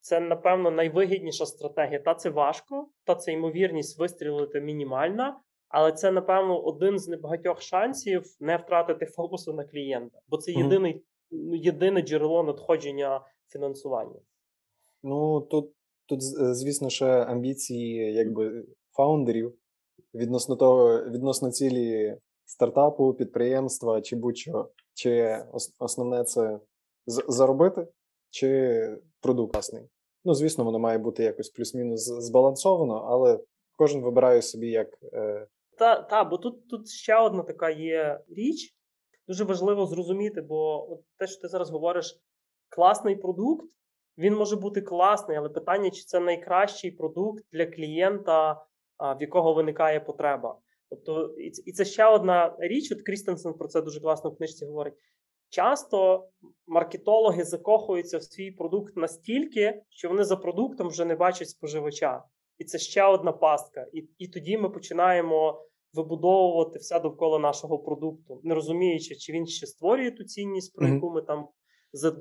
це, 0.00 0.20
напевно, 0.20 0.70
найвигідніша 0.70 1.46
стратегія. 1.46 1.98
Та 1.98 2.14
це 2.14 2.30
важко, 2.30 2.88
та 3.04 3.14
це 3.14 3.32
ймовірність 3.32 3.98
вистрілити 3.98 4.60
мінімальна, 4.60 5.40
але 5.68 5.92
це, 5.92 6.10
напевно, 6.10 6.60
один 6.60 6.98
з 6.98 7.08
небагатьох 7.08 7.62
шансів 7.62 8.24
не 8.40 8.56
втратити 8.56 9.06
фокусу 9.06 9.52
на 9.52 9.64
клієнта, 9.64 10.18
бо 10.28 10.36
це 10.36 10.52
єдиний, 10.52 11.04
ну, 11.30 11.54
єдине 11.54 12.02
джерело 12.02 12.42
надходження 12.42 13.20
фінансування. 13.52 14.20
Ну, 15.02 15.40
тут, 15.40 15.72
тут, 16.06 16.22
звісно, 16.56 16.90
ще 16.90 17.06
амбіції 17.06 18.14
якби 18.14 18.64
фаундерів 18.96 19.54
відносно 20.14 20.56
того, 20.56 21.02
відносно 21.02 21.50
цілі 21.50 22.16
стартапу, 22.44 23.14
підприємства 23.14 24.00
чи 24.00 24.16
будь-чого. 24.16 24.70
Чи 24.94 25.42
основне 25.78 26.24
це 26.24 26.60
заробити, 27.06 27.88
чи 28.30 28.98
продукт 29.20 29.54
власний. 29.54 29.88
Ну, 30.24 30.34
звісно, 30.34 30.64
воно 30.64 30.78
має 30.78 30.98
бути 30.98 31.22
якось 31.22 31.50
плюс-мінус 31.50 32.00
збалансовано, 32.04 32.94
але 32.94 33.40
кожен 33.76 34.02
вибирає 34.02 34.42
собі 34.42 34.70
як. 34.70 34.88
Е, 35.12 35.46
Та, 35.78 36.02
та, 36.02 36.24
бо 36.24 36.38
тут, 36.38 36.68
тут 36.68 36.88
ще 36.88 37.16
одна 37.16 37.42
така 37.42 37.70
є 37.70 38.20
річ. 38.28 38.74
Дуже 39.28 39.44
важливо 39.44 39.86
зрозуміти, 39.86 40.40
бо 40.40 40.92
от 40.92 41.00
те, 41.18 41.26
що 41.26 41.40
ти 41.40 41.48
зараз 41.48 41.70
говориш, 41.70 42.20
класний 42.68 43.16
продукт, 43.16 43.66
він 44.18 44.34
може 44.34 44.56
бути 44.56 44.80
класний, 44.80 45.36
але 45.36 45.48
питання, 45.48 45.90
чи 45.90 46.02
це 46.02 46.20
найкращий 46.20 46.90
продукт 46.90 47.44
для 47.52 47.66
клієнта, 47.66 48.52
в 48.98 49.16
якого 49.20 49.54
виникає 49.54 50.00
потреба. 50.00 50.58
Тобто, 50.90 51.34
і 51.66 51.72
це 51.72 51.84
ще 51.84 52.06
одна 52.06 52.56
річ. 52.58 52.92
От 52.92 53.02
Крістенсен 53.02 53.54
про 53.54 53.68
це 53.68 53.82
дуже 53.82 54.00
класно 54.00 54.30
в 54.30 54.36
книжці 54.36 54.66
говорить. 54.66 54.94
Часто 55.56 56.28
маркетологи 56.66 57.44
закохуються 57.44 58.18
в 58.18 58.22
свій 58.22 58.50
продукт 58.50 58.96
настільки, 58.96 59.82
що 59.88 60.08
вони 60.08 60.24
за 60.24 60.36
продуктом 60.36 60.88
вже 60.88 61.04
не 61.04 61.16
бачать 61.16 61.48
споживача. 61.48 62.22
І 62.58 62.64
це 62.64 62.78
ще 62.78 63.04
одна 63.04 63.32
пастка. 63.32 63.86
І, 63.92 64.08
і 64.18 64.28
тоді 64.28 64.58
ми 64.58 64.70
починаємо 64.70 65.62
вибудовувати 65.94 66.78
все 66.78 67.00
довкола 67.00 67.38
нашого 67.38 67.78
продукту, 67.78 68.40
не 68.44 68.54
розуміючи, 68.54 69.14
чи 69.14 69.32
він 69.32 69.46
ще 69.46 69.66
створює 69.66 70.10
ту 70.10 70.24
цінність, 70.24 70.74
про 70.76 70.86
Мгм. 70.86 70.94
яку 70.94 71.10
ми 71.10 71.22
там 71.22 71.48
за- 71.92 72.20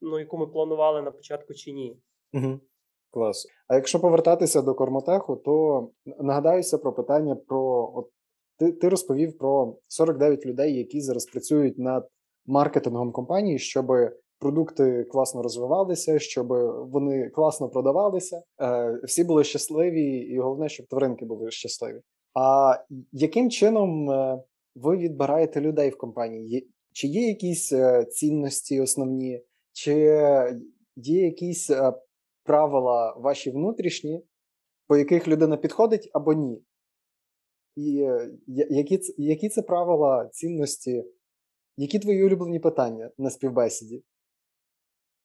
ну, 0.00 0.18
яку 0.18 0.38
ми 0.38 0.46
планували 0.46 1.02
на 1.02 1.10
початку, 1.10 1.54
чи 1.54 1.72
ні. 1.72 1.96
Угу. 2.32 2.60
Клас. 3.10 3.46
А 3.68 3.74
якщо 3.74 4.00
повертатися 4.00 4.62
до 4.62 4.74
Кормотеху, 4.74 5.36
то 5.36 5.88
нагадаюся 6.04 6.78
про 6.78 6.92
питання 6.92 7.34
про 7.34 7.92
от 7.94 8.10
ти, 8.58 8.72
ти 8.72 8.88
розповів 8.88 9.38
про 9.38 9.76
49 9.88 10.46
людей, 10.46 10.78
які 10.78 11.00
зараз 11.00 11.26
працюють 11.26 11.78
над 11.78 12.08
маркетингом 12.46 13.12
компанії, 13.12 13.58
щоб 13.58 13.86
продукти 14.38 15.04
класно 15.04 15.42
розвивалися, 15.42 16.18
щоб 16.18 16.48
вони 16.92 17.30
класно 17.30 17.68
продавалися, 17.68 18.42
е, 18.62 19.00
всі 19.04 19.24
були 19.24 19.44
щасливі, 19.44 20.16
і 20.16 20.38
головне, 20.38 20.68
щоб 20.68 20.86
тваринки 20.86 21.24
були 21.24 21.50
щасливі. 21.50 22.00
А 22.34 22.74
яким 23.12 23.50
чином 23.50 24.10
е, 24.10 24.42
ви 24.74 24.96
відбираєте 24.96 25.60
людей 25.60 25.90
в 25.90 25.98
компанії? 25.98 26.68
Чи 26.92 27.08
є 27.08 27.28
якісь 27.28 27.72
е, 27.72 28.04
цінності 28.04 28.80
основні, 28.80 29.42
чи 29.72 29.94
є 30.96 31.24
якісь 31.24 31.70
правила 32.44 33.14
ваші 33.18 33.50
внутрішні, 33.50 34.24
по 34.86 34.96
яких 34.96 35.28
людина 35.28 35.56
підходить 35.56 36.10
або 36.12 36.32
ні? 36.32 36.62
І 37.76 38.08
які, 38.46 39.00
які 39.16 39.48
це 39.48 39.62
правила, 39.62 40.28
цінності, 40.32 41.04
які 41.76 41.98
твої 41.98 42.24
улюблені 42.24 42.58
питання 42.58 43.10
на 43.18 43.30
співбесіді? 43.30 44.04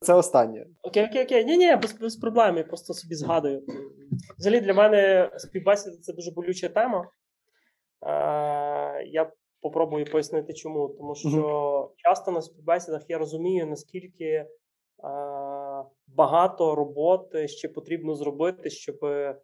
Це 0.01 0.13
останнє. 0.13 0.65
Окей, 0.81 1.05
окей, 1.05 1.23
окей. 1.23 1.45
Ні, 1.45 1.57
ні, 1.57 1.75
без, 1.75 1.93
без 1.93 2.15
проблем. 2.15 2.57
Я 2.57 2.63
просто 2.63 2.93
собі 2.93 3.15
згадую. 3.15 3.63
Взагалі 4.37 4.61
для 4.61 4.73
мене 4.73 5.31
співбесіда 5.37 5.97
це 5.97 6.13
дуже 6.13 6.31
болюча 6.31 6.69
тема. 6.69 7.11
Е, 8.05 9.03
я 9.03 9.31
попробую 9.61 10.05
пояснити, 10.05 10.53
чому. 10.53 10.89
Тому 10.89 11.15
що 11.15 11.93
часто 11.97 12.31
на 12.31 12.41
співбесідах 12.41 13.01
я 13.09 13.17
розумію, 13.17 13.67
наскільки 13.67 14.25
е, 14.25 14.47
багато 16.07 16.75
роботи 16.75 17.47
ще 17.47 17.67
потрібно 17.67 18.15
зробити, 18.15 18.69
щоб 18.69 19.05
е, 19.05 19.41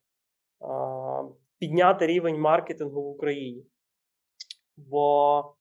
підняти 1.59 2.07
рівень 2.07 2.39
маркетингу 2.39 3.01
в 3.01 3.07
Україні. 3.07 3.65
Бо 4.77 5.55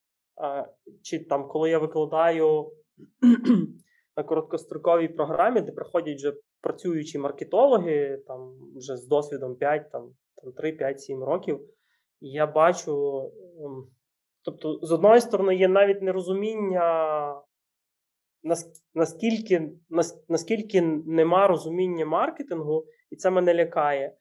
чи 1.02 1.24
там, 1.24 1.48
коли 1.48 1.70
я 1.70 1.78
викладаю 1.78 2.72
на 4.16 4.22
короткостроковій 4.22 5.08
програмі, 5.08 5.60
де 5.60 5.72
приходять 5.72 6.16
вже 6.16 6.34
працюючі 6.60 7.18
маркетологи, 7.18 8.22
там 8.26 8.58
вже 8.76 8.96
з 8.96 9.06
досвідом 9.06 9.56
5, 9.56 9.90
там, 9.90 10.10
там 10.42 10.52
3, 10.52 10.72
5, 10.72 11.00
7 11.00 11.24
років, 11.24 11.60
я 12.20 12.46
бачу. 12.46 13.22
ем, 13.64 13.86
Тобто, 14.44 14.78
з 14.82 14.92
одної 14.92 15.20
сторони, 15.20 15.56
є 15.56 15.68
навіть 15.68 16.02
нерозуміння, 16.02 17.42
наскільки, 18.94 19.72
наскільки 20.28 20.82
нема 21.06 21.46
розуміння 21.46 22.06
маркетингу, 22.06 22.86
і 23.10 23.16
це 23.16 23.30
мене 23.30 23.54
лякає. 23.54 24.16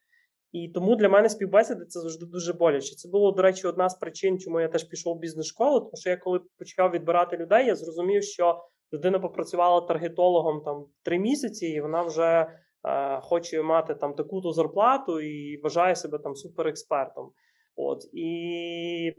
І 0.53 0.69
тому 0.69 0.95
для 0.95 1.09
мене 1.09 1.29
співбесіди 1.29 1.85
це 1.85 1.99
завжди 1.99 2.25
дуже 2.25 2.53
боляче. 2.53 2.95
Це 2.95 3.09
було, 3.09 3.31
до 3.31 3.41
речі, 3.41 3.67
одна 3.67 3.89
з 3.89 3.95
причин, 3.95 4.39
чому 4.39 4.59
я 4.59 4.67
теж 4.67 4.83
пішов 4.83 5.17
в 5.17 5.19
бізнес-школу, 5.19 5.79
тому 5.79 5.91
що 5.95 6.09
я 6.09 6.17
коли 6.17 6.39
почав 6.57 6.91
відбирати 6.91 7.37
людей, 7.37 7.67
я 7.67 7.75
зрозумів, 7.75 8.23
що 8.23 8.63
людина 8.93 9.19
попрацювала 9.19 9.81
таргетологом 9.81 10.61
там 10.61 10.85
три 11.03 11.19
місяці, 11.19 11.67
і 11.67 11.81
вона 11.81 12.01
вже 12.01 12.47
е, 12.87 13.19
хоче 13.21 13.61
мати 13.61 13.95
там 13.95 14.13
таку-то 14.13 14.51
зарплату 14.51 15.19
і 15.21 15.61
вважає 15.61 15.95
себе 15.95 16.19
там 16.19 16.35
суперекспертом. 16.35 17.31
От 17.75 17.99
і 18.13 19.13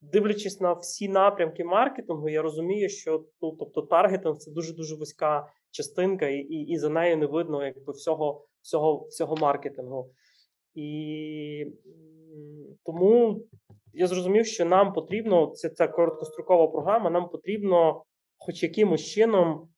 дивлячись 0.00 0.60
на 0.60 0.72
всі 0.72 1.08
напрямки 1.08 1.64
маркетингу, 1.64 2.28
я 2.28 2.42
розумію, 2.42 2.88
що 2.88 3.24
ну, 3.42 3.56
тобто, 3.58 3.82
таргетинг 3.82 4.36
це 4.36 4.50
дуже 4.50 4.74
дуже 4.74 4.96
вузька 4.96 5.46
частинка, 5.70 6.26
і, 6.26 6.38
і, 6.38 6.66
і 6.66 6.78
за 6.78 6.88
нею 6.88 7.16
не 7.16 7.26
видно 7.26 7.66
якби 7.66 7.92
всього, 7.92 8.46
всього, 8.62 9.06
всього 9.08 9.36
маркетингу. 9.36 10.10
І 10.74 11.66
тому 12.84 13.42
я 13.92 14.06
зрозумів, 14.06 14.46
що 14.46 14.64
нам 14.64 14.92
потрібно, 14.92 15.46
це 15.46 15.68
ця 15.68 15.88
короткострокова 15.88 16.68
програма, 16.68 17.10
нам 17.10 17.28
потрібно 17.28 18.04
хоч 18.38 18.62
якимось 18.62 19.04
чином 19.04 19.68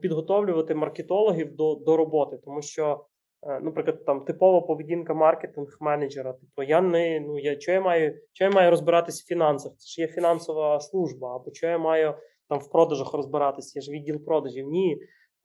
підготовлювати 0.00 0.74
маркетологів 0.74 1.56
до 1.56 1.74
до 1.74 1.96
роботи, 1.96 2.38
тому 2.44 2.62
що, 2.62 3.04
е, 3.42 3.60
наприклад, 3.60 4.04
там 4.04 4.24
типова 4.24 4.60
поведінка 4.60 5.14
маркетинг-менеджера. 5.14 6.32
Типу, 6.32 6.62
я 6.62 6.80
не 6.80 7.20
ну 7.20 7.38
я 7.38 7.60
що 7.60 7.72
я 7.72 7.80
маю, 7.80 8.14
що 8.32 8.44
я 8.44 8.50
маю 8.50 8.70
розбиратись 8.70 9.22
в 9.22 9.26
фінансах? 9.26 9.72
Це 9.76 9.86
ж 9.86 10.00
є 10.00 10.06
фінансова 10.06 10.80
служба, 10.80 11.36
або 11.36 11.50
що 11.52 11.66
я 11.66 11.78
маю 11.78 12.14
там 12.48 12.58
в 12.58 12.70
продажах 12.70 13.14
розбиратися, 13.14 13.78
я 13.78 13.82
ж 13.82 13.92
відділ 13.92 14.24
продажів. 14.24 14.66
Ні. 14.66 14.98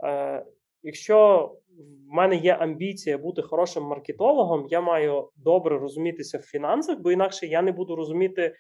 Е, 0.06 0.46
Якщо 0.84 1.52
в 2.10 2.16
мене 2.16 2.36
є 2.36 2.54
амбіція 2.54 3.18
бути 3.18 3.42
хорошим 3.42 3.84
маркетологом, 3.84 4.68
я 4.70 4.82
маю 4.82 5.30
добре 5.36 5.80
розумітися 5.80 6.38
в 6.38 6.42
фінансах, 6.42 7.00
бо 7.00 7.12
інакше 7.12 7.48
я 7.48 7.62
не 7.62 7.72
буду 7.72 7.96
розуміти, 7.96 8.56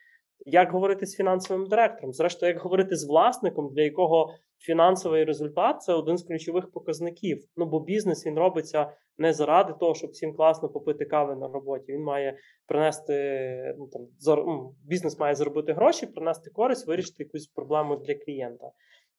як 0.45 0.71
говорити 0.71 1.05
з 1.05 1.15
фінансовим 1.15 1.67
директором. 1.67 2.13
Зрештою, 2.13 2.53
як 2.53 2.61
говорити 2.61 2.95
з 2.95 3.07
власником, 3.07 3.69
для 3.73 3.81
якого 3.81 4.33
фінансовий 4.59 5.23
результат 5.23 5.81
це 5.81 5.93
один 5.93 6.17
з 6.17 6.23
ключових 6.23 6.71
показників. 6.71 7.43
Ну 7.57 7.65
бо 7.65 7.79
бізнес 7.79 8.25
він 8.25 8.39
робиться 8.39 8.91
не 9.17 9.33
заради 9.33 9.73
того, 9.79 9.95
щоб 9.95 10.09
всім 10.09 10.33
класно 10.33 10.69
попити 10.69 11.05
кави 11.05 11.35
на 11.35 11.47
роботі. 11.47 11.93
Він 11.93 12.03
має 12.03 12.37
принести 12.67 13.75
ну 13.77 13.87
там 13.87 14.01
зар... 14.19 14.43
Ну, 14.45 14.75
бізнес 14.85 15.19
має 15.19 15.35
заробити 15.35 15.73
гроші, 15.73 16.05
принести 16.05 16.49
користь, 16.49 16.87
вирішити 16.87 17.23
якусь 17.23 17.47
проблему 17.47 17.95
для 17.95 18.15
клієнта. 18.15 18.71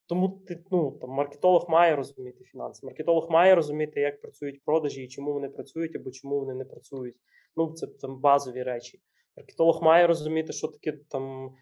Тому 0.09 0.29
ти 0.47 0.65
ну 0.71 0.99
там 1.01 1.11
маркетолог 1.11 1.67
має 1.69 1.97
розуміти 1.97 2.45
фінанси. 2.45 2.87
Маркетолог 2.87 3.31
має 3.31 3.55
розуміти, 3.55 4.01
як 4.01 4.21
працюють 4.21 4.65
продажі 4.65 5.05
і 5.05 5.09
чому 5.09 5.33
вони 5.33 5.49
працюють 5.49 5.97
або 5.97 6.11
чому 6.11 6.41
вони 6.41 6.55
не 6.55 6.65
працюють. 6.65 7.17
Ну 7.57 7.73
це 7.73 7.87
там 7.87 8.21
базові 8.21 8.63
речі. 8.63 9.01
Маркетолог 9.37 9.83
має 9.83 10.07
розуміти, 10.07 10.53
що 10.53 10.69
таке 10.69 10.99
там 11.09 11.55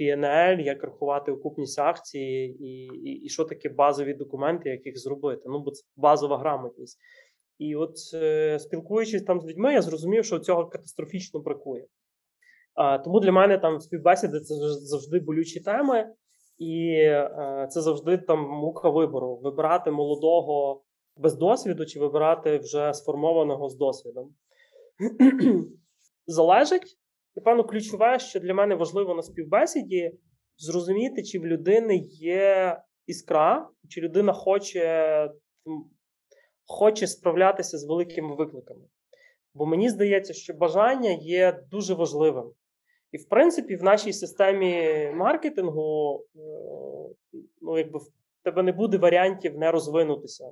PNL, 0.00 0.60
як 0.60 0.84
рахувати 0.84 1.32
окупність 1.32 1.78
акції, 1.78 2.56
і, 2.60 2.84
і, 2.84 3.24
і 3.24 3.28
що 3.28 3.44
таке 3.44 3.68
базові 3.68 4.14
документи, 4.14 4.68
як 4.68 4.86
їх 4.86 4.98
зробити. 4.98 5.42
Ну, 5.46 5.62
бо 5.62 5.70
це 5.70 5.86
базова 5.96 6.38
грамотність. 6.38 6.98
І 7.58 7.76
от 7.76 7.94
е, 8.14 8.58
спілкуючись 8.58 9.22
там 9.22 9.40
з 9.40 9.46
людьми, 9.46 9.72
я 9.72 9.82
зрозумів, 9.82 10.24
що 10.24 10.38
цього 10.38 10.66
катастрофічно 10.66 11.40
бракує. 11.40 11.86
Тому 13.04 13.20
для 13.20 13.32
мене 13.32 13.58
там 13.58 13.80
співбесіди 13.80 14.40
це 14.40 14.54
завжди 14.64 15.20
болючі 15.20 15.60
теми, 15.60 16.14
і 16.58 16.90
е, 16.96 17.68
це 17.70 17.80
завжди 17.80 18.18
там 18.18 18.40
мука 18.40 18.90
вибору: 18.90 19.36
вибирати 19.36 19.90
молодого 19.90 20.82
без 21.16 21.34
досвіду 21.34 21.86
чи 21.86 22.00
вибирати 22.00 22.58
вже 22.58 22.94
сформованого 22.94 23.68
з 23.68 23.76
досвідом. 23.76 24.34
Залежить 26.26 26.98
Напевно, 27.36 27.64
ключове, 27.64 28.18
що 28.18 28.40
для 28.40 28.54
мене 28.54 28.74
важливо 28.74 29.14
на 29.14 29.22
співбесіді, 29.22 30.12
зрозуміти, 30.58 31.22
чи 31.22 31.38
в 31.38 31.46
людини 31.46 31.96
є 32.06 32.78
іскра, 33.06 33.68
чи 33.88 34.00
людина 34.00 34.32
хоче 34.32 35.30
хоче 36.66 37.06
справлятися 37.06 37.78
з 37.78 37.84
великими 37.84 38.36
викликами. 38.36 38.80
Бо 39.54 39.66
мені 39.66 39.90
здається, 39.90 40.32
що 40.32 40.54
бажання 40.54 41.10
є 41.10 41.64
дуже 41.70 41.94
важливим. 41.94 42.52
І, 43.14 43.16
в 43.16 43.28
принципі, 43.28 43.76
в 43.76 43.82
нашій 43.82 44.12
системі 44.12 44.82
маркетингу, 45.14 46.20
е, 46.36 46.38
ну, 47.62 47.78
якби 47.78 47.98
в 47.98 48.06
тебе 48.44 48.62
не 48.62 48.72
буде 48.72 48.96
варіантів 48.96 49.58
не 49.58 49.70
розвинутися. 49.70 50.50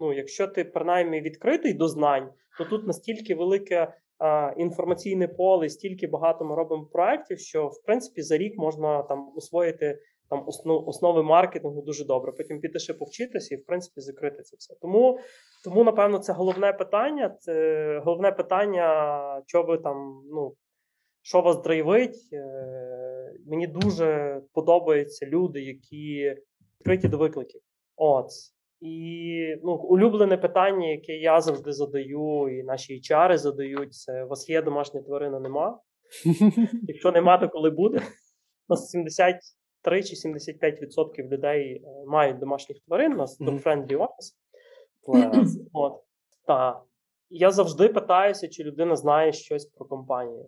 Ну, 0.00 0.12
Якщо 0.12 0.46
ти 0.46 0.64
принаймні 0.64 1.20
відкритий 1.20 1.74
до 1.74 1.88
знань, 1.88 2.28
то 2.58 2.64
тут 2.64 2.86
настільки 2.86 3.34
велике 3.34 3.94
інформаційне 4.56 5.28
поле, 5.28 5.68
стільки 5.68 6.06
багато 6.06 6.44
ми 6.44 6.56
робимо 6.56 6.86
проєктів, 6.92 7.38
що 7.38 7.66
в 7.66 7.82
принципі 7.82 8.22
за 8.22 8.38
рік 8.38 8.58
можна 8.58 9.02
там 9.02 9.32
освоїти 9.36 9.98
там 10.30 10.44
основ, 10.46 10.88
основи 10.88 11.22
маркетингу 11.22 11.82
дуже 11.82 12.04
добре. 12.04 12.32
Потім 12.32 12.60
піти 12.60 12.78
ще 12.78 12.94
повчитися 12.94 13.54
і 13.54 13.58
в 13.58 13.66
принципі 13.66 14.00
закрити 14.00 14.42
це 14.42 14.56
все. 14.56 14.74
Тому, 14.82 15.18
тому 15.64 15.84
напевно, 15.84 16.18
це 16.18 16.32
головне 16.32 16.72
питання. 16.72 17.36
Це 17.40 17.98
головне 18.04 18.32
питання, 18.32 19.42
що 19.46 19.62
ви 19.62 19.78
там, 19.78 20.22
ну. 20.32 20.54
Що 21.22 21.40
вас 21.40 21.62
драйвить? 21.62 22.28
Е, 22.32 23.34
мені 23.46 23.66
дуже 23.66 24.40
подобаються 24.52 25.26
люди, 25.26 25.60
які 25.60 26.36
відкриті 26.80 27.08
до 27.10 27.18
викликів. 27.18 27.60
От 27.96 28.28
і 28.80 29.56
ну, 29.62 29.74
улюблене 29.74 30.36
питання, 30.36 30.88
яке 30.88 31.12
я 31.12 31.40
завжди 31.40 31.72
задаю, 31.72 32.58
і 32.58 32.62
наші 32.62 33.00
HR 33.00 33.38
задають, 33.38 33.94
це 33.94 34.24
у 34.24 34.28
вас 34.28 34.48
є 34.48 34.62
домашня 34.62 35.02
тварина, 35.02 35.40
нема. 35.40 35.80
Якщо 36.88 37.12
нема, 37.12 37.38
то 37.38 37.48
коли 37.48 37.70
буде? 37.70 37.98
У 38.68 38.72
нас 38.72 38.90
73 38.90 40.02
чи 40.02 40.28
75% 40.28 41.28
людей 41.28 41.82
е, 41.84 42.04
мають 42.06 42.38
домашніх 42.38 42.78
тварин, 42.86 43.12
у 43.12 43.16
нас 43.16 43.40
mm-hmm. 43.40 43.62
friendly 43.62 43.96
office. 43.96 44.34
От. 45.72 46.02
Та. 46.46 46.82
Я 47.30 47.50
завжди 47.50 47.88
питаюся, 47.88 48.48
чи 48.48 48.62
людина 48.62 48.96
знає 48.96 49.32
щось 49.32 49.66
про 49.66 49.86
компанію 49.86 50.46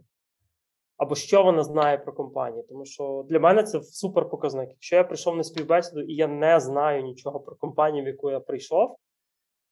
або 0.97 1.15
що 1.15 1.43
вона 1.43 1.63
знає 1.63 1.99
про 1.99 2.13
компанію. 2.13 2.65
Тому 2.69 2.85
що 2.85 3.27
для 3.29 3.41
мене 3.41 3.63
це 3.63 3.83
супер 3.83 4.31
показник. 4.31 4.69
Якщо 4.71 4.97
я 4.97 5.05
прийшов 5.05 5.37
на 5.37 5.45
співбесіду 5.45 6.01
і 6.01 6.15
я 6.15 6.27
не 6.27 6.61
знаю 6.61 7.03
нічого 7.03 7.41
про 7.41 7.57
компанію, 7.57 8.05
в 8.05 8.07
яку 8.07 8.31
я 8.31 8.41
прийшов, 8.41 8.97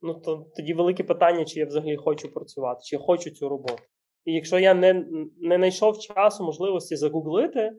ну 0.02 0.14
то 0.14 0.46
тоді 0.56 0.74
велике 0.74 1.04
питання, 1.04 1.44
чи 1.44 1.60
я 1.60 1.66
взагалі 1.66 1.96
хочу 1.96 2.32
працювати, 2.32 2.80
чи 2.84 2.96
я 2.96 3.02
хочу 3.02 3.30
цю 3.30 3.48
роботу. 3.48 3.82
І 4.24 4.32
якщо 4.32 4.58
я 4.58 4.74
не 4.74 5.06
не 5.40 5.56
знайшов 5.56 5.98
часу, 5.98 6.44
можливості 6.44 6.96
загуглити, 6.96 7.72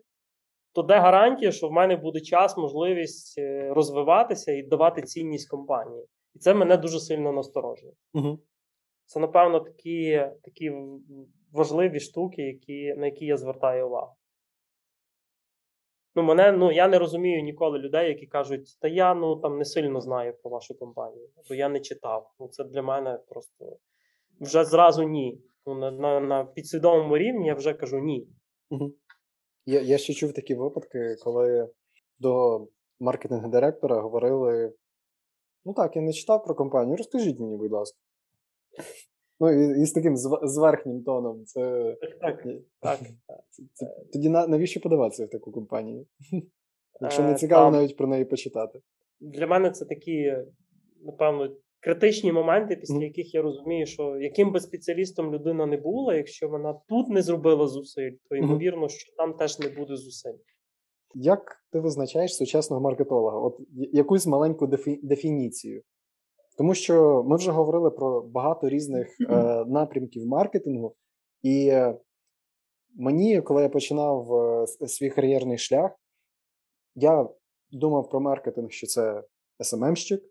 то 0.74 0.82
де 0.82 1.00
гарантія, 1.00 1.52
що 1.52 1.68
в 1.68 1.72
мене 1.72 1.96
буде 1.96 2.20
час, 2.20 2.58
можливість 2.58 3.38
е, 3.38 3.74
розвиватися 3.74 4.52
і 4.52 4.64
давати 4.64 5.02
цінність 5.02 5.50
компанії. 5.50 6.06
І 6.36 6.40
це 6.40 6.54
мене 6.54 6.78
дуже 6.78 7.00
сильно 7.00 7.32
насторожує. 7.32 7.94
Угу. 8.14 8.40
Це, 9.06 9.20
напевно, 9.20 9.60
такі 9.60 10.28
такі 10.44 10.72
важливі 11.54 12.00
штуки, 12.00 12.42
які, 12.42 12.94
на 12.94 13.06
які 13.06 13.26
я 13.26 13.38
звертаю 13.38 13.88
увагу. 13.88 14.16
Ну, 16.16 16.24
мене, 16.24 16.52
ну, 16.52 16.72
Я 16.72 16.88
не 16.88 17.00
розумію 17.00 17.44
ніколи 17.44 17.80
людей, 17.80 18.08
які 18.08 18.26
кажуть, 18.26 18.78
та 18.82 18.88
я 18.88 19.14
ну, 19.14 19.36
там 19.36 19.58
не 19.58 19.66
сильно 19.66 20.02
знаю 20.02 20.34
про 20.42 20.52
вашу 20.52 20.78
компанію, 20.78 21.30
бо 21.50 21.56
я 21.56 21.70
не 21.70 21.80
читав. 21.80 22.32
Ну, 22.40 22.48
Це 22.48 22.64
для 22.64 22.82
мене 22.82 23.20
просто 23.28 23.78
вже 24.42 24.66
зразу 24.66 25.04
ні. 25.04 25.42
Ну, 25.66 25.76
На 25.76 25.92
на, 25.92 26.20
на 26.20 26.46
підсвідомому 26.46 27.18
рівні 27.18 27.48
я 27.48 27.56
вже 27.56 27.74
кажу 27.74 28.00
ні. 28.00 28.28
Я 29.66 29.82
я 29.82 29.98
ще 29.98 30.14
чув 30.14 30.34
такі 30.34 30.56
випадки, 30.56 31.16
коли 31.24 31.70
до 32.20 32.62
маркетинг-директора 33.00 34.02
говорили: 34.02 34.74
ну 35.66 35.74
так, 35.74 35.96
я 35.96 36.02
не 36.02 36.14
читав 36.14 36.44
про 36.44 36.56
компанію, 36.56 36.98
розкажіть 36.98 37.40
мені, 37.40 37.58
будь 37.58 37.72
ласка. 37.72 38.00
Ну, 39.40 39.52
і, 39.52 39.82
і 39.82 39.86
з 39.86 39.92
таким 39.92 40.18
зверхнім 40.44 41.04
тоном. 41.04 41.46
Це 41.46 41.96
так. 42.22 42.44
так. 42.82 43.00
Це, 43.50 43.64
це, 43.74 43.86
тоді 44.14 44.30
навіщо 44.30 44.80
подаватися 44.80 45.26
в 45.26 45.30
таку 45.30 45.52
компанію? 45.52 46.06
Якщо 47.02 47.24
не 47.24 47.32
е, 47.32 47.36
цікаво 47.36 47.72
Там, 47.72 47.74
навіть 47.74 47.98
про 47.98 48.08
неї 48.08 48.26
почитати. 48.26 48.80
Для 49.20 49.48
мене 49.48 49.72
це 49.72 49.86
такі, 49.86 50.34
напевно, 51.06 51.50
критичні 51.80 52.32
моменти, 52.32 52.76
після 52.76 52.96
mm. 52.96 53.04
яких 53.04 53.34
я 53.34 53.42
розумію, 53.42 53.86
що 53.86 54.18
яким 54.18 54.52
би 54.52 54.60
спеціалістом 54.60 55.34
людина 55.34 55.66
не 55.66 55.78
була, 55.78 56.16
якщо 56.16 56.50
вона 56.50 56.74
тут 56.88 57.10
не 57.10 57.22
зробила 57.22 57.68
зусиль, 57.68 58.12
то 58.30 58.36
ймовірно, 58.36 58.90
що 58.90 59.14
там 59.18 59.34
теж 59.34 59.60
не 59.60 59.70
буде 59.70 59.96
зусиль. 59.96 60.38
Як 61.16 61.56
ти 61.72 61.80
визначаєш 61.80 62.36
сучасного 62.36 62.82
маркетолога? 62.82 63.40
От 63.40 63.60
якусь 63.74 64.28
маленьку 64.28 64.68
дефі... 64.68 65.00
дефініцію. 65.04 65.82
Тому 66.58 66.74
що 66.74 67.24
ми 67.28 67.36
вже 67.36 67.52
говорили 67.52 67.92
про 67.92 68.22
багато 68.22 68.70
різних 68.70 69.08
е, 69.22 69.26
напрямків 69.66 70.28
маркетингу, 70.28 70.96
і 71.42 71.74
мені, 72.96 73.42
коли 73.42 73.62
я 73.62 73.70
починав 73.70 74.34
е, 74.34 74.68
свій 74.88 75.10
кар'єрний 75.10 75.58
шлях, 75.58 75.92
я 76.96 77.30
думав 77.72 78.10
про 78.10 78.20
маркетинг, 78.20 78.72
що 78.72 78.88
це 78.88 79.24
SMM-щик, 79.60 80.22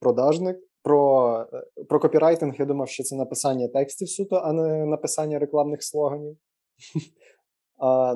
продажник. 0.00 0.56
Про 0.82 1.40
е, 1.52 1.84
про 1.88 2.00
копірайтинг 2.00 2.54
я 2.58 2.64
думав, 2.64 2.88
що 2.88 3.02
це 3.02 3.16
написання 3.16 3.68
текстів 3.68 4.08
суто, 4.08 4.36
а 4.36 4.52
не 4.52 4.86
написання 4.86 5.38
рекламних 5.38 5.82
слоганів. 5.82 6.36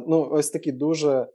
Ну, 0.07 0.28
ось 0.30 0.51
такі 0.51 0.72
дуже 0.72 1.12
е, 1.18 1.28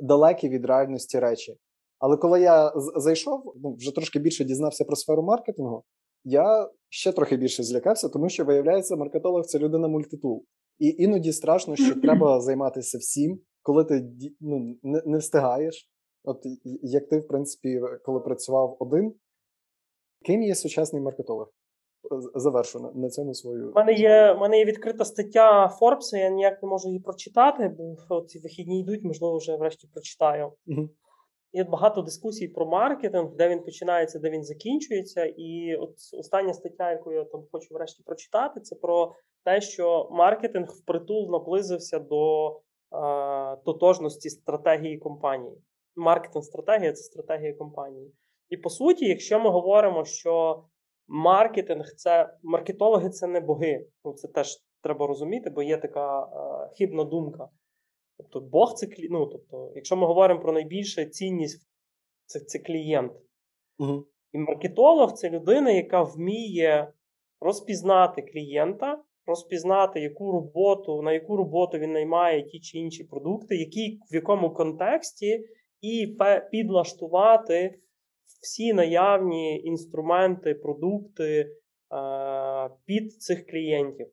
далекі 0.00 0.48
від 0.48 0.64
реальності 0.64 1.18
речі. 1.18 1.56
Але 1.98 2.16
коли 2.16 2.40
я 2.40 2.72
зайшов, 2.96 3.52
ну 3.62 3.74
вже 3.74 3.94
трошки 3.94 4.18
більше 4.18 4.44
дізнався 4.44 4.84
про 4.84 4.96
сферу 4.96 5.22
маркетингу, 5.22 5.84
я 6.24 6.70
ще 6.88 7.12
трохи 7.12 7.36
більше 7.36 7.62
злякався, 7.62 8.08
тому 8.08 8.28
що 8.28 8.44
виявляється, 8.44 8.96
маркетолог 8.96 9.44
це 9.44 9.58
людина 9.58 9.88
мультитул. 9.88 10.44
І 10.78 10.94
іноді 10.98 11.32
страшно, 11.32 11.76
що 11.76 12.00
треба 12.00 12.40
займатися 12.40 12.98
всім, 12.98 13.40
коли 13.62 13.84
ти 13.84 14.10
ну, 14.40 14.76
не, 14.82 15.02
не 15.06 15.18
встигаєш. 15.18 15.90
От 16.24 16.42
як 16.82 17.08
ти, 17.08 17.18
в 17.18 17.28
принципі, 17.28 17.80
коли 18.04 18.20
працював 18.20 18.76
один, 18.80 19.14
ким 20.24 20.42
є 20.42 20.54
сучасний 20.54 21.02
маркетолог? 21.02 21.52
Завершу 22.34 22.80
на, 22.80 22.92
на 22.92 23.08
цьому 23.08 23.34
свою. 23.34 23.70
У 23.70 23.74
мене 23.74 23.92
є 23.92 24.32
у 24.32 24.40
мене 24.40 24.58
є 24.58 24.64
відкрита 24.64 25.04
стаття 25.04 25.68
Форбса, 25.68 26.18
я 26.18 26.30
ніяк 26.30 26.62
не 26.62 26.68
можу 26.68 26.88
її 26.88 27.00
прочитати, 27.00 27.76
бо 28.08 28.20
ці 28.20 28.38
вихідні 28.38 28.80
йдуть, 28.80 29.04
можливо, 29.04 29.38
вже 29.38 29.56
врешті 29.56 29.88
прочитаю. 29.92 30.52
Угу. 30.66 30.88
Є 31.52 31.64
багато 31.64 32.02
дискусій 32.02 32.48
про 32.48 32.66
маркетинг, 32.66 33.34
де 33.34 33.48
він 33.48 33.62
починається, 33.62 34.18
де 34.18 34.30
він 34.30 34.44
закінчується. 34.44 35.24
І 35.24 35.76
от 35.76 35.94
остання 36.18 36.54
стаття, 36.54 36.90
яку 36.90 37.12
я 37.12 37.24
там 37.24 37.44
хочу 37.52 37.74
врешті 37.74 38.02
прочитати, 38.02 38.60
це 38.60 38.76
про 38.76 39.14
те, 39.44 39.60
що 39.60 40.08
маркетинг 40.12 40.68
впритул 40.68 41.30
наблизився 41.30 41.98
до 41.98 42.50
е, 42.50 42.56
тотожності 43.64 44.30
стратегії 44.30 44.98
компанії. 44.98 45.62
Маркетинг-стратегія 45.96 46.92
це 46.92 47.02
стратегія 47.02 47.54
компанії. 47.54 48.12
І 48.48 48.56
по 48.56 48.70
суті, 48.70 49.04
якщо 49.04 49.40
ми 49.40 49.50
говоримо, 49.50 50.04
що 50.04 50.64
маркетинг 51.08 51.94
це 51.96 52.34
маркетологи 52.42 53.10
це 53.10 53.26
не 53.26 53.40
боги. 53.40 53.86
Ну 54.04 54.12
це 54.12 54.28
теж 54.28 54.56
треба 54.82 55.06
розуміти, 55.06 55.50
бо 55.50 55.62
є 55.62 55.76
така 55.76 56.22
е, 56.22 56.70
хибна 56.78 57.04
думка. 57.04 57.48
Тобто, 58.18 58.40
Бог 58.40 58.74
це 58.74 58.88
ну, 59.10 59.26
тобто, 59.26 59.72
якщо 59.74 59.96
ми 59.96 60.06
говоримо 60.06 60.40
про 60.40 60.52
найбільшу 60.52 61.04
цінність, 61.04 61.68
це 62.26 62.40
це 62.40 62.58
клієнт. 62.58 63.12
Угу. 63.78 64.06
І 64.32 64.38
маркетолог 64.38 65.12
це 65.12 65.30
людина, 65.30 65.70
яка 65.70 66.02
вміє 66.02 66.92
розпізнати 67.40 68.22
клієнта, 68.22 69.02
розпізнати, 69.26 70.00
яку 70.00 70.32
роботу, 70.32 71.02
на 71.02 71.12
яку 71.12 71.36
роботу 71.36 71.78
він 71.78 71.92
наймає 71.92 72.42
ті 72.42 72.60
чи 72.60 72.78
інші 72.78 73.04
продукти, 73.04 73.56
які, 73.56 74.00
в 74.10 74.14
якому 74.14 74.50
контексті, 74.50 75.44
і 75.80 76.16
підлаштувати 76.50 77.78
всі 78.42 78.72
наявні 78.72 79.60
інструменти, 79.60 80.54
продукти 80.54 81.40
е, 81.40 81.48
під 82.84 83.12
цих 83.12 83.46
клієнтів. 83.46 84.06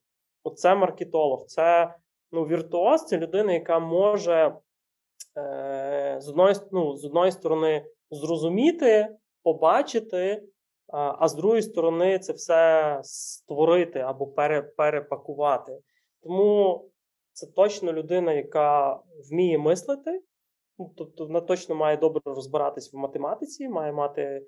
Оце 0.44 0.76
маркетолог. 0.76 1.46
Це 1.46 1.96
ну, 2.36 2.46
віртуоз 2.46 3.06
це 3.06 3.18
людина, 3.18 3.54
яка 3.54 3.80
може 3.80 4.56
е, 5.38 6.18
з 6.20 6.30
одної 6.30 6.56
ну, 6.72 6.98
з 6.98 7.06
одної 7.06 7.32
сторони 7.32 7.86
зрозуміти, 8.12 9.16
побачити, 9.44 10.44
а, 10.88 11.16
а 11.20 11.28
з 11.28 11.36
другої 11.36 11.62
сторони, 11.62 12.20
це 12.20 12.34
все 12.34 13.00
створити 13.04 14.00
або 14.00 14.28
пере, 14.28 14.62
перепакувати. 14.62 15.80
Тому 16.24 16.86
це 17.34 17.48
точно 17.48 17.94
людина, 17.94 18.34
яка 18.34 19.00
вміє 19.32 19.58
мислити. 19.58 20.22
Ну, 20.78 20.94
тобто 20.98 21.26
вона 21.26 21.42
точно 21.42 21.76
має 21.76 21.98
добре 21.98 22.22
розбиратись 22.26 22.94
в 22.94 22.98
математиці, 22.98 23.70
має 23.70 23.92
мати 23.92 24.48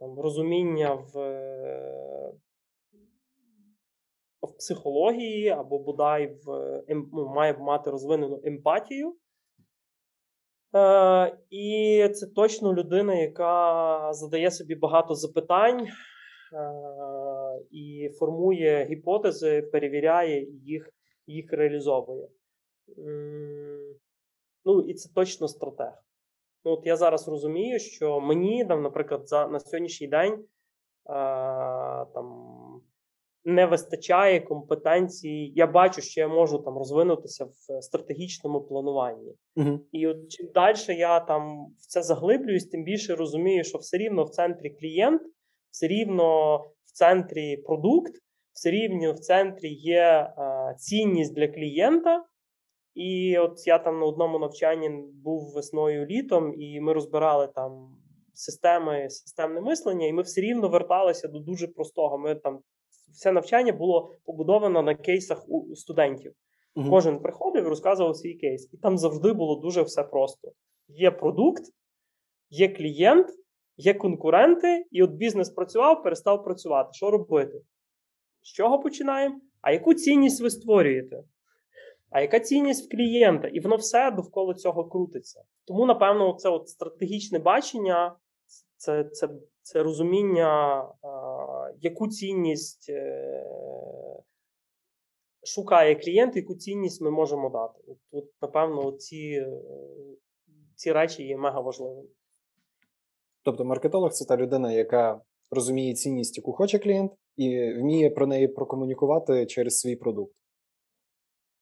там, 0.00 0.20
розуміння 0.20 1.04
в 1.14 1.14
в 4.42 4.56
психології 4.56 5.48
або 5.48 5.78
бодай 5.78 6.36
в 6.44 6.50
ем, 6.88 7.10
ну, 7.12 7.28
має 7.28 7.58
мати 7.58 7.90
розвинену 7.90 8.40
емпатію. 8.44 9.16
Е, 10.76 11.38
І 11.50 12.08
це 12.14 12.26
точно 12.26 12.74
людина, 12.74 13.14
яка 13.14 14.12
задає 14.12 14.50
собі 14.50 14.74
багато 14.74 15.14
запитань 15.14 15.80
е, 15.80 15.90
і 17.70 18.10
формує 18.18 18.84
гіпотези, 18.90 19.62
перевіряє 19.62 20.46
їх, 20.50 20.90
їх 21.26 21.52
реалізовує. 21.52 22.28
Ну, 24.64 24.80
і 24.80 24.94
це 24.94 25.12
точно 25.14 25.48
стратег. 25.48 25.92
Ну, 26.64 26.72
от 26.72 26.86
Я 26.86 26.96
зараз 26.96 27.28
розумію, 27.28 27.78
що 27.78 28.20
мені, 28.20 28.64
там, 28.64 28.82
наприклад, 28.82 29.28
за, 29.28 29.48
на 29.48 29.60
сьогоднішній 29.60 30.08
день 30.08 30.32
е, 30.32 30.44
там, 32.14 32.39
не 33.44 33.66
вистачає 33.66 34.40
компетенцій. 34.40 35.52
Я 35.54 35.66
бачу, 35.66 36.00
що 36.00 36.20
я 36.20 36.28
можу 36.28 36.58
там 36.58 36.78
розвинутися 36.78 37.44
в 37.44 37.82
стратегічному 37.82 38.60
плануванні. 38.60 39.34
Угу. 39.56 39.80
І 39.92 40.06
от 40.06 40.28
чим 40.28 40.48
далі 40.54 40.76
я 40.98 41.20
там 41.20 41.66
в 41.78 41.86
це 41.86 42.02
заглиблююсь, 42.02 42.66
тим 42.66 42.84
більше 42.84 43.14
розумію, 43.14 43.64
що 43.64 43.78
все 43.78 43.96
рівно 43.96 44.24
в 44.24 44.30
центрі 44.30 44.70
клієнт, 44.70 45.22
все 45.70 45.86
рівно 45.86 46.56
в 46.84 46.92
центрі 46.92 47.56
продукт, 47.56 48.12
все 48.52 48.70
рівно 48.70 49.12
в 49.12 49.18
центрі 49.18 49.68
є 49.68 50.34
е, 50.38 50.74
цінність 50.78 51.34
для 51.34 51.48
клієнта. 51.48 52.24
І 52.94 53.38
от 53.38 53.66
я 53.66 53.78
там 53.78 54.00
на 54.00 54.06
одному 54.06 54.38
навчанні 54.38 54.90
був 55.24 55.52
весною 55.54 56.06
літом, 56.06 56.54
і 56.60 56.80
ми 56.80 56.92
розбирали 56.92 57.48
там 57.54 57.96
системи, 58.34 59.10
системне 59.10 59.60
мислення, 59.60 60.06
і 60.06 60.12
ми 60.12 60.22
все 60.22 60.40
рівно 60.40 60.68
верталися 60.68 61.28
до 61.28 61.38
дуже 61.38 61.68
простого. 61.68 62.18
Ми 62.18 62.34
там 62.34 62.60
все 63.12 63.32
навчання 63.32 63.72
було 63.72 64.16
побудовано 64.24 64.82
на 64.82 64.94
кейсах 64.94 65.44
у 65.48 65.76
студентів. 65.76 66.32
Угу. 66.74 66.90
Кожен 66.90 67.18
приходив 67.18 67.64
і 67.64 67.68
розказував 67.68 68.16
свій 68.16 68.34
кейс. 68.34 68.70
І 68.72 68.76
там 68.76 68.98
завжди 68.98 69.32
було 69.32 69.56
дуже 69.56 69.82
все 69.82 70.02
просто: 70.02 70.52
є 70.88 71.10
продукт, 71.10 71.62
є 72.50 72.68
клієнт, 72.68 73.26
є 73.76 73.94
конкуренти, 73.94 74.86
і 74.90 75.02
от 75.02 75.10
бізнес 75.10 75.50
працював, 75.50 76.02
перестав 76.02 76.44
працювати. 76.44 76.88
Що 76.92 77.10
робити? 77.10 77.60
З 78.42 78.52
чого 78.52 78.78
починаємо? 78.78 79.40
А 79.60 79.72
яку 79.72 79.94
цінність 79.94 80.42
ви 80.42 80.50
створюєте? 80.50 81.22
А 82.10 82.20
яка 82.20 82.40
цінність 82.40 82.86
в 82.86 82.96
клієнта? 82.96 83.48
І 83.48 83.60
воно 83.60 83.76
все 83.76 84.10
довкола 84.10 84.54
цього 84.54 84.84
крутиться. 84.84 85.42
Тому, 85.64 85.86
напевно, 85.86 86.34
це 86.34 86.48
от 86.48 86.68
стратегічне 86.68 87.38
бачення, 87.38 88.16
це 88.76 89.04
це, 89.04 89.28
це 89.62 89.82
розуміння, 89.82 90.82
яку 91.80 92.08
цінність 92.08 92.90
е, 92.90 94.24
шукає 95.54 95.94
клієнт, 95.94 96.36
яку 96.36 96.54
цінність 96.54 97.02
ми 97.02 97.10
можемо 97.10 97.50
дати. 97.50 97.98
От 98.10 98.24
напевно, 98.42 98.92
ці, 98.92 99.46
ці 100.74 100.92
речі 100.92 101.22
є 101.24 101.36
мега 101.36 101.60
важливими. 101.60 102.08
Тобто, 103.42 103.64
маркетолог 103.64 104.12
це 104.12 104.24
та 104.24 104.36
людина, 104.36 104.72
яка 104.72 105.20
розуміє 105.50 105.94
цінність, 105.94 106.36
яку 106.36 106.52
хоче 106.52 106.78
клієнт, 106.78 107.12
і 107.36 107.72
вміє 107.72 108.10
про 108.10 108.26
неї 108.26 108.48
прокомунікувати 108.48 109.46
через 109.46 109.78
свій 109.78 109.96
продукт 109.96 110.34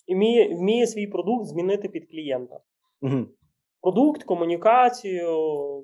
і 0.09 0.15
вміє, 0.15 0.57
вміє 0.57 0.87
свій 0.87 1.07
продукт 1.07 1.47
змінити 1.47 1.89
під 1.89 2.11
клієнта. 2.11 2.61
Угу. 3.03 3.27
Продукт, 3.81 4.23
комунікацію, 4.23 5.29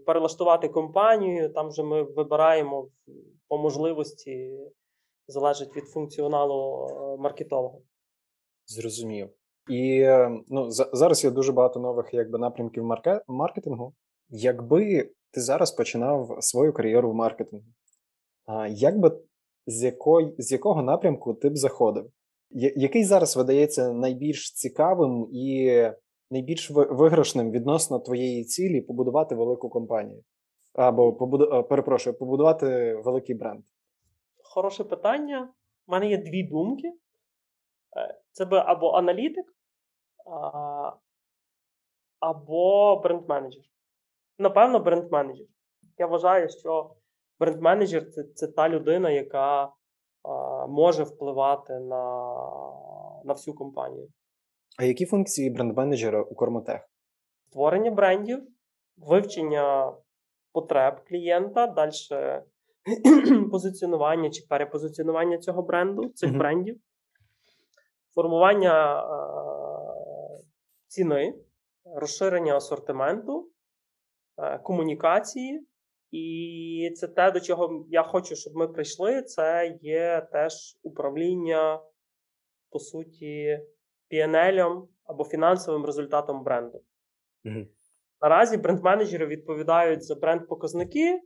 перелаштувати 0.07 0.69
компанію. 0.69 1.53
Там 1.53 1.69
вже 1.69 1.83
ми 1.83 2.03
вибираємо 2.03 2.89
по 3.49 3.59
можливості, 3.59 4.59
залежить 5.29 5.77
від 5.77 5.85
функціоналу 5.85 6.87
е, 6.87 7.23
маркетолога. 7.23 7.79
Зрозумів. 8.67 9.31
І 9.71 10.07
ну, 10.49 10.71
зараз 10.71 11.25
є 11.25 11.31
дуже 11.31 11.53
багато 11.53 11.81
нових 11.81 12.09
якби, 12.13 12.39
напрямків 12.39 12.85
марке... 12.85 13.21
маркетингу. 13.27 13.95
Якби 14.29 15.11
ти 15.31 15.41
зараз 15.41 15.73
починав 15.73 16.37
свою 16.41 16.73
кар'єру 16.73 17.11
в 17.11 17.15
маркетингу, 17.15 17.67
як 18.69 18.99
би 18.99 19.21
з 19.67 19.97
з 20.39 20.53
якого 20.53 20.83
напрямку 20.83 21.35
ти 21.35 21.51
б 21.51 21.57
заходив? 21.57 22.11
Який 22.77 23.05
зараз 23.05 23.37
видається 23.37 23.93
найбільш 23.93 24.53
цікавим 24.53 25.29
і 25.33 25.81
найбільш 26.31 26.71
виграшним 26.71 27.51
відносно 27.51 27.99
твоєї 27.99 28.45
цілі 28.45 28.81
побудувати 28.81 29.35
велику 29.35 29.69
компанію? 29.69 30.23
Або 30.75 31.13
побуду... 31.13 31.65
перепрошую, 31.65 32.19
побудувати 32.19 32.95
великий 32.95 33.35
бренд? 33.35 33.65
Хороше 34.43 34.85
питання. 34.85 35.53
У 35.87 35.93
мене 35.93 36.09
є 36.09 36.19
дві 36.19 36.43
думки: 36.43 36.89
е, 37.97 38.21
це 38.33 38.45
би 38.45 38.59
або 38.59 38.91
аналітик, 38.91 39.47
або 42.21 42.97
бренд-менеджер. 42.97 43.65
Напевно, 44.39 44.79
бренд-менеджер. 44.79 45.47
Я 45.99 46.07
вважаю, 46.07 46.49
що 46.49 46.95
бренд-менеджер 47.41 48.11
це, 48.11 48.25
це 48.25 48.47
та 48.47 48.69
людина, 48.69 49.11
яка 49.11 49.73
може 50.69 51.03
впливати 51.03 51.79
на 51.79 52.25
на 53.25 53.33
всю 53.33 53.55
компанію. 53.55 54.09
А 54.79 54.85
які 54.85 55.07
функції 55.07 55.51
бренд-менеджера 55.51 56.23
у 56.23 56.35
Кормотех? 56.35 56.91
Створення 57.49 57.91
брендів, 57.91 58.49
вивчення 58.97 59.93
потреб 60.55 61.05
клієнта, 61.09 61.67
далі 61.67 61.93
позиціонування 63.51 64.31
чи 64.31 64.47
перепозиціонування 64.49 65.39
цього 65.39 65.63
бренду, 65.63 66.09
цих 66.09 66.31
mm-hmm. 66.31 66.39
брендів, 66.39 66.81
формування 68.15 69.01
е- 69.01 70.43
ціни, 70.87 71.35
розширення 71.85 72.57
асортименту, 72.57 73.51
е- 74.39 74.59
комунікації. 74.59 75.67
І 76.11 76.93
це 76.97 77.09
те, 77.09 77.31
до 77.31 77.41
чого 77.41 77.87
я 77.89 78.03
хочу, 78.03 78.37
щоб 78.37 78.57
ми 78.57 78.69
прийшли. 78.69 79.23
Це 79.23 79.79
є 79.83 80.29
теж 80.33 80.79
управління, 80.83 81.81
по 82.71 82.79
суті, 82.79 83.61
PNL 84.11 84.89
або 85.05 85.25
фінансовим 85.25 85.85
результатом 85.85 86.45
бренду. 86.45 86.83
Mm-hmm. 87.45 87.67
Наразі 88.25 88.57
бренд-менеджери 88.57 89.27
відповідають 89.27 90.05
за 90.05 90.15
бренд-показники, 90.15 91.15
е, 91.15 91.21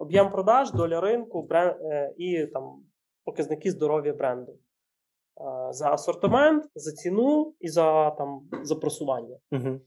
об'єм 0.00 0.30
продаж, 0.30 0.72
доля 0.72 1.00
ринку 1.00 1.42
бренд, 1.42 1.74
е, 1.80 2.14
і 2.16 2.46
там 2.46 2.84
показники 3.24 3.70
здоров'я 3.70 4.12
бренду. 4.12 4.52
Е, 4.52 5.72
за 5.72 5.92
асортимент, 5.92 6.64
за 6.74 6.92
ціну 6.92 7.54
і 7.60 7.68
за 7.68 8.10
там, 8.10 8.48
за 8.62 8.74
просування. 8.74 9.36
Mm-hmm. 9.52 9.80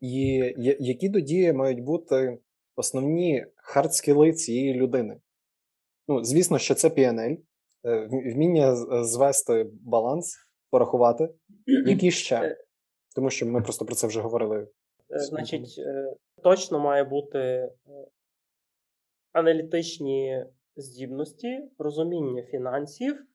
І 0.00 0.54
які 0.80 1.10
тоді 1.10 1.52
мають 1.52 1.82
бути 1.82 2.38
основні 2.76 3.46
хардскіли 3.56 4.32
цієї 4.32 4.74
людини? 4.74 5.20
Ну, 6.08 6.24
звісно, 6.24 6.58
що 6.58 6.74
це 6.74 6.88
PNL, 6.88 7.36
вміння 8.34 8.76
звести 9.04 9.70
баланс, 9.82 10.36
порахувати. 10.70 11.28
Які 11.66 12.10
ще? 12.10 12.56
Тому 13.14 13.30
що 13.30 13.46
ми 13.46 13.62
просто 13.62 13.84
про 13.84 13.94
це 13.94 14.06
вже 14.06 14.20
говорили. 14.20 14.68
Значить, 15.08 15.80
точно 16.42 16.78
має 16.78 17.04
бути 17.04 17.70
аналітичні 19.32 20.44
здібності, 20.76 21.70
розуміння 21.78 22.42
фінансів, 22.42 23.26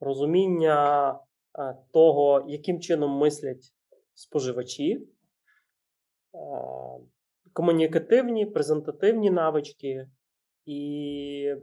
розуміння 0.00 1.10
е, 1.58 1.76
того, 1.92 2.44
яким 2.48 2.80
чином 2.80 3.10
мислять 3.10 3.74
споживачі, 4.14 4.94
е, 4.94 5.08
комунікативні, 7.52 8.46
презентативні 8.46 9.30
навички 9.30 10.08
і 10.64 11.54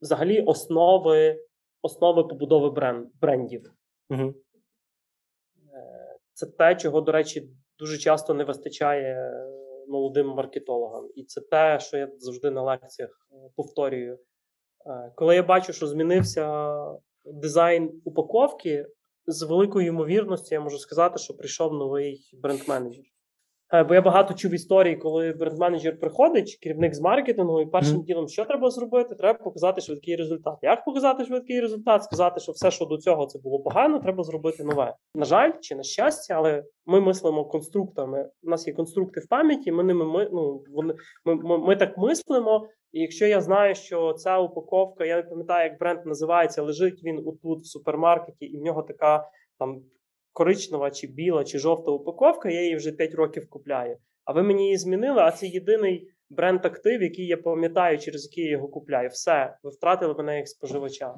взагалі 0.00 0.40
основи 0.40 1.44
основи 1.82 2.24
побудови 2.24 2.70
бренд, 2.70 3.08
брендів. 3.20 3.74
Угу. 4.10 4.34
Це 6.32 6.46
те, 6.46 6.76
чого, 6.76 7.00
до 7.00 7.12
речі, 7.12 7.48
дуже 7.78 7.98
часто 7.98 8.34
не 8.34 8.44
вистачає 8.44 9.32
молодим 9.88 10.26
маркетологам. 10.26 11.08
І 11.14 11.24
це 11.24 11.40
те, 11.40 11.78
що 11.80 11.96
я 11.96 12.08
завжди 12.18 12.50
на 12.50 12.62
лекціях 12.62 13.10
е, 13.32 13.36
повторюю. 13.56 14.18
Е, 14.86 15.12
коли 15.16 15.34
я 15.34 15.42
бачу, 15.42 15.72
що 15.72 15.86
змінився 15.86 16.74
дизайн 17.24 18.02
упаковки, 18.04 18.86
з 19.26 19.42
великою 19.42 19.86
ймовірністю 19.86 20.54
я 20.54 20.60
можу 20.60 20.78
сказати, 20.78 21.18
що 21.18 21.34
прийшов 21.34 21.72
новий 21.72 22.30
бренд-менеджер. 22.42 23.04
Е, 23.72 23.84
бо 23.84 23.94
я 23.94 24.00
багато 24.00 24.34
чув 24.34 24.54
історій, 24.54 24.96
коли 24.96 25.32
бренд-менеджер 25.32 26.00
приходить, 26.00 26.58
керівник 26.62 26.94
з 26.94 27.00
маркетингу, 27.00 27.60
і 27.60 27.66
першим 27.66 27.98
mm. 27.98 28.04
ділом, 28.04 28.28
що 28.28 28.44
треба 28.44 28.70
зробити, 28.70 29.14
треба 29.14 29.38
показати 29.38 29.80
швидкий 29.80 30.16
результат. 30.16 30.58
Як 30.62 30.84
показати 30.84 31.24
швидкий 31.24 31.60
результат? 31.60 32.04
Сказати, 32.04 32.40
що 32.40 32.52
все, 32.52 32.70
що 32.70 32.84
до 32.84 32.98
цього 32.98 33.26
це 33.26 33.38
було 33.38 33.60
погано, 33.60 33.98
треба 33.98 34.24
зробити 34.24 34.64
нове. 34.64 34.94
На 35.14 35.24
жаль, 35.24 35.52
чи 35.60 35.74
на 35.74 35.82
щастя, 35.82 36.34
але 36.34 36.64
ми 36.86 37.00
мислимо 37.00 37.44
конструктами. 37.44 38.30
У 38.42 38.50
нас 38.50 38.66
є 38.66 38.72
конструкти 38.72 39.20
в 39.20 39.28
пам'яті. 39.28 39.72
Ми 39.72 39.84
ними 39.84 40.04
ми, 40.04 40.28
ну, 40.32 40.64
вони, 40.72 40.94
ми, 41.24 41.34
ми, 41.34 41.58
ми 41.58 41.76
так 41.76 41.98
мислимо. 41.98 42.68
І 42.92 43.00
якщо 43.00 43.26
я 43.26 43.40
знаю, 43.40 43.74
що 43.74 44.12
ця 44.12 44.38
упаковка, 44.38 45.04
я 45.04 45.16
не 45.16 45.22
пам'ятаю, 45.22 45.70
як 45.70 45.78
бренд 45.80 46.06
називається, 46.06 46.62
лежить 46.62 47.04
він 47.04 47.18
отут 47.18 47.62
в 47.62 47.66
супермаркеті, 47.66 48.44
і 48.44 48.58
в 48.58 48.62
нього 48.62 48.82
така 48.82 49.28
там 49.58 49.82
коричнева, 50.34 50.90
чи 50.90 51.06
біла, 51.06 51.44
чи 51.44 51.58
жовта 51.58 51.90
упаковка, 51.90 52.50
я 52.50 52.62
її 52.62 52.76
вже 52.76 52.92
5 52.92 53.14
років 53.14 53.50
купляю. 53.50 53.96
А 54.24 54.32
ви 54.32 54.42
мені 54.42 54.64
її 54.64 54.76
змінили, 54.76 55.20
а 55.20 55.32
це 55.32 55.46
єдиний 55.46 56.10
бренд 56.30 56.66
актив, 56.66 57.02
який 57.02 57.26
я 57.26 57.36
пам'ятаю, 57.36 57.98
через 57.98 58.24
який 58.24 58.44
я 58.44 58.50
його 58.50 58.68
купляю. 58.68 59.08
Все, 59.08 59.56
ви 59.62 59.70
втратили 59.70 60.14
мене 60.14 60.36
як 60.36 60.48
споживача. 60.48 61.14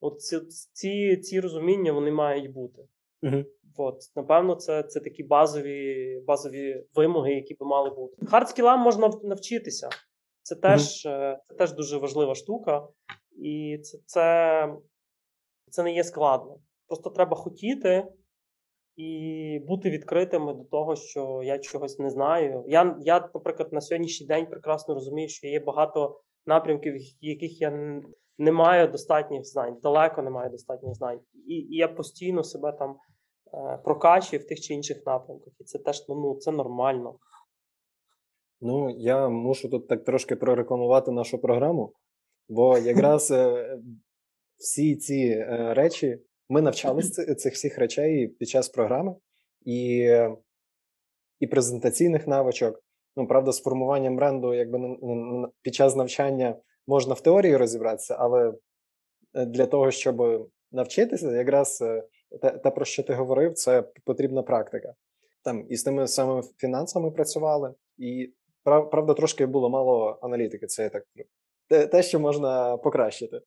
От 0.00 0.20
ці 0.20 0.40
ці, 0.72 1.16
ці 1.16 1.40
розуміння 1.40 1.92
вони 1.92 2.10
мають 2.10 2.52
бути. 2.52 2.82
Угу. 3.22 3.44
От, 3.76 4.00
Напевно, 4.16 4.54
це 4.54 4.82
це 4.82 5.00
такі 5.00 5.22
базові 5.22 6.20
базові 6.26 6.84
вимоги, 6.94 7.34
які 7.34 7.54
би 7.54 7.66
мали 7.66 7.90
бути. 7.90 8.26
Хардскілам 8.26 8.80
можна 8.80 9.10
навчитися. 9.22 9.88
Це 10.42 10.54
теж 10.54 10.80
угу. 10.80 11.14
це 11.14 11.38
теж 11.58 11.72
дуже 11.72 11.98
важлива 11.98 12.34
штука, 12.34 12.88
і 13.38 13.78
це, 13.82 13.98
це, 14.06 14.68
це 15.70 15.82
не 15.82 15.94
є 15.94 16.04
складно. 16.04 16.60
Просто 16.86 17.10
треба 17.10 17.36
хотіти 17.36 18.04
і 18.96 19.60
бути 19.66 19.90
відкритими 19.90 20.54
до 20.54 20.64
того, 20.64 20.96
що 20.96 21.40
я 21.44 21.58
чогось 21.58 21.98
не 21.98 22.10
знаю. 22.10 22.64
Я, 22.66 22.96
я, 23.00 23.30
наприклад, 23.34 23.72
на 23.72 23.80
сьогоднішній 23.80 24.26
день 24.26 24.46
прекрасно 24.46 24.94
розумію, 24.94 25.28
що 25.28 25.46
є 25.46 25.60
багато 25.60 26.20
напрямків, 26.46 26.94
яких 27.20 27.60
я 27.60 28.00
не 28.38 28.52
маю 28.52 28.88
достатніх 28.88 29.44
знань, 29.44 29.78
далеко 29.82 30.22
не 30.22 30.30
маю 30.30 30.50
достатніх 30.50 30.94
знань. 30.94 31.20
І, 31.48 31.54
і 31.54 31.76
я 31.76 31.88
постійно 31.88 32.44
себе 32.44 32.72
там 32.72 32.96
е, 33.54 33.78
прокачую 33.84 34.42
в 34.42 34.46
тих 34.46 34.60
чи 34.60 34.74
інших 34.74 34.96
напрямках. 35.06 35.52
І 35.60 35.64
це 35.64 35.78
теж 35.78 36.04
ну, 36.08 36.36
це 36.40 36.52
нормально. 36.52 37.18
Ну, 38.60 38.90
я 38.98 39.28
мушу 39.28 39.68
тут 39.68 39.88
так 39.88 40.04
трошки 40.04 40.36
прорекламувати 40.36 41.10
нашу 41.10 41.38
програму, 41.38 41.92
бо 42.48 42.78
якраз 42.78 43.30
е, 43.30 43.78
всі 44.56 44.96
ці 44.96 45.46
е, 45.48 45.74
речі 45.74 46.18
ми 46.48 46.62
навчалися 46.62 47.34
цих 47.34 47.54
всіх 47.54 47.78
речей 47.78 48.28
під 48.28 48.48
час 48.48 48.68
програми 48.68 49.14
і 49.64 50.10
і 51.40 51.46
презентаційних 51.46 52.26
навичок. 52.26 52.82
Ну, 53.16 53.26
правда, 53.26 53.52
з 53.52 53.62
формуванням 53.62 54.16
бренду, 54.16 54.54
якби 54.54 54.96
під 55.62 55.74
час 55.74 55.96
навчання 55.96 56.56
можна 56.86 57.14
в 57.14 57.20
теорії 57.20 57.56
розібратися, 57.56 58.16
але 58.18 58.52
е, 59.34 59.46
для 59.46 59.66
того, 59.66 59.90
щоб 59.90 60.48
навчитися, 60.72 61.32
якраз 61.32 61.82
е, 61.82 62.02
те, 62.42 62.50
те, 62.50 62.70
про 62.70 62.84
що 62.84 63.02
ти 63.02 63.14
говорив, 63.14 63.54
це 63.54 63.82
потрібна 64.04 64.42
практика. 64.42 64.94
Там 65.44 65.66
і 65.68 65.76
з 65.76 65.82
тими 65.82 66.08
самими 66.08 66.42
фінансами 66.56 67.10
працювали, 67.10 67.74
і 67.98 68.32
правда, 68.64 69.14
трошки 69.14 69.46
було 69.46 69.70
мало 69.70 70.18
аналітики. 70.22 70.66
Це 70.66 70.82
я 70.82 70.88
так 70.88 71.04
те, 71.90 72.02
що 72.02 72.20
можна 72.20 72.76
покращити. 72.76 73.40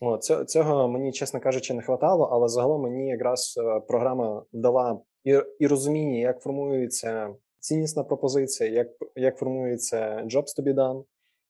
О, 0.00 0.18
цього 0.46 0.88
мені, 0.88 1.12
чесно 1.12 1.40
кажучи, 1.40 1.74
не 1.74 1.82
хватало, 1.82 2.24
але 2.32 2.48
загалом 2.48 2.82
мені 2.82 3.08
якраз 3.08 3.54
е, 3.58 3.80
програма 3.80 4.44
дала 4.52 5.00
і 5.24 5.40
і 5.58 5.66
розуміння, 5.66 6.18
як 6.18 6.40
формується 6.40 7.34
ціннісна 7.60 8.04
пропозиція, 8.04 8.70
як 8.70 8.88
як 9.14 9.38
формується 9.38 10.22
jobs 10.24 10.58
to 10.58 10.62
be 10.62 10.74
done, 10.74 11.00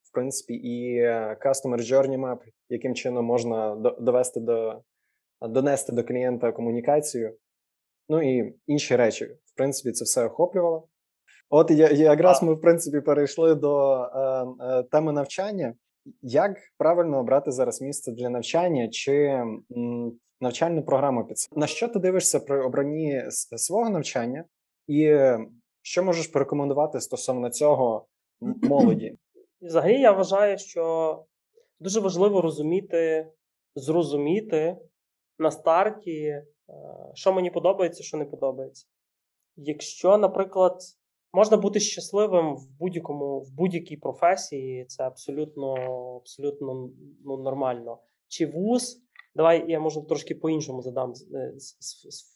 в 0.02 0.12
принципі, 0.12 0.54
і 0.54 0.98
е, 0.98 1.36
customer 1.44 1.78
journey 1.78 2.20
map, 2.20 2.38
яким 2.68 2.94
чином 2.94 3.24
можна 3.24 3.74
довести 4.00 4.40
до 4.40 4.82
донести 5.40 5.92
до 5.92 6.04
клієнта 6.04 6.52
комунікацію. 6.52 7.36
Ну 8.08 8.38
і 8.38 8.54
інші 8.66 8.96
речі. 8.96 9.24
В 9.24 9.56
принципі, 9.56 9.92
це 9.92 10.04
все 10.04 10.24
охоплювало. 10.24 10.88
От 11.50 11.70
я, 11.70 11.88
якраз 11.90 12.42
ми, 12.42 12.54
в 12.54 12.60
принципі, 12.60 13.00
перейшли 13.00 13.54
до 13.54 13.94
е, 13.94 14.46
е, 14.60 14.82
теми 14.82 15.12
навчання. 15.12 15.74
Як 16.22 16.56
правильно 16.78 17.18
обрати 17.18 17.52
зараз 17.52 17.82
місце 17.82 18.12
для 18.12 18.30
навчання 18.30 18.88
чи 18.88 19.42
навчальну 20.40 20.84
програму 20.84 21.26
під? 21.26 21.36
На 21.56 21.66
що 21.66 21.88
ти 21.88 21.98
дивишся 21.98 22.40
при 22.40 22.64
обранні 22.64 23.22
свого 23.30 23.90
навчання, 23.90 24.44
і 24.86 25.18
що 25.82 26.02
можеш 26.02 26.26
порекомендувати 26.26 27.00
стосовно 27.00 27.50
цього 27.50 28.06
молоді? 28.40 29.18
Взагалі, 29.60 30.00
я 30.00 30.12
вважаю, 30.12 30.58
що 30.58 31.24
дуже 31.80 32.00
важливо 32.00 32.40
розуміти, 32.40 33.32
зрозуміти 33.74 34.76
на 35.38 35.50
старті, 35.50 36.20
е, 36.22 36.44
що 37.14 37.32
мені 37.32 37.50
подобається, 37.50 38.02
що 38.02 38.16
не 38.16 38.24
подобається. 38.24 38.86
Якщо, 39.56 40.18
наприклад, 40.18 40.80
Можна 41.32 41.56
бути 41.56 41.80
щасливим 41.80 42.56
в 42.56 42.78
будь-якому 42.78 43.40
в 43.40 43.54
будь-якій 43.54 43.96
професії, 43.96 44.84
це 44.84 45.04
абсолютно 45.04 45.74
абсолютно 46.16 46.90
ну, 47.24 47.36
нормально. 47.36 47.98
Чи 48.28 48.46
вуз? 48.46 49.02
Давай 49.34 49.64
я 49.68 49.80
можу 49.80 50.02
трошки 50.02 50.34
по-іншому 50.34 50.82
задам 50.82 51.12
е, 51.34 51.54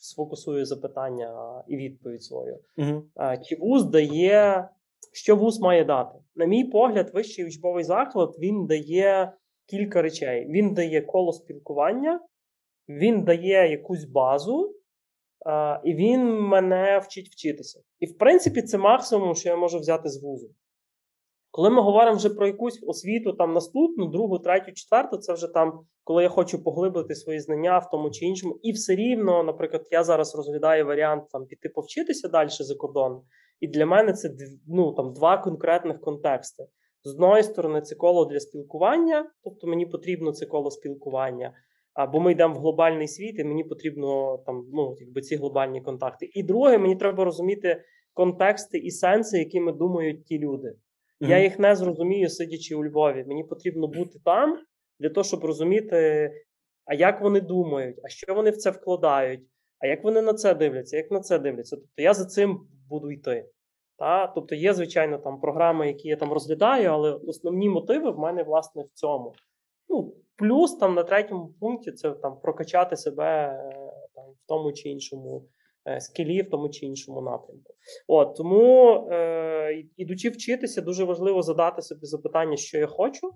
сфокусую 0.01 0.67
запитання 0.67 1.63
і 1.69 1.77
відповідь 1.77 2.23
свою. 2.23 2.59
Угу. 2.79 3.03
Чи 3.45 3.57
вуз 3.57 3.85
дає, 3.85 4.69
що 5.13 5.37
вуз 5.37 5.61
має 5.61 5.85
дати? 5.85 6.19
На 6.35 6.45
мій 6.45 6.65
погляд, 6.65 7.11
вищий 7.15 7.47
учбовий 7.47 7.85
заклад 7.85 8.37
він 8.39 8.67
дає 8.67 9.33
кілька 9.67 10.03
речей. 10.03 10.47
Він 10.49 10.75
дає 10.75 11.03
коло 11.03 11.33
спілкування, 11.33 12.21
він 12.89 13.25
дає 13.25 13.71
якусь 13.71 14.05
базу, 14.05 14.75
і 15.85 15.95
він 15.95 16.41
мене 16.41 16.99
вчить 16.99 17.29
вчитися. 17.29 17.81
І, 18.01 18.07
в 18.07 18.19
принципі, 18.19 18.63
це 18.63 18.79
максимум, 18.79 19.35
що 19.35 19.49
я 19.49 19.57
можу 19.57 19.79
взяти 19.79 20.09
з 20.09 20.23
вузу. 20.23 20.51
Коли 21.51 21.71
ми 21.71 21.83
говоримо 21.83 22.17
вже 22.17 22.31
про 22.31 22.47
якусь 22.47 22.81
освіту, 22.87 23.33
там 23.33 23.53
наступну, 23.53 24.07
другу, 24.07 24.39
третю, 24.39 24.73
четверту, 24.73 25.17
це 25.17 25.33
вже 25.33 25.49
там, 25.49 25.81
коли 26.05 26.23
я 26.23 26.29
хочу 26.29 26.65
поглибити 26.65 27.15
свої 27.15 27.41
знання 27.41 27.79
в 27.79 27.91
тому 27.91 28.11
чи 28.11 28.25
іншому. 28.25 28.59
І 28.63 28.73
все 28.73 28.95
рівно, 28.95 29.43
наприклад, 29.43 29.89
я 29.91 30.05
зараз 30.05 30.35
розглядаю 30.35 30.87
варіант 30.87 31.25
там 31.33 31.47
піти 31.47 31.69
повчитися 31.69 32.29
далі 32.29 32.49
за 32.51 32.75
кордон. 32.75 33.23
І 33.61 33.69
для 33.69 33.87
мене 33.87 34.13
це 34.13 34.31
ну, 34.69 34.93
там, 34.93 35.13
два 35.13 35.39
конкретних 35.39 36.01
контексти. 36.01 36.67
З 37.05 37.11
одної 37.11 37.43
сторони, 37.43 37.83
це 37.83 37.95
коло 37.95 38.25
для 38.25 38.41
спілкування, 38.41 39.31
тобто 39.45 39.67
мені 39.67 39.87
потрібно 39.87 40.33
це 40.33 40.47
коло 40.47 40.71
спілкування. 40.71 41.53
Бо 42.13 42.21
ми 42.21 42.33
йдемо 42.33 42.55
в 42.55 42.59
глобальний 42.59 43.09
світ, 43.09 43.39
і 43.39 43.45
мені 43.45 43.65
потрібно 43.65 44.39
там 44.47 44.67
ну 44.73 44.97
якби 45.01 45.21
ці 45.21 45.37
глобальні 45.37 45.81
контакти. 45.81 46.31
І 46.35 46.43
друге, 46.43 46.79
мені 46.79 46.97
треба 46.97 47.25
розуміти 47.25 47.83
контексти 48.15 48.79
і 48.79 48.91
сенси, 48.91 49.39
якими 49.39 49.73
думають 49.73 50.25
ті 50.25 50.39
люди. 50.39 50.69
Mm-hmm. 50.69 51.29
Я 51.29 51.43
їх 51.43 51.59
не 51.59 51.75
зрозумію, 51.75 52.29
сидячи 52.29 52.75
у 52.75 52.85
Львові. 52.85 53.25
Мені 53.27 53.45
потрібно 53.45 53.87
бути 53.87 54.19
там 54.25 54.59
для 55.01 55.09
того, 55.09 55.25
щоб 55.25 55.45
розуміти, 55.45 56.31
а 56.85 56.95
як 56.95 57.21
вони 57.21 57.41
думають, 57.41 57.97
а 58.05 58.09
що 58.09 58.35
вони 58.35 58.51
в 58.51 58.57
це 58.57 58.71
вкладають, 58.71 59.41
А 59.79 59.87
як 59.87 60.05
вони 60.05 60.23
на 60.23 60.35
це 60.35 60.55
дивляться? 60.55 60.97
Як 60.97 61.11
на 61.11 61.21
це 61.21 61.39
дивляться? 61.39 61.77
Тобто 61.77 62.03
я 62.03 62.15
за 62.15 62.25
цим 62.25 62.61
буду 62.89 63.11
йти. 63.11 63.49
Та? 63.99 64.27
Тобто 64.27 64.55
є, 64.55 64.75
звичайно, 64.75 65.19
там 65.19 65.41
програми, 65.41 65.87
які 65.87 66.09
я 66.09 66.17
там 66.17 66.33
розглядаю, 66.33 66.91
але 66.91 67.13
основні 67.13 67.69
мотиви 67.69 68.11
в 68.11 68.19
мене 68.19 68.43
власне 68.43 68.83
в 68.83 68.91
цьому. 68.95 69.35
Ну, 69.91 70.15
Плюс 70.37 70.77
там 70.77 70.95
на 70.95 71.03
третьому 71.03 71.55
пункті 71.61 71.93
це 71.93 72.11
там 72.11 72.41
прокачати 72.41 72.97
себе 72.97 73.25
е, 73.25 73.93
там, 74.15 74.25
в 74.25 74.49
тому 74.49 74.73
чи 74.73 74.89
іншому 74.89 75.49
е, 75.89 76.01
скілі, 76.01 76.43
в 76.43 76.51
тому 76.51 76.69
чи 76.69 76.87
іншому 76.87 77.21
напрямку. 77.21 77.75
От 78.09 78.37
Тому, 78.37 78.95
е, 79.11 79.85
ідучи 79.97 80.29
вчитися, 80.29 80.81
дуже 80.81 81.05
важливо 81.05 81.43
задати 81.43 81.83
собі 81.83 82.07
запитання, 82.07 82.57
що 82.57 82.79
я 82.79 82.87
хочу. 82.87 83.27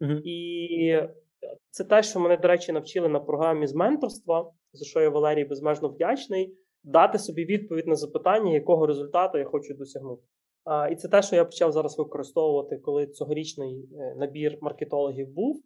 Угу. 0.00 0.12
І 0.24 0.98
це 1.70 1.84
те, 1.84 2.02
що 2.02 2.20
мене, 2.20 2.36
до 2.36 2.48
речі, 2.48 2.72
навчили 2.72 3.08
на 3.08 3.20
програмі 3.20 3.66
з 3.66 3.74
менторства, 3.74 4.50
за 4.72 4.84
що 4.84 5.00
я 5.00 5.08
Валерій 5.08 5.44
безмежно 5.44 5.88
вдячний, 5.88 6.56
дати 6.84 7.18
собі 7.18 7.44
відповідь 7.44 7.86
на 7.86 7.94
запитання, 7.94 8.52
якого 8.52 8.86
результату 8.86 9.38
я 9.38 9.44
хочу 9.44 9.74
досягнути. 9.74 10.22
А, 10.64 10.88
І 10.88 10.96
це 10.96 11.08
те, 11.08 11.22
що 11.22 11.36
я 11.36 11.44
почав 11.44 11.72
зараз 11.72 11.98
використовувати, 11.98 12.76
коли 12.76 13.06
цьогорічний 13.06 13.88
е, 14.00 14.14
набір 14.18 14.58
маркетологів 14.60 15.28
був. 15.28 15.62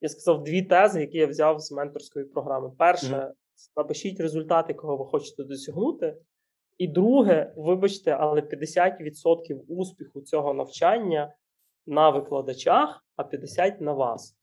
Я 0.00 0.08
сказав 0.08 0.44
дві 0.44 0.62
тези, 0.62 1.00
які 1.00 1.18
я 1.18 1.26
взяв 1.26 1.60
з 1.60 1.72
менторської 1.72 2.24
програми. 2.24 2.72
Перше, 2.78 3.06
mm-hmm. 3.06 3.32
напишіть 3.76 4.20
результат, 4.20 4.66
якого 4.68 4.96
ви 4.96 5.04
хочете 5.04 5.44
досягнути. 5.44 6.16
І 6.78 6.88
друге, 6.88 7.52
вибачте, 7.56 8.10
але 8.10 8.40
50% 8.40 9.60
успіху 9.68 10.20
цього 10.20 10.54
навчання 10.54 11.34
на 11.86 12.10
викладачах, 12.10 13.04
а 13.16 13.22
50% 13.22 13.82
на 13.82 13.92
вас. 13.92 14.36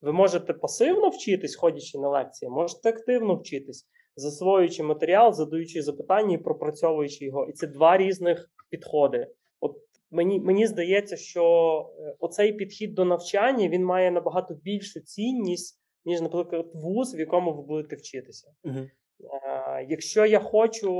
Ви 0.00 0.12
можете 0.12 0.54
пасивно 0.54 1.08
вчитись, 1.08 1.56
ходячи 1.56 1.98
на 1.98 2.08
лекції, 2.08 2.50
можете 2.50 2.88
активно 2.88 3.34
вчитись, 3.34 3.86
засвоюючи 4.16 4.82
матеріал, 4.82 5.32
задаючи 5.32 5.82
запитання 5.82 6.34
і 6.34 6.38
пропрацьовуючи 6.38 7.24
його. 7.24 7.46
І 7.46 7.52
це 7.52 7.66
два 7.66 7.96
різних 7.96 8.50
підходи. 8.68 9.26
Мені 10.10 10.40
мені 10.40 10.66
здається, 10.66 11.16
що 11.16 11.44
е, 12.00 12.16
оцей 12.20 12.52
підхід 12.52 12.94
до 12.94 13.04
навчання 13.04 13.68
він 13.68 13.84
має 13.84 14.10
набагато 14.10 14.54
більшу 14.54 15.00
цінність, 15.00 15.80
ніж, 16.04 16.20
наприклад, 16.20 16.70
вуз, 16.74 17.14
в 17.14 17.18
якому 17.20 17.54
ви 17.54 17.62
будете 17.62 17.96
вчитися. 17.96 18.52
Угу. 18.64 18.86
Якщо 19.88 20.26
я 20.26 20.40
хочу 20.40 20.92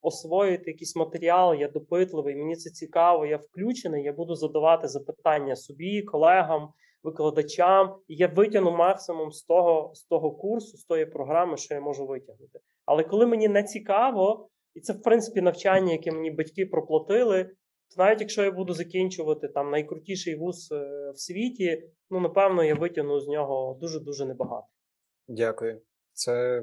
освоїти 0.00 0.70
якийсь 0.70 0.96
матеріал, 0.96 1.54
я 1.54 1.68
допитливий, 1.68 2.36
мені 2.36 2.56
це 2.56 2.70
цікаво, 2.70 3.26
я 3.26 3.36
включений, 3.36 4.04
я 4.04 4.12
буду 4.12 4.34
задавати 4.34 4.88
запитання 4.88 5.56
собі, 5.56 6.02
колегам, 6.02 6.68
викладачам, 7.02 7.96
і 8.08 8.16
я 8.16 8.26
витягну 8.26 8.70
максимум 8.70 9.32
з 9.32 9.42
того 9.42 9.90
з 9.94 10.02
того 10.02 10.30
курсу, 10.30 10.76
з 10.76 10.84
тої 10.84 11.06
програми, 11.06 11.56
що 11.56 11.74
я 11.74 11.80
можу 11.80 12.06
витягнути. 12.06 12.58
Але 12.84 13.04
коли 13.04 13.26
мені 13.26 13.48
не 13.48 13.62
цікаво, 13.62 14.48
і 14.74 14.80
це 14.80 14.92
в 14.92 15.02
принципі 15.02 15.40
навчання, 15.40 15.92
яке 15.92 16.12
мені 16.12 16.30
батьки 16.30 16.66
проплатили, 16.66 17.50
навіть 17.96 18.20
якщо 18.20 18.44
я 18.44 18.50
буду 18.50 18.72
закінчувати 18.72 19.48
там 19.48 19.70
найкрутіший 19.70 20.36
вуз 20.36 20.72
е, 20.72 21.10
в 21.10 21.20
світі, 21.20 21.90
ну 22.10 22.20
напевно 22.20 22.64
я 22.64 22.74
витягну 22.74 23.20
з 23.20 23.28
нього 23.28 23.78
дуже 23.80 24.00
дуже 24.00 24.26
небагато. 24.26 24.66
Дякую. 25.28 25.80
Це 26.12 26.60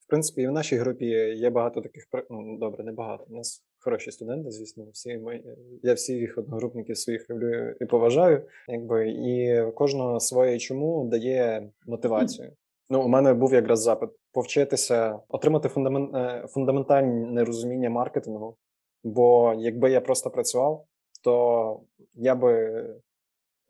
в 0.00 0.10
принципі, 0.10 0.42
і 0.42 0.46
в 0.46 0.52
нашій 0.52 0.76
групі 0.76 1.06
є 1.36 1.50
багато 1.50 1.80
таких 1.80 2.04
ну, 2.30 2.58
добре, 2.58 2.84
не 2.84 2.92
багато. 2.92 3.24
У 3.28 3.34
нас 3.34 3.64
хороші 3.78 4.10
студенти, 4.10 4.50
звісно, 4.50 4.86
всі 4.92 5.18
ми 5.18 5.42
я 5.82 5.94
всіх 5.94 6.38
одногрупників 6.38 6.98
своїх 6.98 7.30
люблю 7.30 7.74
і 7.80 7.84
поважаю, 7.84 8.42
якби 8.68 9.10
і 9.10 9.62
кожного 9.72 10.20
своє 10.20 10.58
чому 10.58 11.08
дає 11.08 11.70
мотивацію. 11.86 12.52
Ну, 12.90 13.02
у 13.02 13.08
мене 13.08 13.34
був 13.34 13.54
якраз 13.54 13.82
запит 13.82 14.10
повчитися, 14.32 15.18
отримати 15.28 15.68
фундамент, 15.68 16.14
е, 16.14 16.46
фундаментальне 16.48 17.44
розуміння 17.44 17.90
маркетингу. 17.90 18.56
Бо 19.04 19.54
якби 19.58 19.90
я 19.90 20.00
просто 20.00 20.30
працював, 20.30 20.84
то 21.22 21.80
я 22.14 22.34
би 22.34 22.84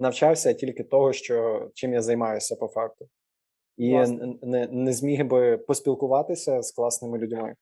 навчався 0.01 0.53
тільки 0.53 0.85
того, 0.85 1.13
що 1.13 1.69
чим 1.75 1.93
я 1.93 2.03
займаюся 2.03 2.57
по 2.57 2.69
факту 2.69 3.09
і 3.79 3.97
не 4.43 4.69
не 4.71 4.93
зміг 4.93 5.27
би 5.27 5.59
поспілкуватися 5.59 6.63
з 6.63 6.73
класними 6.73 7.19
людьми, 7.19 7.55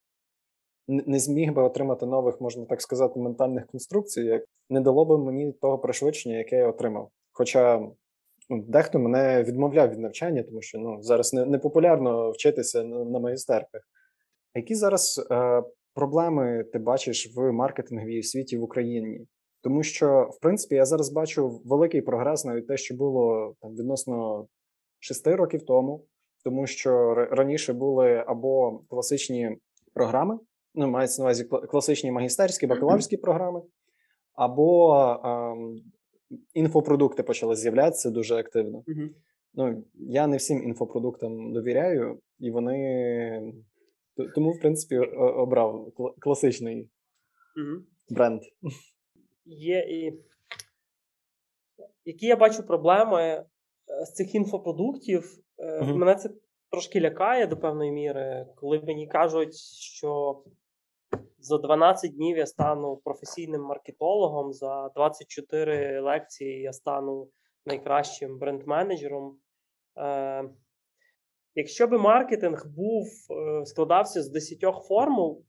не 0.88 1.18
зміг 1.18 1.52
би 1.52 1.62
отримати 1.62 2.06
нових, 2.06 2.40
можна 2.40 2.64
так 2.64 2.82
сказати, 2.82 3.20
ментальних 3.20 3.66
конструкцій, 3.66 4.22
як 4.22 4.44
не 4.70 4.80
дало 4.80 5.04
би 5.04 5.18
мені 5.18 5.52
того 5.52 5.78
пришвидшення, 5.78 6.38
яке 6.38 6.56
я 6.56 6.68
отримав. 6.68 7.10
Хоча 7.32 7.88
дехто 8.50 8.98
мене 8.98 9.42
відмовляв 9.42 9.90
від 9.90 9.98
навчання, 9.98 10.42
тому 10.42 10.62
що 10.62 10.78
ну 10.78 11.02
зараз 11.02 11.34
не, 11.34 11.44
не 11.44 11.58
популярно 11.58 12.30
вчитися 12.30 12.84
на, 12.84 13.04
на 13.04 13.18
майстерках. 13.18 13.82
Які 14.54 14.74
зараз 14.74 15.26
е, 15.30 15.62
проблеми 15.96 16.64
ти 16.72 16.78
бачиш 16.78 17.36
в 17.36 17.52
маркетинговій 17.52 18.22
світі 18.22 18.58
в 18.58 18.62
Україні? 18.62 19.26
Тому 19.62 19.82
що, 19.82 20.30
в 20.32 20.40
принципі, 20.40 20.74
я 20.74 20.84
зараз 20.84 21.12
бачу 21.12 21.60
великий 21.64 22.02
прогрес, 22.02 22.44
навіть 22.44 22.66
те, 22.66 22.76
що 22.76 22.94
було 22.94 23.54
там 23.60 23.74
відносно 23.74 24.46
шести 24.98 25.36
років 25.36 25.62
тому, 25.62 26.04
тому 26.44 26.66
що 26.66 27.14
раніше 27.14 27.72
були 27.72 28.24
або 28.26 28.80
класичні 28.88 29.56
програми, 29.94 30.38
ну 30.74 30.88
мається 30.88 31.22
на 31.22 31.26
увазі 31.26 31.44
класичні 31.44 32.10
магістерські, 32.12 32.66
бакалаврські 32.66 33.16
програми, 33.16 33.62
або 34.32 34.96
ем, 35.24 35.80
інфопродукти 36.54 37.22
почали 37.22 37.56
з'являтися 37.56 38.10
дуже 38.10 38.36
активно. 38.36 38.82
Ну, 39.54 39.84
Я 39.94 40.26
не 40.26 40.36
всім 40.36 40.62
інфопродуктам 40.62 41.52
довіряю, 41.52 42.18
і 42.38 42.50
вони 42.50 43.52
тому, 44.34 44.52
в 44.52 44.60
принципі, 44.60 44.98
обрав 45.16 45.92
класичний 46.20 46.90
бренд. 48.10 48.42
Є 49.44 49.78
і 49.78 50.22
які 52.04 52.26
я 52.26 52.36
бачу 52.36 52.66
проблеми 52.66 53.44
з 54.06 54.12
цих 54.12 54.34
інфопродуктів 54.34 55.38
uh-huh. 55.58 55.94
мене 55.94 56.14
це 56.14 56.30
трошки 56.70 57.00
лякає 57.00 57.46
до 57.46 57.56
певної 57.56 57.92
міри, 57.92 58.46
коли 58.56 58.80
мені 58.80 59.06
кажуть, 59.06 59.54
що 59.80 60.42
за 61.38 61.58
12 61.58 62.14
днів 62.14 62.36
я 62.36 62.46
стану 62.46 62.96
професійним 63.04 63.62
маркетологом, 63.62 64.52
за 64.52 64.88
24 64.88 66.00
лекції 66.00 66.60
я 66.60 66.72
стану 66.72 67.28
найкращим 67.66 68.38
бренд-менеджером. 68.38 69.36
Е, 69.98 70.44
Якщо 71.58 71.86
би 71.86 71.98
маркетинг 71.98 72.66
був 72.76 73.06
е, 73.30 73.66
складався 73.66 74.22
з 74.22 74.28
10 74.28 74.58
формул, 74.88 75.44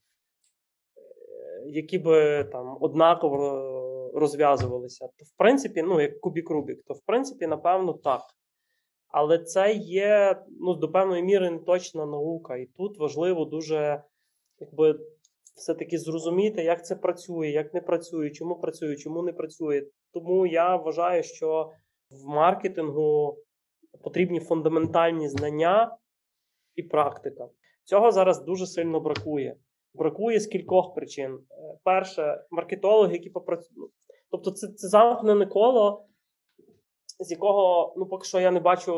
які 1.65 1.99
би 1.99 2.43
там 2.43 2.77
однаково 2.81 4.11
розв'язувалися, 4.13 5.07
то 5.07 5.25
в 5.25 5.37
принципі, 5.37 5.81
ну, 5.81 6.01
як 6.01 6.19
кубік 6.19 6.49
Рубік, 6.49 6.83
то 6.87 6.93
в 6.93 7.01
принципі, 7.05 7.47
напевно, 7.47 7.93
так. 7.93 8.21
Але 9.07 9.37
це 9.37 9.73
є 9.73 10.41
ну, 10.59 10.73
до 10.73 10.91
певної 10.91 11.23
міри 11.23 11.49
не 11.49 11.59
точна 11.59 12.05
наука. 12.05 12.57
І 12.57 12.65
тут 12.65 12.99
важливо 12.99 13.45
дуже 13.45 14.03
якби, 14.59 14.99
все-таки 15.55 15.97
зрозуміти, 15.97 16.63
як 16.63 16.85
це 16.85 16.95
працює, 16.95 17.47
як 17.47 17.73
не 17.73 17.81
працює, 17.81 18.29
чому 18.29 18.55
працює, 18.55 18.95
чому 18.95 19.23
не 19.23 19.33
працює. 19.33 19.83
Тому 20.13 20.45
я 20.45 20.75
вважаю, 20.75 21.23
що 21.23 21.71
в 22.09 22.27
маркетингу 22.27 23.37
потрібні 24.03 24.39
фундаментальні 24.39 25.29
знання 25.29 25.97
і 26.77 26.83
практика. 26.83 27.49
Цього 27.83 28.11
зараз 28.11 28.43
дуже 28.43 28.67
сильно 28.67 28.99
бракує. 28.99 29.55
Бракує 29.93 30.39
з 30.39 30.47
кількох 30.47 30.93
причин. 30.93 31.33
Е, 31.33 31.77
перше, 31.83 32.43
маркетологи, 32.51 33.13
які 33.13 33.29
попрацюють. 33.29 33.91
Тобто, 34.31 34.51
це 34.51 34.67
це 34.67 34.87
замкнене 34.87 35.45
коло, 35.45 36.05
з 37.19 37.31
якого 37.31 37.93
ну, 37.97 38.05
поки 38.05 38.25
що 38.27 38.39
я 38.39 38.51
не 38.51 38.59
бачу 38.59 38.93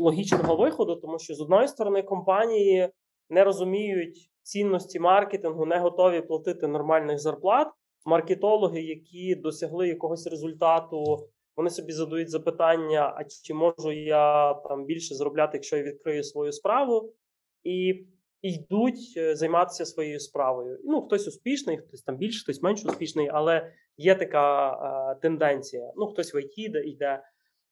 логічного 0.00 0.56
виходу, 0.56 0.96
тому 0.96 1.18
що 1.18 1.34
з 1.34 1.40
одної 1.40 1.68
сторони 1.68 2.02
компанії 2.02 2.88
не 3.30 3.44
розуміють 3.44 4.30
цінності 4.42 5.00
маркетингу, 5.00 5.66
не 5.66 5.78
готові 5.78 6.20
платити 6.20 6.66
нормальних 6.66 7.18
зарплат. 7.18 7.68
Маркетологи, 8.06 8.80
які 8.80 9.34
досягли 9.34 9.88
якогось 9.88 10.26
результату, 10.26 11.28
вони 11.56 11.70
собі 11.70 11.92
задають 11.92 12.30
запитання: 12.30 13.14
а 13.16 13.24
чи 13.24 13.54
можу 13.54 13.92
я 13.92 14.54
там 14.54 14.84
більше 14.84 15.14
заробляти, 15.14 15.56
якщо 15.56 15.76
я 15.76 15.82
відкрию 15.82 16.24
свою 16.24 16.52
справу, 16.52 17.14
і 17.62 18.06
йдуть 18.42 19.14
е, 19.16 19.36
займатися 19.36 19.84
своєю 19.86 20.20
справою. 20.20 20.80
Ну, 20.84 21.02
хтось 21.02 21.28
успішний, 21.28 21.78
хтось 21.78 22.02
там 22.02 22.16
більш, 22.16 22.42
хтось 22.42 22.62
менш 22.62 22.84
успішний, 22.84 23.28
але 23.32 23.72
є 23.96 24.14
така 24.14 24.68
а, 24.70 25.14
тенденція. 25.22 25.92
Ну, 25.96 26.06
хтось 26.06 26.34
в 26.34 26.36
ІТ 26.40 26.58
йде. 26.84 27.22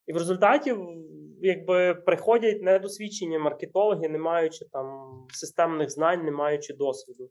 І 0.06 0.12
в 0.12 0.16
результаті 0.16 0.74
якби 1.42 1.94
приходять 1.94 2.62
недосвідчені 2.62 3.38
маркетологи, 3.38 4.08
не 4.08 4.18
маючи 4.18 4.64
там 4.72 4.86
системних 5.28 5.90
знань, 5.90 6.24
не 6.24 6.30
маючи 6.30 6.74
досвіду. 6.74 7.30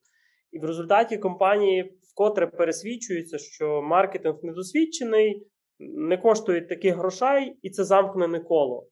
І 0.51 0.59
в 0.59 0.63
результаті 0.63 1.17
компанії 1.17 1.99
вкотре 2.13 2.47
пересвідчуються, 2.47 3.37
що 3.37 3.81
маркетинг 3.81 4.35
недосвідчений, 4.43 5.47
не 5.81 6.17
коштують 6.17 6.69
таких 6.69 6.95
грошей, 6.95 7.57
і 7.61 7.69
це 7.69 7.83
замкнене 7.83 8.39
коло. 8.39 8.87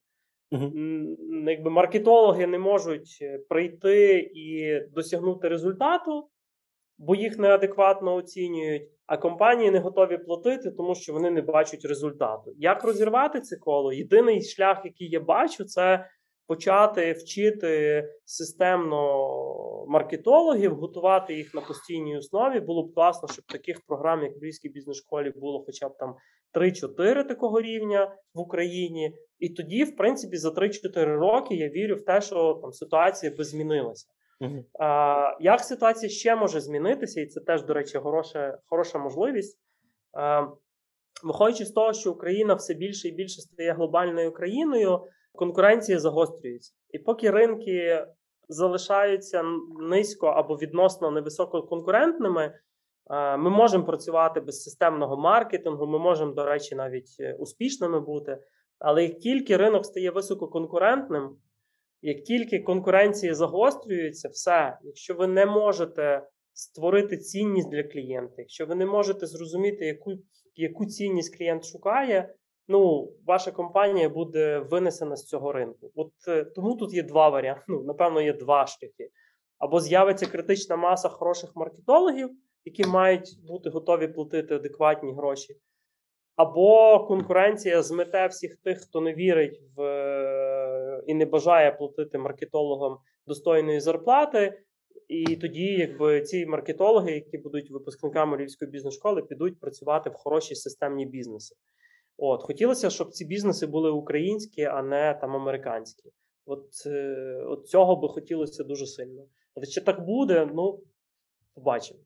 uh-huh. 0.52 1.50
якби 1.50 1.70
маркетологи 1.70 2.48
не 2.48 2.60
можуть 2.60 3.18
е, 3.22 3.40
прийти 3.50 4.32
і 4.34 4.80
досягнути 4.96 5.48
результату, 5.48 6.30
бо 6.98 7.16
їх 7.16 7.40
неадекватно 7.40 8.16
оцінюють, 8.16 8.90
а 9.06 9.18
компанії 9.18 9.72
не 9.72 9.80
готові 9.80 10.18
платити, 10.18 10.72
тому 10.72 10.96
що 10.96 11.14
вони 11.14 11.32
не 11.32 11.42
бачать 11.42 11.86
результату. 11.86 12.54
Як 12.58 12.84
розірвати 12.84 13.42
це 13.42 13.56
коло? 13.58 13.94
Єдиний 13.94 14.44
шлях, 14.44 14.82
який 14.86 15.10
я 15.10 15.20
бачу, 15.20 15.64
це 15.64 16.06
почати 16.50 17.12
вчити 17.12 18.04
системно 18.26 19.26
маркетологів, 19.88 20.76
готувати 20.76 21.34
їх 21.34 21.54
на 21.54 21.62
постійній 21.62 22.18
основі. 22.18 22.60
Було 22.60 22.88
б 22.88 22.94
класно, 22.94 23.28
щоб 23.28 23.46
таких 23.46 23.82
програм, 23.88 24.24
як 24.24 24.34
в 24.36 24.44
Львівській 24.44 24.70
бізнес-школі, 24.70 25.34
було 25.36 25.64
хоча 25.66 25.90
б 25.90 25.98
там 25.98 26.16
3-4 26.54 27.28
такого 27.28 27.62
рівня 27.62 28.16
в 28.34 28.40
Україні. 28.40 29.14
І 29.40 29.50
тоді, 29.50 29.84
в 29.84 29.96
принципі, 29.96 30.38
за 30.38 30.50
3-4 30.50 31.06
роки 31.06 31.56
я 31.56 31.70
вірю 31.70 31.96
в 31.96 32.06
те, 32.06 32.22
що 32.22 32.60
там 32.62 32.72
ситуація 32.72 33.32
би 33.38 33.44
змінилася. 33.44 34.08
Uh-huh. 34.42 34.64
А, 34.80 35.38
Як 35.40 35.60
ситуація 35.60 36.10
ще 36.10 36.36
може 36.36 36.62
змінитися, 36.62 37.22
і 37.22 37.26
це 37.26 37.42
теж, 37.42 37.64
до 37.64 37.74
речі, 37.74 37.98
хороша, 37.98 38.58
хороша 38.66 39.00
можливість. 39.00 39.60
А, 40.14 40.48
Виходячи 41.24 41.66
з 41.66 41.72
того, 41.72 41.94
що 41.94 42.12
Україна 42.12 42.54
все 42.54 42.74
більше 42.74 43.08
і 43.08 43.12
більше 43.12 43.42
стає 43.42 43.74
глобальною 43.74 44.32
країною, 44.32 45.00
конкуренція 45.34 46.00
загострюється. 46.00 46.74
І 46.90 47.00
поки 47.00 47.32
ринки 47.32 48.06
залишаються 48.50 49.44
низько 49.80 50.28
або 50.28 50.56
відносно 50.56 51.12
невисоко 51.12 51.64
конкурентними, 51.64 52.54
ми 53.38 53.50
можемо 53.50 53.86
працювати 53.86 54.40
без 54.40 54.64
системного 54.64 55.18
маркетингу, 55.18 55.88
ми 55.88 56.00
можемо, 56.00 56.34
до 56.34 56.46
речі, 56.46 56.76
навіть 56.76 57.16
е, 57.20 57.34
успішними 57.34 58.00
бути. 58.00 58.38
Але 58.80 59.04
як 59.04 59.18
тільки 59.18 59.58
ринок 59.58 59.86
стає 59.86 60.12
висококонкурентним, 60.12 61.38
як 62.02 62.24
тільки 62.24 62.60
конкуренція 62.60 63.36
загострюється, 63.36 64.30
все, 64.30 64.78
якщо 64.84 65.14
ви 65.14 65.28
не 65.28 65.46
можете 65.46 66.28
створити 66.54 67.18
цінність 67.18 67.70
для 67.70 67.84
клієнта, 67.84 68.34
якщо 68.38 68.66
ви 68.66 68.76
не 68.76 68.86
можете 68.86 69.26
зрозуміти, 69.26 69.86
яку 69.86 70.12
яку 70.56 70.86
цінність 70.86 71.38
клієнт 71.38 71.66
шукає, 71.66 72.36
ну, 72.70 73.12
ваша 73.26 73.52
компанія 73.52 74.10
буде 74.10 74.60
винесена 74.60 75.16
з 75.16 75.26
цього 75.26 75.52
ринку. 75.52 75.92
От 75.96 76.12
е, 76.28 76.44
тому 76.44 76.76
тут 76.76 76.94
є 76.94 77.04
два 77.04 77.30
варіанти. 77.30 77.64
Ну, 77.68 77.84
напевно, 77.84 78.22
є 78.22 78.34
два 78.34 78.68
шляхи. 78.68 79.10
Або 79.58 79.80
з'явиться 79.80 80.26
критична 80.26 80.76
маса 80.76 81.10
хороших 81.10 81.56
маркетологів, 81.56 82.30
які 82.66 82.86
мають 82.86 83.40
бути 83.48 83.70
готові 83.70 84.08
платити 84.08 84.56
адекватні 84.56 85.14
гроші, 85.14 85.56
або 86.36 87.00
конкуренція 87.08 87.82
змете 87.82 88.28
всіх 88.28 88.56
тих, 88.56 88.80
хто 88.82 89.02
не 89.02 89.14
вірить 89.14 89.62
в 89.76 89.82
е, 89.82 91.04
і 91.08 91.14
не 91.14 91.26
бажає 91.26 91.72
платити 91.72 92.18
маркетологам 92.18 92.98
достойної 93.28 93.80
зарплати. 93.80 94.64
І 95.08 95.36
тоді, 95.36 95.66
якби 95.66 96.22
ці 96.22 96.46
маркетологи, 96.46 97.12
які 97.12 97.38
будуть 97.38 97.72
випускниками 97.72 98.38
Львівської 98.38 98.72
бізнес-школи, 98.72 99.22
підуть 99.22 99.60
працювати 99.60 100.10
в 100.10 100.14
хороші 100.14 100.56
системні 100.56 101.06
бізнеси. 101.06 101.56
От 102.22 102.44
хотілося, 102.44 102.90
щоб 102.90 103.12
ці 103.12 103.26
бізнеси 103.26 103.68
були 103.68 103.92
українські, 103.92 104.64
а 104.64 104.82
не 104.82 105.18
там 105.22 105.36
американські. 105.36 106.10
От, 106.46 106.66
е, 106.86 107.44
от 107.48 107.68
цього 107.68 107.96
би 107.96 108.10
хотілося 108.10 108.64
дуже 108.64 108.86
сильно. 108.86 109.26
Але 109.56 109.66
чи 109.66 109.82
так 109.82 110.06
буде, 110.06 110.50
ну 110.54 110.80
побачимо. 111.54 112.00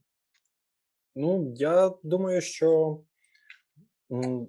Ну, 1.15 1.53
я 1.55 1.91
думаю, 2.03 2.41
що 2.41 2.99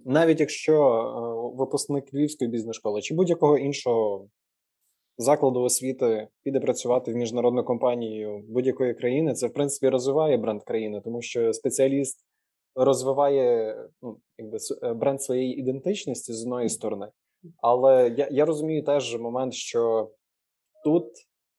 навіть 0.04 0.40
якщо 0.40 0.74
е, 0.74 1.56
випускник 1.58 2.14
Львівської 2.14 2.50
бізнес-школи 2.50 3.02
чи 3.02 3.14
будь-якого 3.14 3.58
іншого 3.58 4.28
закладу 5.18 5.62
освіти 5.62 6.28
піде 6.42 6.60
працювати 6.60 7.12
в 7.12 7.16
міжнародну 7.16 7.64
компанію 7.64 8.44
будь-якої 8.48 8.94
країни, 8.94 9.34
це 9.34 9.46
в 9.46 9.52
принципі 9.52 9.88
розвиває 9.88 10.36
бренд 10.36 10.62
країни, 10.62 11.00
тому 11.04 11.22
що 11.22 11.52
спеціаліст 11.52 12.24
розвиває 12.74 13.76
ну, 14.02 14.16
якби 14.38 14.58
е, 14.82 14.94
бренд 14.94 15.22
своєї 15.22 15.58
ідентичності 15.58 16.32
з 16.32 16.42
одної 16.42 16.68
сторони. 16.68 17.08
Але 17.62 18.14
я 18.16 18.28
я 18.30 18.44
розумію 18.44 18.82
теж 18.82 19.18
момент, 19.18 19.54
що 19.54 20.10
тут 20.84 21.06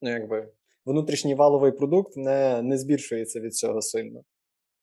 ну, 0.02 0.10
якби 0.10 0.52
внутрішній 0.86 1.36
валовий 1.36 1.72
продукт 1.72 2.18
не, 2.18 2.62
не 2.62 2.78
збільшується 2.78 3.40
від 3.40 3.56
цього 3.56 3.82
сильно. 3.82 4.22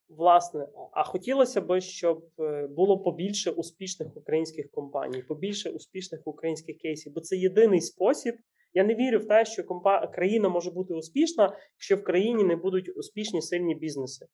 Власне, 0.09 0.69
а 0.93 1.05
хотілося 1.05 1.61
б, 1.61 1.81
щоб 1.81 2.25
е, 2.41 2.67
було 2.67 2.99
побільше 2.99 3.51
успішних 3.51 4.17
українських 4.17 4.71
компаній, 4.71 5.23
побільше 5.23 5.71
успішних 5.71 6.21
українських 6.25 6.79
кейсів, 6.79 7.13
бо 7.15 7.21
це 7.21 7.37
єдиний 7.37 7.81
спосіб. 7.81 8.35
Я 8.75 8.85
не 8.85 8.95
вірю 8.95 9.19
в 9.19 9.29
те, 9.29 9.45
що 9.45 9.65
компа... 9.65 10.07
країна 10.07 10.49
може 10.49 10.71
бути 10.71 10.95
успішна, 10.95 11.57
якщо 11.77 11.97
в 11.97 12.05
країні 12.05 12.45
не 12.45 12.57
будуть 12.57 12.97
успішні 12.97 13.43
сильні 13.43 13.75
бізнеси. 13.75 14.27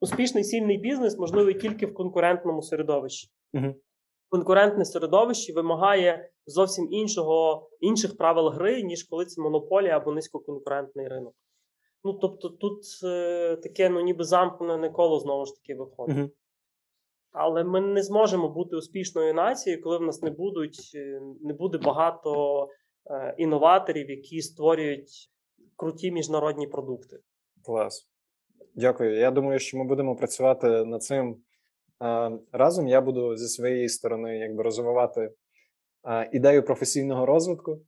Успішний 0.00 0.44
сильний 0.44 0.78
бізнес 0.78 1.18
можливий 1.18 1.54
тільки 1.54 1.86
в 1.86 1.94
конкурентному 1.94 2.62
середовищі. 2.62 3.28
Угу. 3.54 3.74
Конкурентне 4.28 4.84
середовище 4.84 5.52
вимагає 5.52 6.30
зовсім 6.46 6.88
іншого 6.90 7.68
інших 7.80 8.16
правил 8.16 8.48
гри, 8.48 8.82
ніж 8.82 9.04
коли 9.04 9.26
це 9.26 9.42
монополія 9.42 9.96
або 9.96 10.12
низькоконкурентний 10.12 11.08
ринок. 11.08 11.34
Ну 12.04 12.12
тобто, 12.12 12.48
тут 12.48 12.84
е, 13.04 13.56
таке, 13.56 13.88
ну 13.88 14.00
ніби 14.00 14.24
замкнене 14.24 14.90
коло 14.90 15.20
знову 15.20 15.46
ж 15.46 15.52
таки 15.54 15.74
виходить. 15.74 16.18
Угу. 16.18 16.30
Але 17.32 17.64
ми 17.64 17.80
не 17.80 18.02
зможемо 18.02 18.48
бути 18.48 18.76
успішною 18.76 19.34
нацією, 19.34 19.82
коли 19.82 19.98
в 19.98 20.02
нас 20.02 20.22
не 20.22 20.30
будуть 20.30 20.90
е, 20.94 21.20
не 21.40 21.52
буде 21.52 21.78
багато 21.78 22.68
е, 23.10 23.34
інноваторів, 23.38 24.10
які 24.10 24.42
створюють 24.42 25.30
круті 25.76 26.12
міжнародні 26.12 26.66
продукти. 26.66 27.16
Клас. 27.64 28.09
Дякую. 28.80 29.18
Я 29.18 29.30
думаю, 29.30 29.58
що 29.58 29.78
ми 29.78 29.84
будемо 29.84 30.16
працювати 30.16 30.84
над 30.84 31.02
цим 31.02 31.36
разом. 32.52 32.88
Я 32.88 33.00
буду 33.00 33.36
зі 33.36 33.48
своєї 33.48 33.88
сторони 33.88 34.38
якби 34.38 34.62
розвивати 34.62 35.32
ідею 36.32 36.62
професійного 36.62 37.26
розвитку, 37.26 37.80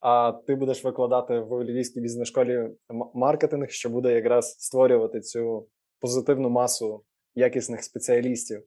а 0.00 0.32
ти 0.46 0.54
будеш 0.54 0.84
викладати 0.84 1.38
в 1.38 1.64
Львівській 1.64 2.00
бізнес-школі 2.00 2.70
маркетинг, 3.14 3.70
що 3.70 3.90
буде 3.90 4.12
якраз 4.12 4.56
створювати 4.58 5.20
цю 5.20 5.68
позитивну 6.00 6.50
масу 6.50 7.04
якісних 7.34 7.84
спеціалістів. 7.84 8.62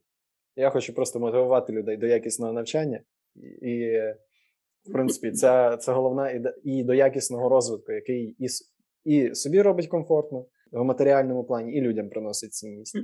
Я 0.55 0.69
хочу 0.69 0.93
просто 0.93 1.19
мотивувати 1.19 1.73
людей 1.73 1.97
до 1.97 2.07
якісного 2.07 2.53
навчання, 2.53 3.01
і, 3.61 3.99
в 4.85 4.91
принципі, 4.93 5.31
це 5.31 5.77
це 5.77 5.91
головна 5.91 6.41
і 6.63 6.83
до 6.83 6.93
якісного 6.93 7.49
розвитку, 7.49 7.91
який 7.91 8.35
і, 8.39 8.47
і 9.03 9.35
собі 9.35 9.61
робить 9.61 9.87
комфортно 9.87 10.45
в 10.71 10.83
матеріальному 10.83 11.43
плані, 11.43 11.73
і 11.73 11.81
людям 11.81 12.09
приносить 12.09 12.53
цінність. 12.53 12.97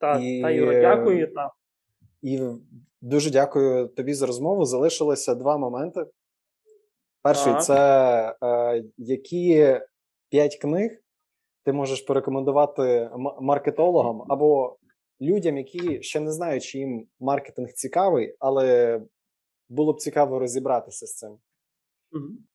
Так, 0.00 0.22
і, 0.22 0.42
та, 0.42 0.50
Юра, 0.50 0.80
дякую. 0.80 1.34
Та. 1.34 1.50
І 2.22 2.40
дуже 3.00 3.30
дякую 3.30 3.88
тобі 3.88 4.14
за 4.14 4.26
розмову. 4.26 4.64
Залишилося 4.64 5.34
два 5.34 5.58
моменти. 5.58 6.06
Перший 7.22 7.52
так. 7.52 7.64
це 7.64 8.36
е, 8.42 8.84
які 8.96 9.80
п'ять 10.30 10.56
книг 10.56 10.90
ти 11.64 11.72
можеш 11.72 12.00
порекомендувати 12.00 13.10
маркетологам 13.40 14.22
або 14.28 14.76
людям, 15.20 15.58
які 15.58 16.02
ще 16.02 16.20
не 16.20 16.32
знають, 16.32 16.64
чи 16.64 16.78
їм 16.78 17.08
маркетинг 17.20 17.72
цікавий, 17.72 18.36
але 18.38 19.00
було 19.68 19.92
б 19.92 20.00
цікаво 20.00 20.38
розібратися 20.38 21.06
з 21.06 21.14
цим. 21.14 21.38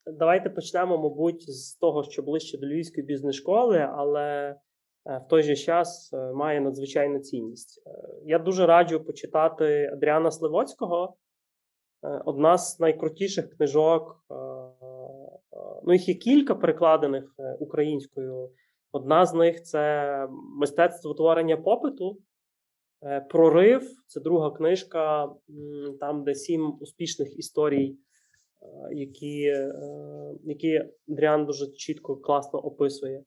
Давайте 0.06 0.49
почнемо, 0.49 0.98
мабуть, 0.98 1.49
з 1.52 1.76
того, 1.76 2.03
що 2.03 2.22
ближче 2.22 2.57
до 2.57 2.68
Львівської 2.68 3.07
бізнес-школи, 3.07 3.77
але 3.77 4.56
е, 5.06 5.22
в 5.26 5.27
той 5.30 5.44
же 5.44 5.56
час 5.56 6.14
е, 6.14 6.34
має 6.34 6.61
надзвичайну 6.61 7.19
цінність. 7.19 7.84
Е, 7.88 7.91
я 8.26 8.40
дуже 8.40 8.65
раджу 8.65 9.03
почитати 9.07 9.90
Адріана 9.94 10.31
Сливоцького. 10.31 11.15
Одна 12.26 12.57
з 12.57 12.80
найкрутіших 12.80 13.49
книжок. 13.49 14.26
Ну, 15.84 15.94
їх 15.94 16.10
є 16.10 16.15
кілька 16.15 16.56
перекладених 16.56 17.36
українською. 17.60 18.49
Одна 18.91 19.26
з 19.26 19.34
них 19.34 19.64
це 19.64 20.27
мистецтво 20.60 21.14
творення 21.14 21.57
попиту. 21.57 22.18
Прорив 23.30 23.81
це 24.07 24.19
друга 24.19 24.52
книжка, 24.52 25.30
там, 25.99 26.23
де 26.23 26.36
сім 26.36 26.77
успішних 26.81 27.40
історій 27.40 27.98
які 28.91 29.44
е, 29.44 29.73
які 30.44 30.81
Адріан 31.07 31.45
дуже 31.45 31.68
чітко, 31.68 32.15
класно 32.15 32.60
описує. 32.60 33.23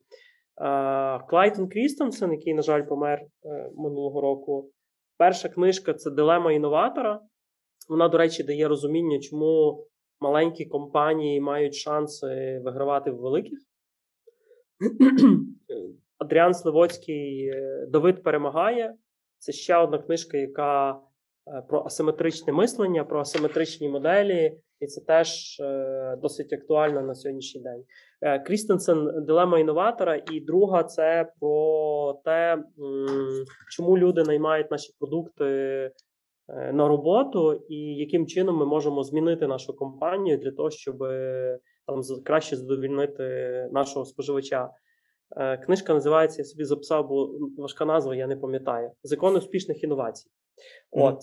Клайтон 1.28 1.68
Крістенсен, 1.68 2.32
який, 2.32 2.54
на 2.54 2.62
жаль, 2.62 2.82
помер 2.82 3.22
е, 3.44 3.70
минулого 3.76 4.20
року. 4.20 4.70
Перша 5.16 5.48
книжка 5.48 5.94
це 5.94 6.10
Дилема 6.10 6.52
інноватора. 6.52 7.20
Вона, 7.88 8.08
до 8.08 8.18
речі, 8.18 8.42
дає 8.42 8.68
розуміння, 8.68 9.20
чому 9.20 9.84
маленькі 10.20 10.64
компанії 10.64 11.40
мають 11.40 11.74
шанси 11.74 12.60
вигравати 12.64 13.10
в 13.10 13.16
великих. 13.16 13.58
Адріан 16.18 16.54
Сливоцький 16.54 17.46
е, 17.46 17.86
Давид 17.90 18.22
перемагає. 18.22 18.94
Це 19.38 19.52
ще 19.52 19.76
одна 19.76 19.98
книжка, 19.98 20.36
яка 20.38 21.00
про 21.68 21.84
асиметричне 21.84 22.52
мислення, 22.52 23.04
про 23.04 23.20
асиметричні 23.20 23.88
моделі, 23.88 24.60
і 24.82 24.86
це 24.86 25.00
теж 25.00 25.60
е, 25.60 26.16
досить 26.22 26.52
актуально 26.52 27.02
на 27.02 27.14
сьогоднішній 27.14 27.62
день. 27.62 27.84
Е, 28.20 28.38
Крістенсен 28.38 29.24
дилема 29.26 29.58
інноватора, 29.58 30.22
і 30.32 30.40
друга 30.40 30.84
це 30.84 31.32
про 31.40 32.20
те, 32.24 32.64
чому 33.76 33.98
люди 33.98 34.22
наймають 34.22 34.70
наші 34.70 34.92
продукти 34.98 35.44
е, 35.44 36.72
на 36.72 36.88
роботу, 36.88 37.64
і 37.68 37.76
яким 37.76 38.26
чином 38.26 38.56
ми 38.56 38.66
можемо 38.66 39.02
змінити 39.02 39.46
нашу 39.46 39.76
компанію 39.76 40.36
для 40.36 40.50
того, 40.50 40.70
щоб 40.70 40.98
там 41.86 42.02
краще 42.24 42.56
задовільнити 42.56 43.24
нашого 43.72 44.04
споживача. 44.04 44.70
Книжка 45.64 45.94
називається, 45.94 46.40
я 46.40 46.44
собі 46.44 46.64
записав, 46.64 47.08
бо 47.08 47.38
важка 47.58 47.84
назва, 47.84 48.16
я 48.16 48.26
не 48.26 48.36
пам'ятаю. 48.36 48.90
Закон 49.02 49.36
успішних 49.36 49.84
інновацій. 49.84 50.30
От, 50.90 51.18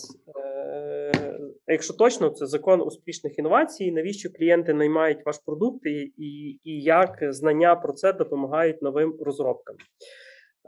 е, 1.69 1.71
якщо 1.71 1.93
точно, 1.93 2.29
це 2.29 2.45
закон 2.45 2.81
успішних 2.81 3.39
інновацій, 3.39 3.91
навіщо 3.91 4.29
клієнти 4.29 4.73
наймають 4.73 5.25
ваш 5.25 5.37
продукт 5.45 5.85
і, 5.85 6.13
і, 6.17 6.59
і 6.63 6.81
як 6.81 7.17
знання 7.21 7.75
про 7.75 7.93
це 7.93 8.13
допомагають 8.13 8.81
новим 8.81 9.17
розробкам. 9.25 9.75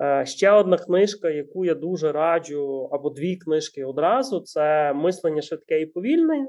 Е, 0.02 0.26
Ще 0.26 0.52
одна 0.52 0.78
книжка, 0.78 1.30
яку 1.30 1.65
я 1.65 1.76
дуже 1.76 2.11
раджу, 2.11 2.90
або 2.91 3.10
дві 3.10 3.38
книжки 3.38 3.86
одразу: 3.86 4.40
це 4.41 4.94
Мислення 4.94 5.41
швидке 5.41 5.82
і 5.82 5.86
повільне 5.86 6.48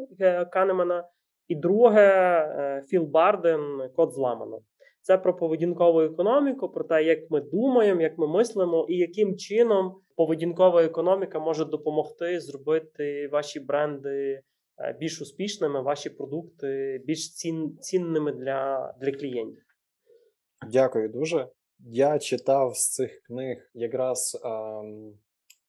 Канемана, 0.53 1.05
і 1.49 1.57
друге 1.57 2.07
е, 2.09 2.85
Філ 2.89 3.05
Барден 3.05 3.61
Код 3.97 4.13
зламано. 4.13 4.61
Це 5.03 5.19
про 5.19 5.37
поведінкову 5.37 6.01
економіку, 6.01 6.69
про 6.69 6.85
те, 6.85 7.05
як 7.05 7.31
ми 7.31 7.41
думаємо, 7.41 8.01
як 8.01 8.19
ми 8.19 8.29
мислимо, 8.29 8.87
і 8.89 8.97
яким 8.97 9.37
чином 9.37 10.01
поведінкова 10.17 10.83
економіка 10.85 11.39
може 11.39 11.65
допомогти 11.65 12.41
зробити 12.41 13.29
ваші 13.33 13.61
бренди 13.61 14.43
е, 14.79 14.97
більш 15.01 15.21
успішними, 15.21 15.83
ваші 15.83 16.11
продукти 16.11 17.01
більш 17.07 17.35
цін, 17.35 17.79
цінними 17.81 18.33
для, 18.33 18.95
для 19.01 19.13
клієнтів. 19.13 19.65
Дякую 20.73 21.09
дуже. 21.09 21.49
Я 21.79 22.19
читав 22.19 22.77
з 22.77 22.91
цих 22.91 23.23
книг 23.23 23.71
якраз 23.75 24.41
ем, 24.45 25.15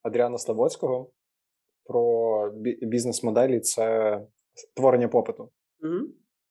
Адріана 0.01 0.37
Славоцького 0.37 1.11
про 1.85 2.51
бі- 2.55 2.79
бізнес-моделі 2.81 3.59
це 3.59 4.19
творення 4.75 5.07
попиту. 5.07 5.51
Угу. 5.83 6.07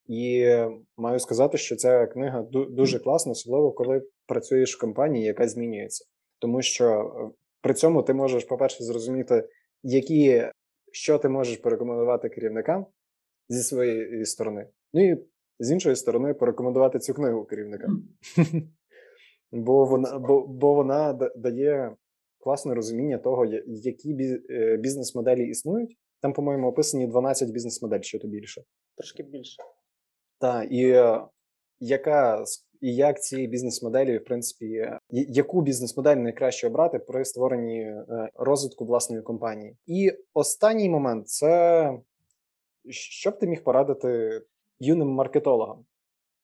І 0.07 0.57
маю 0.97 1.19
сказати, 1.19 1.59
що 1.59 1.77
ця 1.77 2.07
книга 2.07 2.43
дуже 2.53 2.99
класна, 2.99 3.33
особливо 3.33 3.73
коли 3.73 4.03
працюєш 4.27 4.77
в 4.77 4.81
компанії, 4.81 5.25
яка 5.25 5.49
змінюється. 5.49 6.05
Тому 6.39 6.63
що 6.63 6.85
е, 6.85 7.31
при 7.61 7.75
цьому 7.75 8.03
ти 8.03 8.15
можеш, 8.15 8.45
по-перше, 8.45 8.85
зрозуміти, 8.85 9.49
які, 9.83 10.45
що 10.93 11.19
ти 11.19 11.29
можеш 11.29 11.57
порекомендувати 11.57 12.29
керівникам 12.29 12.87
зі 13.49 13.63
своєї 13.63 14.25
сторони. 14.27 14.69
Ну 14.93 15.11
і 15.11 15.17
з 15.59 15.71
іншої 15.71 15.97
сторони, 15.97 16.35
порекомендувати 16.35 16.99
цю 16.99 17.15
книгу 17.15 17.45
керівникам. 17.45 18.09
Бо 19.53 19.85
вона, 19.85 20.19
бо, 20.19 20.47
бо 20.47 20.75
вона 20.75 21.13
дає 21.37 21.97
класне 22.39 22.75
розуміння 22.75 23.19
того, 23.19 23.47
які 23.67 24.17
е, 24.51 24.77
бізнес-моделі 24.77 25.49
існують. 25.49 25.99
Там, 26.21 26.33
по-моєму, 26.33 26.69
описані 26.69 27.07
12 27.07 27.51
бізнес-модель, 27.51 28.01
що 28.01 28.19
то 28.19 28.29
більше. 28.29 28.63
Трошки 28.97 29.23
більше. 29.23 29.57
Так, 30.43 30.73
і 30.73 30.91
е, 30.91 31.21
яка 31.81 32.45
і 32.81 32.95
як 32.95 33.23
ці 33.23 33.47
бізнес-моделі, 33.47 34.19
в 34.19 34.25
принципі, 34.25 34.67
е, 34.67 34.99
яку 35.11 35.63
бізнес-модель 35.63 36.17
найкраще 36.17 36.67
обрати 36.67 36.99
при 36.99 37.25
створенні 37.25 37.81
е, 37.81 38.07
розвитку 38.35 38.85
власної 38.85 39.23
компанії? 39.23 39.77
І 39.87 40.13
останній 40.35 40.89
момент 40.89 41.29
це 41.29 41.99
що 42.91 43.31
б 43.31 43.39
ти 43.39 43.47
міг 43.47 43.65
порадити 43.65 44.43
юним 44.81 45.09
маркетологам 45.09 45.85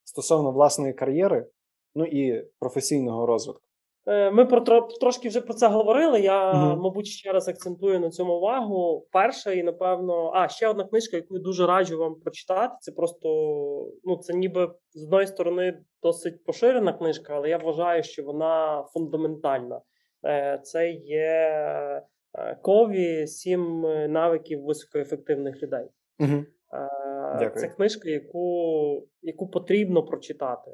стосовно 0.04 0.52
власної 0.52 0.92
кар'єри, 0.92 1.46
ну 1.94 2.04
і 2.06 2.50
професійного 2.58 3.26
розвитку. 3.26 3.68
Е, 4.09 4.30
Ми 4.30 4.44
про 4.47 4.60
трошки 5.01 5.28
вже 5.28 5.40
про 5.40 5.55
це 5.55 5.68
говорили. 5.68 6.20
Я, 6.20 6.52
Мгм. 6.52 6.80
мабуть, 6.80 7.06
ще 7.06 7.32
раз 7.32 7.48
акцентую 7.48 8.01
на 8.01 8.10
цьому 8.10 8.35
увагу. 8.36 9.06
Перша 9.12 9.52
і 9.52 9.62
напевно, 9.62 10.32
а 10.35 10.48
ще 10.48 10.68
одна 10.68 10.85
книжка, 10.85 11.16
яку 11.16 11.35
я 11.35 11.40
дуже 11.40 11.66
раджу 11.66 11.98
вам 11.98 12.14
прочитати. 12.14 12.74
Це 12.80 12.93
просто 12.93 13.28
ну 14.05 14.16
це 14.16 14.35
ніби 14.35 14.70
з 14.90 15.05
одної 15.05 15.26
сторони 15.26 15.78
досить 16.02 16.44
поширена 16.44 16.93
книжка, 16.93 17.35
але 17.36 17.48
я 17.48 17.59
вважаю, 17.59 18.02
що 18.02 18.22
вона 18.22 18.85
фундаментальна. 18.93 19.80
Е, 20.26 20.60
Це 20.62 20.90
є 20.90 21.52
е, 22.39 22.59
Кові 22.62 23.26
сім 23.26 23.80
навиків 24.12 24.64
високоефективних 24.64 25.62
людей. 25.62 25.85
Угу. 26.20 26.44
Дякую. 27.39 27.60
Це 27.60 27.68
книжка, 27.68 28.09
яку, 28.10 29.09
яку 29.22 29.51
потрібно 29.51 30.02
прочитати, 30.02 30.70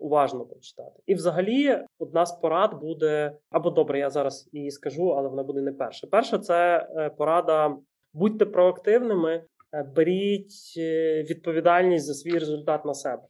уважно 0.00 0.44
прочитати. 0.44 1.02
І 1.06 1.14
взагалі, 1.14 1.78
одна 1.98 2.26
з 2.26 2.32
порад 2.32 2.80
буде, 2.80 3.36
або 3.50 3.70
добре, 3.70 3.98
я 3.98 4.10
зараз 4.10 4.50
її 4.52 4.70
скажу, 4.70 5.08
але 5.08 5.28
вона 5.28 5.42
буде 5.42 5.60
не 5.60 5.72
перша. 5.72 6.06
Перша 6.06 6.38
це 6.38 6.88
е, 6.96 7.10
порада: 7.10 7.76
будьте 8.12 8.46
проактивними, 8.46 9.44
е, 9.74 9.82
беріть 9.96 10.74
е, 10.78 11.22
відповідальність 11.22 12.06
за 12.06 12.14
свій 12.14 12.38
результат 12.38 12.84
на 12.84 12.94
себе. 12.94 13.22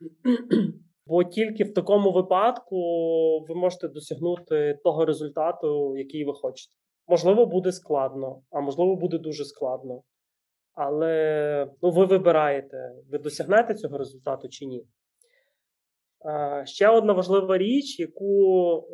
Бо 1.06 1.24
тільки 1.24 1.64
в 1.64 1.74
такому 1.74 2.12
випадку 2.12 2.76
ви 3.48 3.54
можете 3.54 3.88
досягнути 3.88 4.78
того 4.84 5.04
результату, 5.04 5.96
який 5.96 6.24
ви 6.24 6.32
хочете. 6.34 6.74
Можливо, 7.08 7.46
буде 7.46 7.72
складно, 7.72 8.42
а 8.50 8.60
можливо, 8.60 8.96
буде 8.96 9.18
дуже 9.18 9.44
складно. 9.44 10.02
Але 10.74 11.66
ну, 11.82 11.90
ви 11.90 12.04
вибираєте, 12.04 12.92
ви 13.10 13.18
досягнете 13.18 13.74
цього 13.74 13.98
результату 13.98 14.48
чи 14.48 14.66
ні. 14.66 14.86
Ще 16.64 16.88
одна 16.88 17.12
важлива 17.12 17.58
річ, 17.58 18.00
яку 18.00 18.84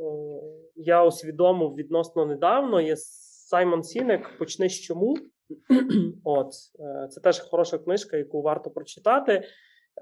я 0.76 1.04
усвідомив 1.04 1.74
відносно 1.74 2.26
недавно, 2.26 2.80
є 2.80 2.96
Саймон 3.50 3.82
Сінек 3.82 4.38
Почни 4.38 4.68
з 4.68 4.80
чому. 4.80 5.16
От, 6.24 6.46
е, 6.80 7.08
це 7.08 7.20
теж 7.20 7.40
хороша 7.40 7.78
книжка, 7.78 8.16
яку 8.16 8.42
варто 8.42 8.70
прочитати. 8.70 9.42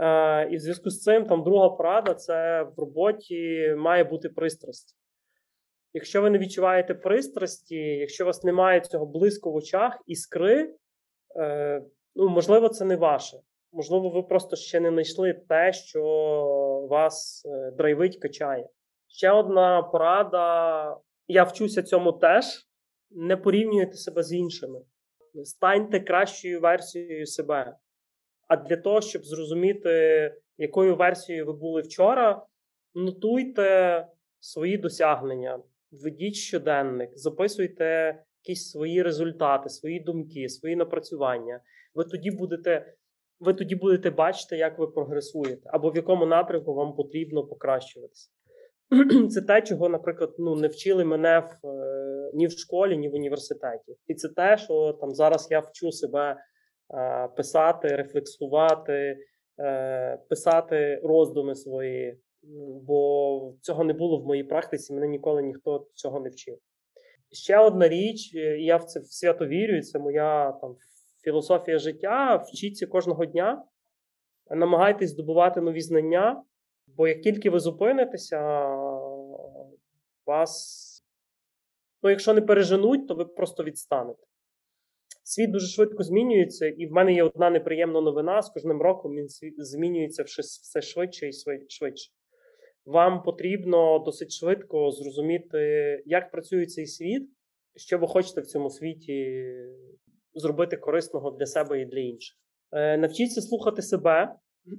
Е, 0.00 0.48
І 0.50 0.56
в 0.56 0.60
зв'язку 0.60 0.90
з 0.90 1.02
цим 1.02 1.26
там 1.26 1.44
друга 1.44 1.68
порада 1.68 2.14
це 2.14 2.62
в 2.62 2.80
роботі 2.80 3.74
має 3.78 4.05
бути 4.05 4.28
пристрасть. 4.28 4.96
Якщо 5.94 6.22
ви 6.22 6.30
не 6.30 6.38
відчуваєте 6.38 6.94
пристрасті, 6.94 7.76
якщо 7.76 8.24
у 8.24 8.26
вас 8.26 8.44
немає 8.44 8.80
цього 8.80 9.06
блиску 9.06 9.52
в 9.52 9.56
очах, 9.56 9.98
іскри, 10.06 10.74
е, 11.40 11.82
ну, 12.16 12.28
можливо, 12.28 12.68
це 12.68 12.84
не 12.84 12.96
ваше. 12.96 13.36
Можливо, 13.72 14.10
ви 14.10 14.22
просто 14.22 14.56
ще 14.56 14.80
не 14.80 14.90
знайшли 14.90 15.32
те, 15.48 15.72
що 15.72 16.02
вас 16.90 17.46
е, 17.46 17.70
драйвить, 17.70 18.16
качає. 18.16 18.68
Ще 19.08 19.30
одна 19.30 19.82
порада: 19.82 20.96
я 21.28 21.44
вчуся 21.44 21.82
цьому 21.82 22.12
теж. 22.12 22.44
Не 23.10 23.36
порівнюйте 23.36 23.94
себе 23.94 24.22
з 24.22 24.32
іншими. 24.32 24.80
Станьте 25.44 26.00
кращою 26.00 26.60
версією 26.60 27.26
себе. 27.26 27.76
А 28.48 28.56
для 28.56 28.76
того, 28.76 29.00
щоб 29.00 29.24
зрозуміти, 29.24 30.34
якою 30.58 30.96
версією 30.96 31.46
ви 31.46 31.52
були 31.52 31.82
вчора, 31.82 32.46
нотуйте 32.94 34.06
свої 34.40 34.78
досягнення, 34.78 35.62
ведіть 35.92 36.34
щоденник, 36.34 37.10
записуйте 37.18 38.18
якісь 38.44 38.70
свої 38.70 39.02
результати, 39.02 39.68
свої 39.68 40.00
думки, 40.00 40.48
свої 40.48 40.76
напрацювання. 40.76 41.60
Ви 41.94 42.04
тоді 42.04 42.30
будете, 42.30 42.94
ви 43.40 43.55
тоді 43.55 43.77
будете 43.77 44.10
бачити, 44.10 44.56
як 44.56 44.78
ви 44.78 44.86
прогресуєте, 44.86 45.62
або 45.73 45.90
в 45.90 45.97
якому 45.97 46.27
напрямку 46.27 46.74
вам 46.74 46.93
потрібно 46.93 47.47
покращуватися. 47.47 48.31
Це 49.31 49.43
те, 49.43 49.62
чого, 49.62 49.89
наприклад, 49.89 50.35
ну 50.39 50.56
не 50.56 50.69
вчили 50.69 51.05
мене 51.05 51.39
в 51.40 51.66
е, 51.66 52.31
ні 52.35 52.47
в 52.47 52.51
школі, 52.51 52.97
ні 52.97 53.09
в 53.09 53.15
університеті. 53.15 53.97
І 54.06 54.15
це 54.15 54.28
те, 54.28 54.56
що 54.56 54.98
там 55.01 55.10
зараз 55.10 55.48
я 55.51 55.60
вчу 55.60 55.93
себе 55.93 56.36
е, 56.94 57.28
писати, 57.36 57.89
рефлексувати, 57.89 59.16
е, 59.60 60.19
писати 60.28 61.01
роздуми 61.05 61.55
свої, 61.55 62.19
бо 62.82 63.55
цього 63.62 63.85
не 63.85 63.93
було 63.93 64.19
в 64.19 64.27
моїй 64.27 64.44
практиці. 64.44 64.94
Мене 64.94 65.09
ніколи 65.09 65.43
ніхто 65.43 65.86
цього 65.94 66.20
не 66.20 66.28
вчив. 66.28 66.59
Ще 67.32 67.59
одна 67.59 67.89
річ, 67.89 68.35
е, 68.35 68.59
і 68.59 68.65
я 68.65 68.77
в 68.77 68.85
це 68.85 69.01
в 69.01 69.06
свято 69.06 69.47
вірю, 69.47 69.77
і 69.77 69.82
це 69.82 69.98
моя 69.98 70.52
там 70.52 70.77
філософія 71.24 71.78
життя. 71.78 72.36
Вчіться 72.36 72.86
кожного 72.86 73.24
дня, 73.24 73.64
намагайтесь 74.50 75.10
здобувати 75.10 75.60
нові 75.60 75.80
знання. 75.80 76.42
Бо 76.96 77.08
як 77.08 77.20
тільки 77.22 77.50
ви 77.50 77.60
зупинитеся, 77.60 78.40
вас, 80.26 81.04
ну, 82.02 82.10
якщо 82.10 82.34
не 82.34 82.40
переженуть, 82.40 83.08
то 83.08 83.14
ви 83.14 83.24
просто 83.24 83.64
відстанете. 83.64 84.22
Світ 85.22 85.50
дуже 85.50 85.66
швидко 85.66 86.02
змінюється, 86.02 86.66
і 86.66 86.86
в 86.86 86.92
мене 86.92 87.12
є 87.12 87.22
одна 87.22 87.50
неприємна 87.50 88.00
новина. 88.00 88.42
З 88.42 88.50
кожним 88.50 88.82
роком 88.82 89.12
він 89.12 89.28
змінюється 89.58 90.22
все- 90.22 90.82
швидше 90.82 91.28
і 91.28 91.32
швидше. 91.68 92.12
Вам 92.84 93.22
потрібно 93.22 93.98
досить 93.98 94.32
швидко 94.32 94.90
зрозуміти, 94.90 95.58
як 96.06 96.30
працює 96.30 96.66
цей 96.66 96.86
світ, 96.86 97.30
що 97.76 97.98
ви 97.98 98.06
хочете 98.06 98.40
в 98.40 98.46
цьому 98.46 98.70
світі 98.70 99.44
зробити 100.39 100.77
корисного 100.77 101.31
для 101.31 101.47
себе 101.47 101.81
і 101.81 101.85
для 101.85 102.01
інших. 102.01 102.36
Е, 102.73 102.97
навчіться 102.97 103.40
слухати 103.40 103.82
себе 103.82 104.35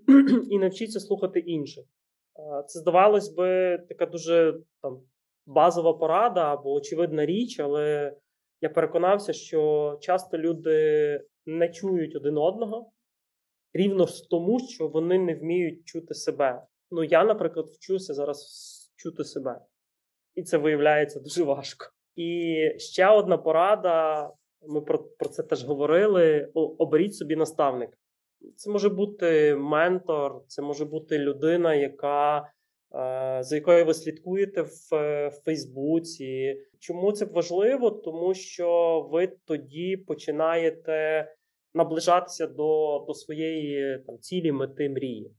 і 0.49 0.59
навчіться 0.59 0.99
слухати 0.99 1.39
інших. 1.39 1.83
Е, 2.39 2.63
це 2.67 2.79
здавалось 2.79 3.29
би 3.29 3.77
така 3.89 4.05
дуже 4.05 4.59
там 4.81 5.01
базова 5.45 5.93
порада 5.93 6.53
або 6.53 6.73
очевидна 6.73 7.25
річ, 7.25 7.59
але 7.59 8.13
я 8.61 8.69
переконався, 8.69 9.33
що 9.33 9.97
часто 10.01 10.37
люди 10.37 11.21
не 11.45 11.69
чують 11.69 12.15
один 12.15 12.37
одного 12.37 12.91
рівно 13.73 14.05
тому, 14.29 14.59
що 14.59 14.87
вони 14.87 15.19
не 15.19 15.35
вміють 15.35 15.85
чути 15.85 16.13
себе. 16.13 16.63
Ну, 16.91 17.03
я, 17.03 17.23
наприклад, 17.23 17.69
вчуся 17.69 18.13
зараз 18.13 18.45
чути 18.95 19.23
себе, 19.23 19.61
і 20.35 20.43
це 20.43 20.57
виявляється 20.57 21.19
дуже 21.19 21.43
важко. 21.43 21.85
І 22.15 22.55
ще 22.77 23.07
одна 23.07 23.37
порада: 23.37 24.29
ми 24.67 24.81
про, 24.81 24.99
про 24.99 25.29
це 25.29 25.43
теж 25.43 25.65
говорили: 25.65 26.51
оберіть 26.53 27.15
собі 27.15 27.35
наставника. 27.35 27.97
Це 28.55 28.71
може 28.71 28.89
бути 28.89 29.55
ментор, 29.55 30.41
це 30.47 30.61
може 30.61 30.85
бути 30.85 31.19
людина, 31.19 31.75
яка 31.75 32.51
Е, 32.95 33.43
за 33.43 33.55
якою 33.55 33.85
ви 33.85 33.93
слідкуєте 33.93 34.61
в, 34.61 34.95
е, 34.95 35.27
в 35.27 35.43
Фейсбуці. 35.45 36.61
Чому 36.79 37.11
це 37.11 37.25
важливо? 37.25 37.91
Тому 37.91 38.33
що 38.33 39.01
ви 39.11 39.27
тоді 39.27 39.97
починаєте 39.97 41.27
наближатися 41.73 42.47
до 42.47 42.99
до 43.07 43.13
своєї 43.13 43.99
там, 43.99 44.19
цілі 44.19 44.51
мети 44.51 44.89
мрії. 44.89 45.31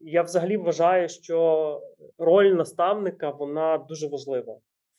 Я 0.00 0.22
взагалі 0.22 0.56
вважаю, 0.56 1.08
що 1.08 1.80
роль 2.18 2.50
наставника 2.50 3.30
вона 3.30 3.78
дуже 3.78 4.08
важлива 4.08 4.58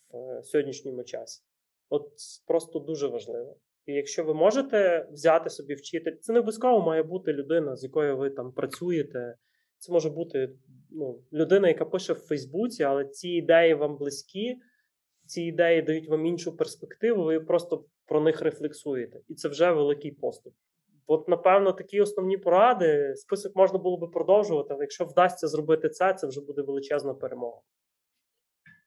в 0.10 0.18
е, 0.18 0.44
сьогоднішньому 0.44 1.04
часі. 1.04 1.44
От 1.90 2.08
просто 2.48 2.80
дуже 2.80 3.08
важливо. 3.08 3.58
І 3.86 3.94
якщо 3.94 4.24
ви 4.24 4.34
можете 4.34 5.08
взяти 5.12 5.50
собі 5.50 5.74
вчитель, 5.74 6.16
це 6.22 6.34
не 6.34 6.40
обов'язково 6.40 6.86
має 6.86 7.04
бути 7.04 7.34
людина, 7.34 7.76
з 7.76 7.84
якою 7.84 8.18
ви 8.18 8.30
там 8.30 8.52
працюєте. 8.52 9.36
Це 9.78 9.94
може 9.94 10.10
бути 10.10 10.50
ну, 10.92 11.20
людина, 11.34 11.68
яка 11.68 11.86
пише 11.86 12.14
в 12.14 12.20
Фейсбуці, 12.20 12.84
але 12.84 13.06
ці 13.06 13.30
ідеї 13.30 13.74
вам 13.74 13.98
близькі, 13.98 14.58
ці 15.26 15.42
ідеї 15.42 15.82
дають 15.82 16.10
вам 16.10 16.26
іншу 16.26 16.58
перспективу, 16.58 17.24
ви 17.24 17.40
просто 17.40 17.86
про 18.06 18.22
них 18.22 18.42
рефлексуєте. 18.42 19.20
І 19.28 19.34
це 19.34 19.50
вже 19.50 19.72
великий 19.72 20.12
поступ. 20.12 20.54
От, 21.08 21.28
напевно, 21.28 21.72
такі 21.72 22.02
основні 22.02 22.38
поради. 22.38 23.16
Список 23.16 23.56
можна 23.56 23.80
було 23.80 23.98
би 23.98 24.08
продовжувати, 24.08 24.74
але 24.74 24.84
якщо 24.84 25.06
вдасться 25.06 25.48
зробити 25.48 25.90
це, 25.90 26.14
це 26.14 26.28
вже 26.28 26.42
буде 26.42 26.62
величезна 26.62 27.14
перемога. 27.14 27.62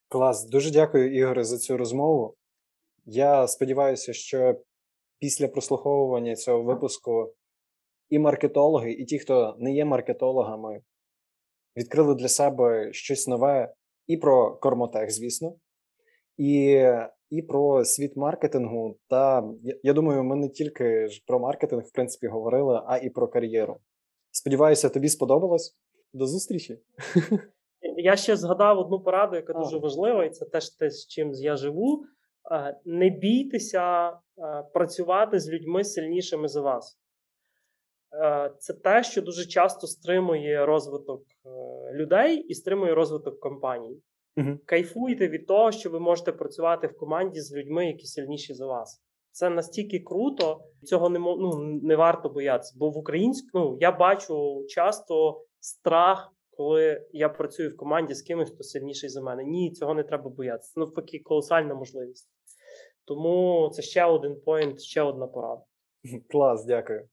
Клас, 0.09 0.49
дуже 0.49 0.71
дякую, 0.71 1.15
Ігоре, 1.15 1.45
за 1.45 1.59
цю 1.59 1.77
розмову. 1.77 2.35
Я 3.11 3.47
сподіваюся, 3.47 4.13
що 4.13 4.61
після 5.19 5.49
прослуховування 5.49 6.37
цього 6.37 6.63
випуску 6.63 7.35
і 8.09 8.19
маркетологи, 8.19 8.93
і 8.93 9.05
ті, 9.05 9.19
хто 9.19 9.57
не 9.59 9.75
є 9.75 9.85
маркетологами, 9.85 10.81
відкрили 11.77 12.15
для 12.15 12.29
себе 12.29 12.93
щось 12.93 13.29
нове 13.29 13.75
і 14.07 14.17
про 14.17 14.57
Кормотех, 14.57 15.11
звісно, 15.11 15.57
і 16.37 16.83
і 17.31 17.43
про 17.43 17.85
світ 17.85 18.17
маркетингу. 18.17 18.99
Та 19.09 19.51
я, 19.63 19.75
я 19.83 19.93
думаю, 19.93 20.25
ми 20.25 20.37
не 20.37 20.49
тільки 20.49 21.09
ж 21.09 21.25
про 21.27 21.41
маркетинг, 21.41 21.83
в 21.83 21.93
принципі, 21.93 22.27
говорили, 22.27 22.83
а 22.87 22.99
і 22.99 23.11
про 23.11 23.29
кар'єру. 23.29 23.77
Сподіваюся, 24.31 24.89
тобі 24.89 25.09
сподобалось. 25.09 25.77
До 26.13 26.27
зустрічі. 26.27 26.79
Я 27.97 28.17
ще 28.17 28.37
згадав 28.37 28.79
одну 28.79 29.01
пораду, 29.01 29.37
яка 29.37 29.53
а. 29.57 29.59
дуже 29.59 29.79
важлива, 29.79 30.25
і 30.25 30.31
це 30.31 30.45
теж 30.45 30.71
те, 30.71 30.91
з 30.91 31.07
чим 31.07 31.33
я 31.33 31.57
живу. 31.57 32.05
Не 32.85 33.11
бійтеся 33.11 34.13
працювати 34.75 35.39
з 35.39 35.49
людьми 35.49 35.85
сильнішими 35.85 36.49
за 36.49 36.61
вас. 36.61 36.99
Е, 38.13 38.51
це 38.59 38.75
те, 38.75 39.03
що 39.03 39.23
дуже 39.23 39.47
часто 39.47 39.87
стримує 39.87 40.67
розвиток 40.67 41.23
е, 41.23 41.93
людей 41.95 42.39
і 42.39 42.55
стримує 42.55 42.95
розвиток 42.95 43.41
компаній. 43.41 44.03
uh 44.37 44.59
Кайфуйте 44.65 45.29
від 45.29 45.47
того, 45.47 45.73
що 45.73 45.91
ви 45.91 46.01
можете 46.01 46.33
працювати 46.33 46.87
в 46.87 46.99
команді 46.99 47.41
з 47.41 47.57
людьми, 47.57 47.87
які 47.87 48.07
сильніші 48.07 48.55
за 48.55 48.67
вас. 48.67 49.03
Це 49.31 49.51
настільки 49.51 49.99
круто, 49.99 50.61
цього 50.83 51.09
не 51.09 51.19
ну, 51.19 51.81
не 51.83 51.97
варто 51.97 52.29
боятися. 52.29 52.75
Бо 52.79 52.91
в 52.91 52.97
українському 52.99 53.65
ну, 53.65 53.77
я 53.81 53.93
бачу 53.93 54.65
часто 54.69 55.45
страх, 55.61 56.33
коли 56.51 57.07
я 57.13 57.29
працюю 57.29 57.71
в 57.71 57.77
команді 57.77 58.15
з 58.15 58.23
кимось, 58.23 58.51
хто 58.51 58.63
сильніший 58.63 59.09
за 59.09 59.23
мене. 59.23 59.45
Ні, 59.45 59.73
цього 59.73 59.95
не 59.95 60.03
треба 60.03 60.31
боятися. 60.31 60.73
Це 60.75 60.81
навпаки 60.81 61.21
колосальна 61.25 61.75
можливість. 61.75 62.31
Тому 63.09 63.71
це 63.75 63.83
ще 63.83 64.05
один 64.05 64.37
поінт, 64.45 64.81
ще 64.81 65.03
одна 65.03 65.27
порада. 65.27 65.63
Клас, 66.31 66.65
дякую. 66.65 67.09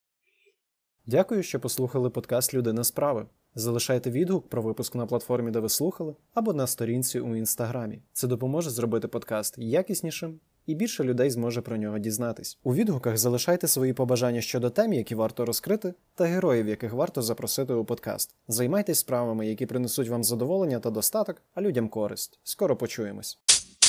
Дякую, 1.05 1.43
що 1.43 1.59
послухали 1.59 2.09
подкаст 2.09 2.53
Людина 2.53 2.84
справи. 2.84 3.26
Залишайте 3.55 4.11
відгук 4.11 4.49
про 4.49 4.61
випуск 4.61 4.95
на 4.95 5.05
платформі, 5.05 5.51
де 5.51 5.59
ви 5.59 5.69
слухали, 5.69 6.15
або 6.34 6.53
на 6.53 6.67
сторінці 6.67 7.19
у 7.19 7.35
інстаграмі. 7.35 8.01
Це 8.13 8.27
допоможе 8.27 8.69
зробити 8.69 9.07
подкаст 9.07 9.57
якіснішим, 9.57 10.39
і 10.65 10.76
більше 10.76 11.03
людей 11.03 11.30
зможе 11.30 11.61
про 11.61 11.77
нього 11.77 11.99
дізнатись. 11.99 12.59
У 12.63 12.73
відгуках 12.73 13.17
залишайте 13.17 13.67
свої 13.67 13.93
побажання 13.93 14.41
щодо 14.41 14.69
тем, 14.69 14.93
які 14.93 15.15
варто 15.15 15.45
розкрити, 15.45 15.93
та 16.15 16.23
героїв, 16.26 16.67
яких 16.67 16.93
варто 16.93 17.22
запросити 17.22 17.73
у 17.73 17.85
подкаст. 17.85 18.35
Займайтесь 18.47 18.99
справами, 18.99 19.47
які 19.47 19.65
принесуть 19.65 20.09
вам 20.09 20.23
задоволення 20.23 20.80
та 20.80 20.89
достаток, 20.89 21.41
а 21.53 21.61
людям 21.61 21.89
користь. 21.89 22.39
Скоро 22.43 22.76
почуємось. 22.77 23.39